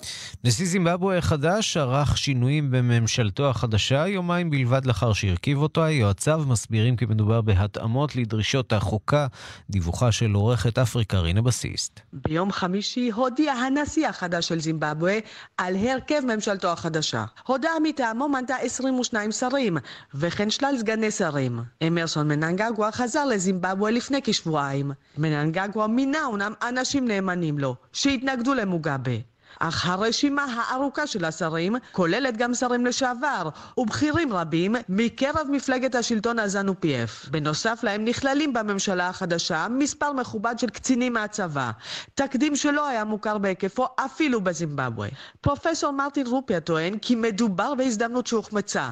נשיא 0.44 0.66
זימבבואה 0.66 1.18
החדש 1.18 1.76
ערך 1.76 2.18
שינויים 2.18 2.70
בממשלתו 2.70 3.50
החדשה 3.50 4.06
יומיים 4.06 4.50
בלבד 4.50 4.84
לאחר 4.84 5.12
שהרכיב 5.12 5.58
אותו. 5.58 5.80
יועציו 5.80 6.42
מסבירים 6.46 6.96
כי 6.96 7.04
מדובר 7.06 7.40
בהתאמות 7.40 8.16
לדרישות 8.16 8.72
החוקה. 8.72 9.26
דיווחה 9.70 10.12
של 10.12 10.32
עורכת 10.34 10.78
אפריקה 10.78 11.18
רינה 11.18 11.42
בסיסט. 11.42 12.00
ביום 12.12 12.52
חמישי 12.52 13.10
הודיע 13.10 13.52
הנשיא 13.52 14.08
החדש 14.08 14.48
של 14.48 14.60
זימבבואה 14.60 15.18
על 15.58 15.76
הרכב 15.76 16.20
ממשלתו 16.34 16.68
החדשה. 16.68 17.24
הודעה 17.46 17.80
מטעמו 17.82 18.28
מנתה 18.28 18.56
22 18.56 19.32
שרים, 19.32 19.76
וכן 20.14 20.50
שלל 20.50 20.74
סגני 20.78 21.10
שרים. 21.10 21.60
אמרסון 21.86 22.28
מננגגווה 22.28 22.92
חזר 22.92 23.24
לזימבבואה 23.24 23.90
לפני 23.90 24.20
כשבועיים. 24.24 24.92
מננגגווה 25.18 25.86
מינה 25.86 26.24
אומנם 26.24 26.52
אנשים 26.68 27.08
נאמנים 27.08 27.58
לו, 27.58 27.76
שהתנגדו 27.92 28.54
למוגאבה. 28.54 29.30
אך 29.58 29.88
הרשימה 29.88 30.44
הארוכה 30.44 31.06
של 31.06 31.24
השרים 31.24 31.76
כוללת 31.92 32.36
גם 32.36 32.54
שרים 32.54 32.86
לשעבר 32.86 33.48
ובכירים 33.76 34.32
רבים 34.32 34.76
מקרב 34.88 35.46
מפלגת 35.50 35.94
השלטון 35.94 36.36
פי.אף. 36.80 37.28
בנוסף 37.30 37.80
להם 37.82 38.04
נכללים 38.04 38.52
בממשלה 38.52 39.08
החדשה 39.08 39.66
מספר 39.70 40.12
מכובד 40.12 40.54
של 40.58 40.70
קצינים 40.70 41.12
מהצבא, 41.12 41.70
תקדים 42.14 42.56
שלא 42.56 42.88
היה 42.88 43.04
מוכר 43.04 43.38
בהיקפו 43.38 43.86
אפילו 43.96 44.40
בזימבבואה. 44.40 45.08
פרופסור 45.40 45.90
מרטין 45.90 46.26
רופיה 46.26 46.60
טוען 46.60 46.98
כי 46.98 47.14
מדובר 47.14 47.74
בהזדמנות 47.74 48.26
שהוחמצה. 48.26 48.90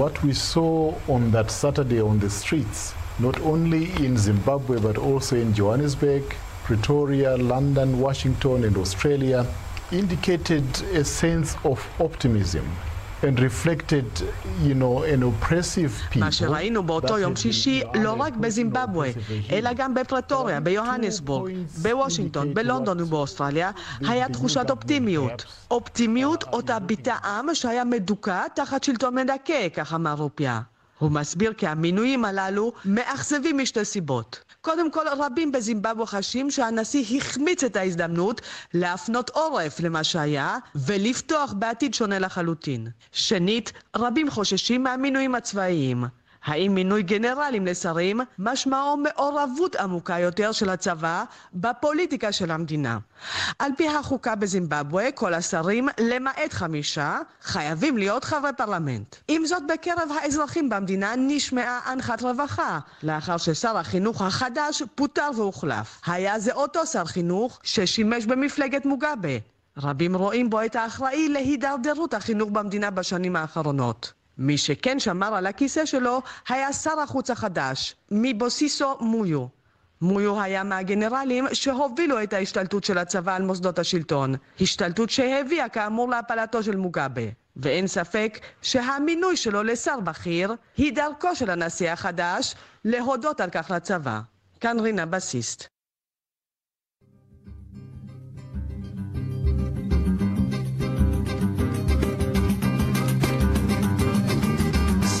What 0.00 0.14
we 0.24 0.32
saw 0.34 0.94
on 1.08 1.30
that 1.30 1.48
Saturday 1.62 2.00
on 2.00 2.18
the 2.18 2.30
streets, 2.40 2.80
not 3.20 3.36
only 3.52 3.84
in 4.04 4.16
Zimbabwe 4.16 4.76
but 4.80 4.96
also 4.98 5.36
in 5.36 5.54
Johannesburg, 5.54 6.24
Pretoria, 6.66 7.36
London, 7.36 8.00
Washington, 8.00 8.64
and 8.64 8.76
Australia 8.76 9.46
indicated 9.92 10.64
a 11.00 11.04
sense 11.04 11.54
of 11.64 11.78
optimism. 12.00 12.66
and 13.22 13.40
reflected, 13.40 14.04
you 14.62 14.74
know, 14.74 15.02
an 15.14 15.22
oppressive 15.22 15.92
people. 16.10 16.20
מה 16.20 16.32
שראינו 16.32 16.82
באותו 16.82 17.18
יום 17.18 17.36
שישי 17.36 17.82
לא 17.94 18.12
רק 18.12 18.36
בזימבבואה, 18.36 19.10
אלא 19.52 19.72
גם 19.72 19.94
בפרטוריה, 19.94 20.60
ביוהנסבורג, 20.60 21.52
בוושינגטון, 21.82 22.54
בלונדון 22.54 23.00
ובאוסטרליה, 23.00 23.70
היה 24.00 24.28
תחושת 24.28 24.70
אופטימיות. 24.70 25.44
אופטימיות 25.70 26.44
אותה 26.52 26.78
ביטא 26.78 27.14
עם 27.24 27.54
שהיה 27.54 27.84
מדוכא 27.84 28.42
תחת 28.54 28.84
שלטון 28.84 29.14
מדכא, 29.14 29.68
כך 29.74 29.94
אמר 29.94 30.14
רופיה. 30.14 30.60
הוא 30.98 31.10
מסביר 31.10 31.52
כי 31.52 31.66
המינויים 31.66 32.24
הללו 32.24 32.72
מאכזבים 32.84 33.58
משתי 33.58 33.84
סיבות. 33.84 34.42
קודם 34.60 34.90
כל, 34.90 35.04
רבים 35.18 35.52
בזימבבואה 35.52 36.06
חשים 36.06 36.50
שהנשיא 36.50 37.18
החמיץ 37.18 37.64
את 37.64 37.76
ההזדמנות 37.76 38.40
להפנות 38.74 39.30
עורף 39.30 39.80
למה 39.80 40.04
שהיה 40.04 40.58
ולפתוח 40.74 41.52
בעתיד 41.52 41.94
שונה 41.94 42.18
לחלוטין. 42.18 42.88
שנית, 43.12 43.72
רבים 43.96 44.30
חוששים 44.30 44.82
מהמינויים 44.82 45.34
הצבאיים. 45.34 46.04
האם 46.46 46.74
מינוי 46.74 47.02
גנרלים 47.02 47.66
לשרים 47.66 48.20
משמעו 48.38 48.96
מעורבות 48.96 49.76
עמוקה 49.76 50.18
יותר 50.18 50.52
של 50.52 50.68
הצבא 50.68 51.24
בפוליטיקה 51.54 52.32
של 52.32 52.50
המדינה. 52.50 52.98
על 53.58 53.70
פי 53.76 53.88
החוקה 53.88 54.34
בזימבבואה, 54.34 55.12
כל 55.12 55.34
השרים, 55.34 55.88
למעט 56.00 56.52
חמישה, 56.52 57.18
חייבים 57.42 57.98
להיות 57.98 58.24
חברי 58.24 58.50
פרלמנט. 58.56 59.16
עם 59.28 59.46
זאת, 59.46 59.62
בקרב 59.66 60.08
האזרחים 60.20 60.68
במדינה 60.68 61.14
נשמעה 61.16 61.92
אנחת 61.92 62.22
רווחה, 62.22 62.78
לאחר 63.02 63.36
ששר 63.36 63.76
החינוך 63.76 64.22
החדש 64.22 64.82
פוטר 64.94 65.30
והוחלף. 65.36 66.00
היה 66.06 66.38
זה 66.38 66.52
אותו 66.52 66.86
שר 66.86 67.04
חינוך 67.04 67.60
ששימש 67.62 68.26
במפלגת 68.26 68.84
מוגאבה. 68.86 69.38
רבים 69.78 70.16
רואים 70.16 70.50
בו 70.50 70.64
את 70.64 70.76
האחראי 70.76 71.28
להידרדרות 71.28 72.14
החינוך 72.14 72.50
במדינה 72.50 72.90
בשנים 72.90 73.36
האחרונות. 73.36 74.15
מי 74.38 74.58
שכן 74.58 75.00
שמר 75.00 75.34
על 75.34 75.46
הכיסא 75.46 75.86
שלו 75.86 76.22
היה 76.48 76.72
שר 76.72 77.00
החוץ 77.00 77.30
החדש, 77.30 77.96
מבוסיסו 78.10 78.96
מויו. 79.00 79.46
מויו 80.00 80.40
היה 80.40 80.64
מהגנרלים 80.64 81.46
שהובילו 81.52 82.22
את 82.22 82.32
ההשתלטות 82.32 82.84
של 82.84 82.98
הצבא 82.98 83.36
על 83.36 83.42
מוסדות 83.42 83.78
השלטון, 83.78 84.34
השתלטות 84.60 85.10
שהביאה 85.10 85.68
כאמור 85.68 86.08
להפלתו 86.08 86.62
של 86.62 86.76
מוגאבה. 86.76 87.22
ואין 87.56 87.86
ספק 87.86 88.38
שהמינוי 88.62 89.36
שלו 89.36 89.62
לשר 89.62 90.00
בכיר 90.00 90.54
היא 90.76 90.92
דרכו 90.92 91.34
של 91.36 91.50
הנשיא 91.50 91.90
החדש 91.90 92.54
להודות 92.84 93.40
על 93.40 93.50
כך 93.50 93.70
לצבא. 93.70 94.20
כאן 94.60 94.80
רינה 94.80 95.06
בסיסט. 95.06 95.75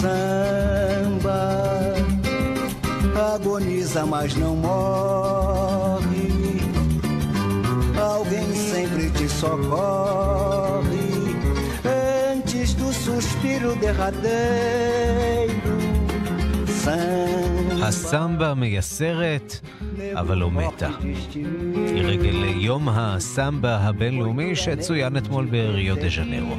Samba 0.06 1.94
agoniza, 3.34 4.06
mas 4.06 4.34
não 4.36 4.56
morre. 4.56 6.28
Alguém 8.12 8.54
sempre 8.54 9.10
te 9.10 9.28
socorre 9.28 11.10
antes 12.32 12.74
do 12.74 12.92
suspiro 12.92 13.74
derradeiro. 13.76 15.76
הסמבה 17.82 18.54
מייסרת, 18.54 19.60
אבל 20.14 20.38
לא 20.38 20.50
מתה. 20.50 20.90
לרגל 21.94 22.44
יום 22.44 22.88
הסמבה 22.88 23.76
הבינלאומי 23.76 24.56
שצוין 24.56 25.16
אתמול 25.16 25.44
בריו 25.44 25.96
דה 25.96 26.08
ז'נרו. 26.08 26.56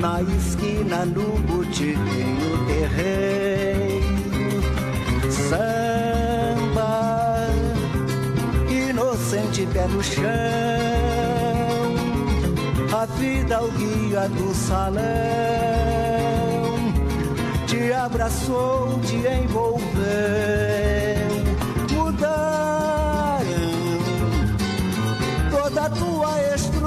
Na 0.00 0.22
esquina, 0.22 1.04
no 1.04 1.38
botiquinho 1.40 2.66
terreiro. 2.66 4.08
Samba, 5.30 6.86
inocente 8.70 9.66
pé 9.72 9.86
no 9.88 10.02
chão. 10.02 10.24
A 12.92 13.06
vida, 13.18 13.62
o 13.62 13.70
guia 13.72 14.28
do 14.28 14.54
salão. 14.54 15.38
Abraçou, 18.08 18.98
te 19.00 19.16
envolveu. 19.16 19.86
Mudaram 21.92 23.44
toda 25.50 25.82
a 25.82 25.90
tua 25.90 26.54
estrutura, 26.54 26.80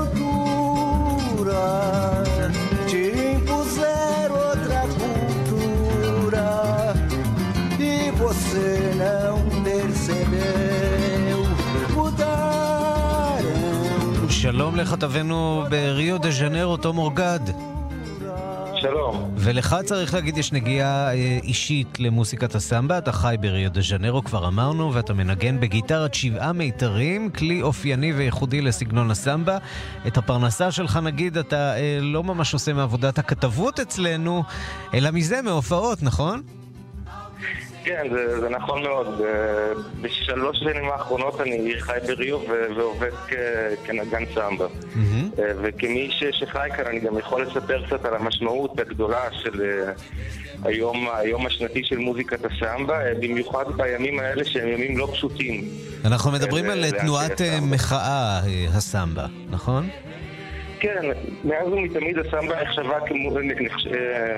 שלום 14.52 14.76
לכתבנו 14.76 15.64
בריו 15.70 16.18
דה 16.18 16.32
ז'נרו, 16.32 16.78
תום 16.78 16.98
אורגד. 16.98 17.40
שלום. 18.76 19.32
ולך 19.38 19.76
צריך 19.86 20.14
להגיד, 20.14 20.38
יש 20.38 20.52
נגיעה 20.52 21.14
אה, 21.14 21.40
אישית 21.44 22.00
למוסיקת 22.00 22.56
הסמבה, 22.56 22.98
אתה 22.98 23.12
חי 23.12 23.36
בריו 23.42 23.72
דה 23.72 23.82
ז'נרו, 23.82 24.24
כבר 24.24 24.48
אמרנו, 24.48 24.94
ואתה 24.94 25.14
מנגן 25.14 25.60
בגיטרת 25.60 26.14
שבעה 26.14 26.54
מיתרים, 26.54 27.30
כלי 27.30 27.62
אופייני 27.62 28.14
וייחודי 28.14 28.62
לסגנון 28.62 29.12
הסמבה. 29.12 29.58
את 30.08 30.18
הפרנסה 30.18 30.72
שלך, 30.72 31.00
נגיד, 31.04 31.38
אתה 31.38 31.76
אה, 31.76 31.98
לא 32.02 32.24
ממש 32.24 32.54
עושה 32.54 32.74
מעבודת 32.74 33.20
הכתבות 33.20 33.80
אצלנו, 33.80 34.44
אלא 34.94 35.12
מזה, 35.12 35.42
מהופעות, 35.42 36.04
נכון? 36.04 36.42
כן, 37.84 38.08
זה, 38.12 38.40
זה 38.40 38.50
נכון 38.50 38.84
מאוד. 38.84 39.22
בשלוש 40.02 40.58
שנים 40.60 40.86
האחרונות 40.92 41.42
אני 41.42 41.74
חי 41.80 41.98
בריו 42.08 42.40
ועובד 42.78 43.12
כ- 43.28 43.34
כנגן 43.86 44.24
סמבה. 44.34 44.66
אה, 45.40 45.44
וכמי 45.62 46.10
ש- 46.12 46.24
שחי 46.40 46.68
כאן 46.78 46.86
אני 46.86 47.00
גם 47.00 47.18
יכול 47.20 47.42
לספר 47.42 47.86
קצת 47.88 48.06
על 48.06 48.14
המשמעות 48.16 48.80
הגדולה 48.80 49.20
של 49.44 49.62
אה, 49.62 49.92
היום, 50.64 51.08
היום 51.14 51.46
השנתי 51.46 51.84
של 51.84 51.98
מוזיקת 51.98 52.40
הסמבה, 52.46 53.06
אה, 53.06 53.14
במיוחד 53.22 53.66
בימים 53.78 54.20
האלה 54.20 54.46
שהם 54.46 54.68
ימים 54.68 54.98
לא 54.98 55.10
פשוטים. 55.14 55.64
אנחנו 56.06 56.32
מדברים 56.32 56.70
על 56.70 56.92
תנועת 56.92 57.42
אה, 57.42 57.58
מחאה, 57.62 57.98
אה, 58.48 58.66
הסמבה, 58.74 59.26
נכון? 59.50 59.90
כן, 60.82 61.12
מאז 61.44 61.68
ומתמיד 61.68 62.18
הסמבה 62.18 62.64
נחשבה, 62.64 63.00
כמו, 63.08 63.40
נחש, 63.40 63.88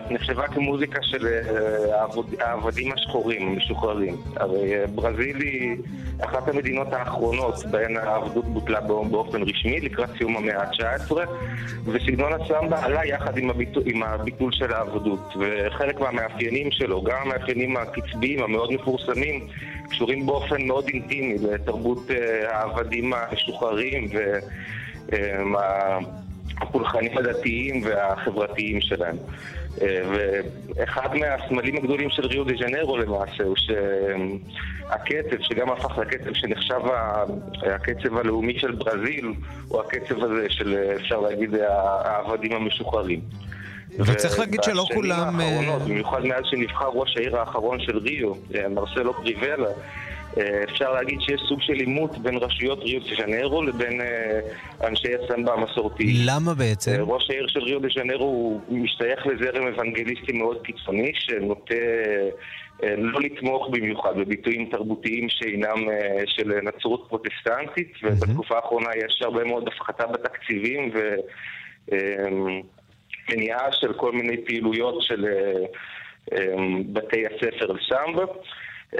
נחשבה 0.10 0.48
כמוזיקה 0.48 1.00
של 1.02 1.28
אה, 1.28 2.00
העבוד, 2.00 2.36
העבדים 2.40 2.92
השחורים 2.92 3.48
המשוחררים. 3.48 4.16
הרי 4.36 4.76
אה, 4.76 4.88
ברזיל 4.88 5.42
היא 5.42 5.76
אחת 6.22 6.48
המדינות 6.48 6.94
האחרונות 6.94 7.66
בהן 7.72 7.98
העבדות 7.98 8.46
בוטלה 8.46 8.82
בא- 8.82 9.04
באופן 9.12 9.42
רשמי 9.42 9.80
לקראת 9.80 10.10
סיום 10.18 10.38
המאה 10.38 10.62
ה-19 10.62 11.14
וסגנון 11.86 12.34
הסמבה 12.34 12.86
עלה 12.86 13.06
יחד 13.06 13.38
עם 13.38 13.50
הביטול, 13.50 13.84
עם 13.86 14.04
הביטול 14.04 14.52
של 14.52 14.74
העבדות 14.74 15.34
וחלק 15.40 16.00
מהמאפיינים 16.00 16.72
שלו, 16.72 17.04
גם 17.04 17.18
המאפיינים 17.22 17.78
הקצביים 17.78 18.44
המאוד 18.44 18.74
מפורסמים 18.74 19.48
קשורים 19.90 20.26
באופן 20.26 20.68
מאוד 20.68 20.86
אינטימי 20.94 21.36
לתרבות 21.38 22.12
אה, 22.12 22.58
העבדים 22.58 23.14
המשוחררים 23.14 24.08
ו... 24.14 24.40
הפולחנים 26.62 27.18
הדתיים 27.18 27.82
והחברתיים 27.84 28.82
שלהם. 28.82 29.18
אה, 29.82 30.02
ואחד 30.76 31.10
מהסמלים 31.16 31.78
הגדולים 31.78 32.10
של 32.10 32.26
ריו 32.26 32.44
דה 32.44 32.54
ז'נרו 32.60 32.98
למעשה 32.98 33.44
הוא 33.44 33.56
שהקצב, 33.56 35.38
שגם 35.42 35.70
הפך 35.70 35.98
לקצב 35.98 36.34
שנחשב 36.34 36.82
הקצב 37.62 38.18
הלאומי 38.18 38.60
של 38.60 38.72
ברזיל, 38.72 39.34
הוא 39.68 39.82
הקצב 39.82 40.24
הזה 40.24 40.46
של, 40.50 40.78
אפשר 40.96 41.20
להגיד, 41.20 41.56
העבדים 42.04 42.52
המשוחררים. 42.54 43.20
וצריך 44.00 44.40
להגיד 44.40 44.64
שלא 44.64 44.86
כולם, 44.94 45.40
אה, 45.40 45.46
האחרונות, 45.46 45.82
במיוחד 45.82 46.26
מאז 46.26 46.44
שנבחר 46.46 46.90
ראש 46.94 47.18
העיר 47.18 47.38
האחרון 47.38 47.80
של 47.80 47.98
ריו, 47.98 48.34
אה, 48.56 48.70
מרסלו 48.70 49.14
פריבלה, 49.14 49.70
אפשר 50.64 50.94
להגיד 50.94 51.22
שיש 51.22 51.42
סוג 51.48 51.62
של 51.62 51.74
עימות 51.74 52.18
בין 52.18 52.38
רשויות 52.38 52.80
ריו 52.84 53.00
דה 53.00 53.16
ז'נרו 53.16 53.64
לבין 53.64 54.02
אה, 54.02 54.40
אנשי 54.88 55.08
הסמבה 55.16 55.54
המסורתיים. 55.54 56.16
למה 56.26 56.54
בעצם? 56.54 56.92
אה, 56.92 57.02
ראש 57.02 57.30
העיר 57.30 57.48
של 57.48 57.60
ריו 57.60 57.80
דה 57.80 57.88
ז'נרו 57.96 58.62
הוא 58.68 58.80
משתייך 58.80 59.28
לזרם 59.28 59.68
אוונגליסטי 59.68 60.32
מאוד 60.32 60.58
קיצוני, 60.64 61.12
שנוטה 61.16 61.76
אה, 62.84 62.96
לא 62.98 63.22
לתמוך 63.22 63.70
במיוחד 63.72 64.18
בביטויים 64.18 64.70
תרבותיים 64.72 65.30
שאינם 65.30 65.90
אה, 65.90 66.24
של 66.26 66.52
נצרות 66.64 67.06
פרוטסטנטית, 67.10 67.94
ובתקופה 68.04 68.56
האחרונה 68.56 68.90
יש 69.06 69.22
הרבה 69.22 69.44
מאוד 69.44 69.68
הפחתה 69.68 70.08
בתקציבים 70.08 70.92
ו... 70.94 71.16
אה, 71.94 72.28
מניעה 73.30 73.72
של 73.72 73.94
כל 73.94 74.12
מיני 74.12 74.46
פעילויות 74.46 75.02
של 75.02 75.26
אה, 75.26 75.66
אה, 76.34 76.56
בתי 76.94 77.24
הספר 77.26 77.72
לסמבה. 77.72 78.24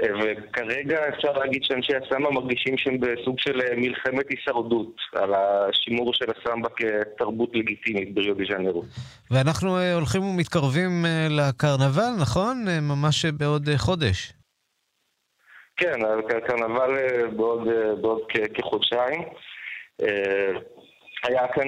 וכרגע 0.02 1.08
אפשר 1.08 1.32
להגיד 1.32 1.64
שאנשי 1.64 1.92
הסמבה 1.96 2.30
מרגישים 2.30 2.78
שהם 2.78 3.00
בסוג 3.00 3.38
של 3.38 3.60
אה, 3.60 3.76
מלחמת 3.76 4.26
הישרדות 4.30 4.96
על 5.12 5.34
השימור 5.34 6.14
של 6.14 6.24
הסמבה 6.30 6.68
כתרבות 6.76 7.50
לגיטימית 7.54 8.14
בריו 8.14 8.34
דה 8.34 8.44
ז'נרו. 8.44 8.84
ואנחנו 9.30 9.76
אה, 9.78 9.94
הולכים 9.94 10.22
ומתקרבים 10.22 11.04
אה, 11.06 11.26
לקרנבל, 11.30 12.10
נכון? 12.20 12.64
ממש 12.82 13.24
בעוד 13.24 13.68
חודש. 13.76 14.32
כן, 15.76 15.98
הקרנבל 16.36 16.90
בעוד, 17.36 17.68
בעוד 18.00 18.20
כחודשיים. 18.54 19.22
היה 21.22 21.48
כאן 21.54 21.66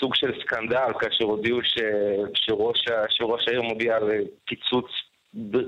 סוג 0.00 0.14
של 0.14 0.32
סקנדל 0.40 0.92
כאשר 1.00 1.24
הודיעו 1.24 1.58
ש, 1.62 1.78
שראש, 2.34 2.84
שראש 3.08 3.48
העיר 3.48 3.62
מודיע 3.62 3.96
על 3.96 4.10
קיצוץ 4.46 4.86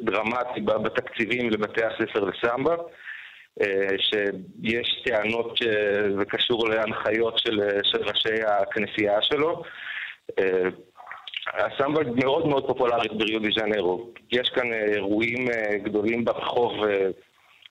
דרמטי 0.04 0.60
בתקציבים 0.60 1.50
לבתי 1.50 1.80
הספר 1.84 2.24
לסמבה. 2.24 2.74
אה, 3.62 3.88
שיש 3.98 5.02
טענות 5.04 5.56
שזה 5.56 6.24
קשור 6.28 6.68
להנחיות 6.68 7.38
של, 7.38 7.60
של 7.82 8.02
ראשי 8.02 8.42
הכנסייה 8.46 9.22
שלו. 9.22 9.62
אה, 10.38 10.68
הסמבה 11.54 12.00
מאוד 12.24 12.46
מאוד 12.46 12.66
פופולרית 12.66 13.12
בריו 13.12 13.40
דה 13.40 13.48
ז'נרו. 13.56 14.10
יש 14.32 14.48
כאן 14.48 14.72
אירועים 14.72 15.50
אה, 15.50 15.78
גדולים 15.78 16.24
ברחוב 16.24 16.72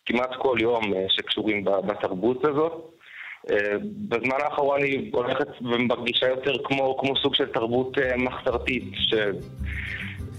כמעט 0.06 0.36
כל 0.38 0.58
יום 0.62 0.93
שקשורים 1.10 1.64
בתרבות 1.64 2.45
הזאת. 2.45 2.93
בזמן 3.82 4.38
האחרון 4.43 4.84
היא 4.84 5.14
הולכת 5.14 5.48
ומרגישה 5.62 6.28
יותר 6.28 6.54
כמו, 6.64 6.98
כמו 6.98 7.16
סוג 7.18 7.36
של 7.36 7.45
תרבות 7.45 7.98
מחתרתית, 8.18 8.84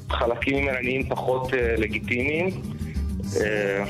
שחלקים 0.08 0.56
ממנה 0.56 0.80
נהיים 0.80 1.08
פחות 1.08 1.54
אה, 1.54 1.74
לגיטימיים. 1.78 2.48
אה, 3.40 3.84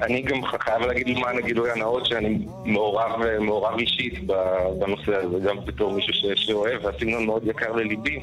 ואני 0.00 0.22
גם 0.22 0.44
חייב 0.44 0.82
להגיד 0.82 1.08
למען 1.08 1.38
הגילוי 1.38 1.70
הנאות 1.70 2.06
שאני 2.06 2.38
מעורב, 2.64 3.22
אה, 3.22 3.40
מעורב 3.40 3.78
אישית 3.78 4.26
בנושא 4.78 5.14
הזה, 5.14 5.38
גם 5.48 5.56
בתור 5.64 5.92
מישהו 5.92 6.12
שאוהב, 6.36 6.84
והסגנון 6.84 7.26
מאוד 7.26 7.46
יקר 7.46 7.72
לליבי. 7.72 8.20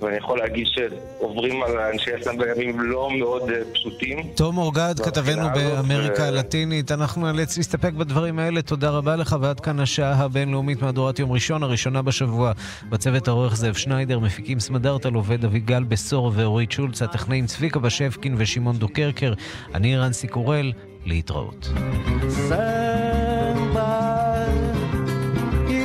ואני 0.00 0.16
יכול 0.16 0.38
להגיד 0.38 0.66
שעוברים 0.66 1.62
על 1.62 1.78
אנשי 1.78 2.10
הסם 2.14 2.38
בימים 2.38 2.80
לא 2.80 3.10
מאוד 3.18 3.50
אה, 3.50 3.56
פשוטים. 3.72 4.18
תום 4.34 4.58
אורגד, 4.58 4.94
כתבנו 5.04 5.48
באמריקה 5.54 6.26
הלטינית, 6.28 6.92
אנחנו 6.92 7.22
נאלץ 7.22 7.56
להסתפק 7.56 7.92
בדברים 7.92 8.38
האלה. 8.38 8.62
תודה 8.62 8.90
רבה 8.90 9.16
לך, 9.16 9.36
ועד 9.40 9.60
כאן 9.60 9.80
השעה 9.80 10.12
הבינלאומית 10.12 10.82
מהדורת 10.82 11.18
יום 11.18 11.32
ראשון, 11.32 11.62
הראשונה 11.62 12.02
בשבוע. 12.02 12.52
בצוות 12.88 13.28
העורך 13.28 13.56
זאב 13.56 13.74
שניידר, 13.74 14.18
מפיקים 14.18 14.60
סמדארטל, 14.60 15.14
עובד 15.14 15.44
אביגל 15.44 15.82
בשור 15.84 16.32
ואורית 16.34 16.72
שולץ, 16.72 17.02
הטכנאים 17.02 17.46
צביקה 17.46 17.78
בשבקין 17.78 18.34
ושמעון 18.38 18.76
דוקרקר. 18.76 19.34
אני 19.74 19.96
רנסי 19.96 20.28
קורל, 20.28 20.72
להתראות. 21.06 21.68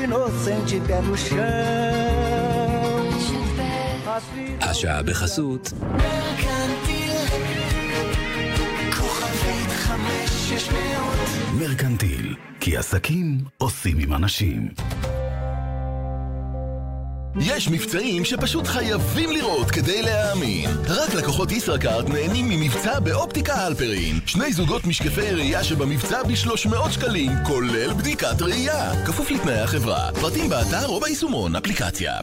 Inocente 0.03 0.75
pé 0.87 0.97
no 1.07 1.15
chão. 1.25 2.02
השעה 4.61 5.03
בחסות 5.03 5.73
מרקנטיל, 11.59 12.35
כי 12.59 12.77
עסקים 12.77 13.37
עושים 13.57 13.99
עם 13.99 14.13
אנשים. 14.13 14.69
יש 17.41 17.69
מבצעים 17.69 18.25
שפשוט 18.25 18.67
חייבים 18.67 19.31
לראות 19.31 19.71
כדי 19.71 20.01
להאמין. 20.01 20.69
רק 20.87 21.13
לקוחות 21.13 21.51
ישראכרט 21.51 22.09
נהנים 22.09 22.49
ממבצע 22.49 22.99
באופטיקה 22.99 23.53
הלפרין. 23.53 24.19
שני 24.25 24.53
זוגות 24.53 24.85
משקפי 24.85 25.31
ראייה 25.31 25.63
שבמבצע 25.63 26.23
ב-300 26.23 26.91
שקלים, 26.91 27.31
כולל 27.45 27.93
בדיקת 27.93 28.41
ראייה. 28.41 29.05
כפוף 29.05 29.31
לתנאי 29.31 29.59
החברה. 29.59 30.09
פרטים 30.21 30.49
באתר 30.49 30.87
או 30.87 30.99
ביישומון 30.99 31.55
אפליקציה. 31.55 32.13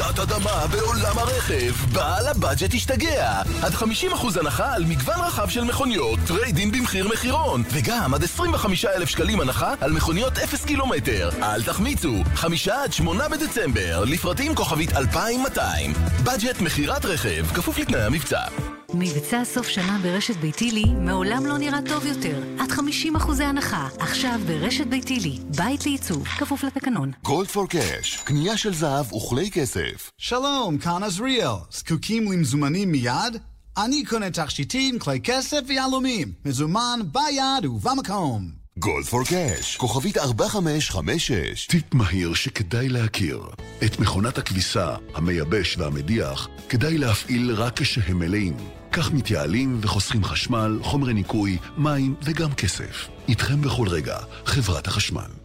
רעידת 0.00 0.18
אדמה 0.18 0.66
בעולם 0.70 1.18
הרכב. 1.18 1.72
בעל 1.92 2.26
הבאג'ט 2.26 2.74
השתגע. 2.74 3.42
עד 3.62 3.72
50% 3.72 4.40
הנחה 4.40 4.74
על 4.74 4.84
מגוון 4.84 5.20
רחב 5.20 5.48
של 5.48 5.64
מכוניות, 5.64 6.18
trade-in 6.26 6.72
במחיר 6.72 7.08
מחירון. 7.08 7.62
וגם 7.70 8.14
עד 8.14 8.24
25,000 8.24 9.08
שקלים 9.08 9.40
הנחה 9.40 9.74
על 9.80 9.92
מכוניות 9.92 10.38
0 10.38 10.64
קילומטר. 10.64 11.30
אל 11.42 11.62
תחמיצו, 11.62 12.14
5 12.34 12.68
עד 12.68 12.92
8 12.92 13.28
בדצמבר, 13.28 14.04
לפרטים 14.04 14.54
כוכבית 14.54 14.96
2200. 14.96 15.92
באג'ט 16.24 16.60
מכירת 16.60 17.04
רכב, 17.04 17.46
כפוף 17.54 17.78
לתנאי 17.78 18.02
המבצע. 18.02 18.79
מבצע 18.94 19.44
סוף 19.44 19.68
שנה 19.68 19.98
ברשת 20.02 20.36
ביתילי 20.36 20.84
מעולם 20.84 21.46
לא 21.46 21.58
נראה 21.58 21.78
טוב 21.88 22.06
יותר. 22.06 22.42
עד 22.58 22.70
50 22.70 23.16
אחוזי 23.16 23.44
הנחה. 23.44 23.88
עכשיו 23.98 24.40
ברשת 24.46 24.86
ביתילי. 24.86 25.38
בית 25.56 25.86
לעיצוב. 25.86 26.24
כפוף 26.26 26.64
לתקנון. 26.64 27.12
גולד 27.22 27.48
פור 27.48 27.68
קאש. 27.68 28.16
קנייה 28.24 28.56
של 28.56 28.74
זהב 28.74 29.12
וכלי 29.12 29.50
כסף. 29.50 30.10
שלום, 30.18 30.78
כאן 30.78 31.02
עזריאל. 31.02 31.54
זקוקים 31.70 32.32
למזומנים 32.32 32.92
מיד? 32.92 33.36
אני 33.84 34.04
קונה 34.04 34.30
תכשיטים, 34.30 34.98
כלי 34.98 35.20
כסף 35.20 35.60
ויהלומים. 35.68 36.32
מזומן 36.44 37.00
ביד 37.12 37.66
ובמקום. 37.66 38.59
גולד 38.80 39.04
פור 39.04 39.24
קאש, 39.24 39.76
כוכבית 39.76 40.18
4556. 40.18 41.66
טיפ 41.66 41.94
מהיר 41.94 42.34
שכדאי 42.34 42.88
להכיר. 42.88 43.42
את 43.84 43.98
מכונת 43.98 44.38
הכביסה, 44.38 44.94
המייבש 45.14 45.76
והמדיח 45.76 46.48
כדאי 46.68 46.98
להפעיל 46.98 47.52
רק 47.54 47.80
כשהם 47.80 48.18
מלאים. 48.18 48.56
כך 48.92 49.12
מתייעלים 49.12 49.78
וחוסכים 49.80 50.24
חשמל, 50.24 50.78
חומרי 50.82 51.14
ניקוי, 51.14 51.58
מים 51.76 52.14
וגם 52.22 52.52
כסף. 52.52 53.08
איתכם 53.28 53.60
בכל 53.60 53.88
רגע, 53.88 54.18
חברת 54.44 54.86
החשמל. 54.86 55.39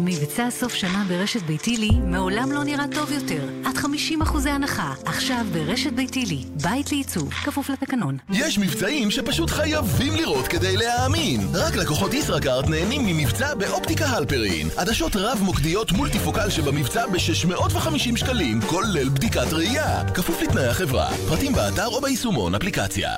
מבצע 0.00 0.50
סוף 0.50 0.74
שנה 0.74 1.04
ברשת 1.08 1.42
ביתילי 1.42 1.90
מעולם 1.90 2.52
לא 2.52 2.64
נראה 2.64 2.84
טוב 2.94 3.12
יותר. 3.12 3.48
עד 3.64 3.76
50 3.76 4.22
אחוזי 4.22 4.50
הנחה. 4.50 4.94
עכשיו 5.04 5.46
ברשת 5.52 5.92
ביתילי. 5.92 6.44
בית 6.62 6.92
לעיצוב. 6.92 7.32
כפוף 7.32 7.70
לתקנון. 7.70 8.16
יש 8.30 8.58
מבצעים 8.58 9.10
שפשוט 9.10 9.50
חייבים 9.50 10.16
לראות 10.16 10.48
כדי 10.48 10.76
להאמין. 10.76 11.40
רק 11.54 11.76
לקוחות 11.76 12.14
ישראכרט 12.14 12.68
נהנים 12.68 13.06
ממבצע 13.06 13.54
באופטיקה 13.54 14.06
הלפרין. 14.06 14.68
עדשות 14.76 15.16
רב-מוקדיות 15.16 15.92
מולטיפוקל 15.92 16.50
שבמבצע 16.50 17.06
ב-650 17.06 18.16
שקלים, 18.16 18.60
כולל 18.60 19.08
בדיקת 19.08 19.52
ראייה. 19.52 20.04
כפוף 20.14 20.42
לתנאי 20.42 20.66
החברה. 20.66 21.08
פרטים 21.28 21.52
באתר 21.52 21.86
או 21.86 22.00
ביישומון 22.00 22.54
אפליקציה. 22.54 23.10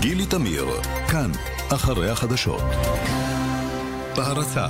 גילי 0.00 0.26
תמיר, 0.26 0.66
כאן, 1.08 1.30
אחרי 1.68 2.10
החדשות. 2.10 2.62
בהרצה 4.16 4.66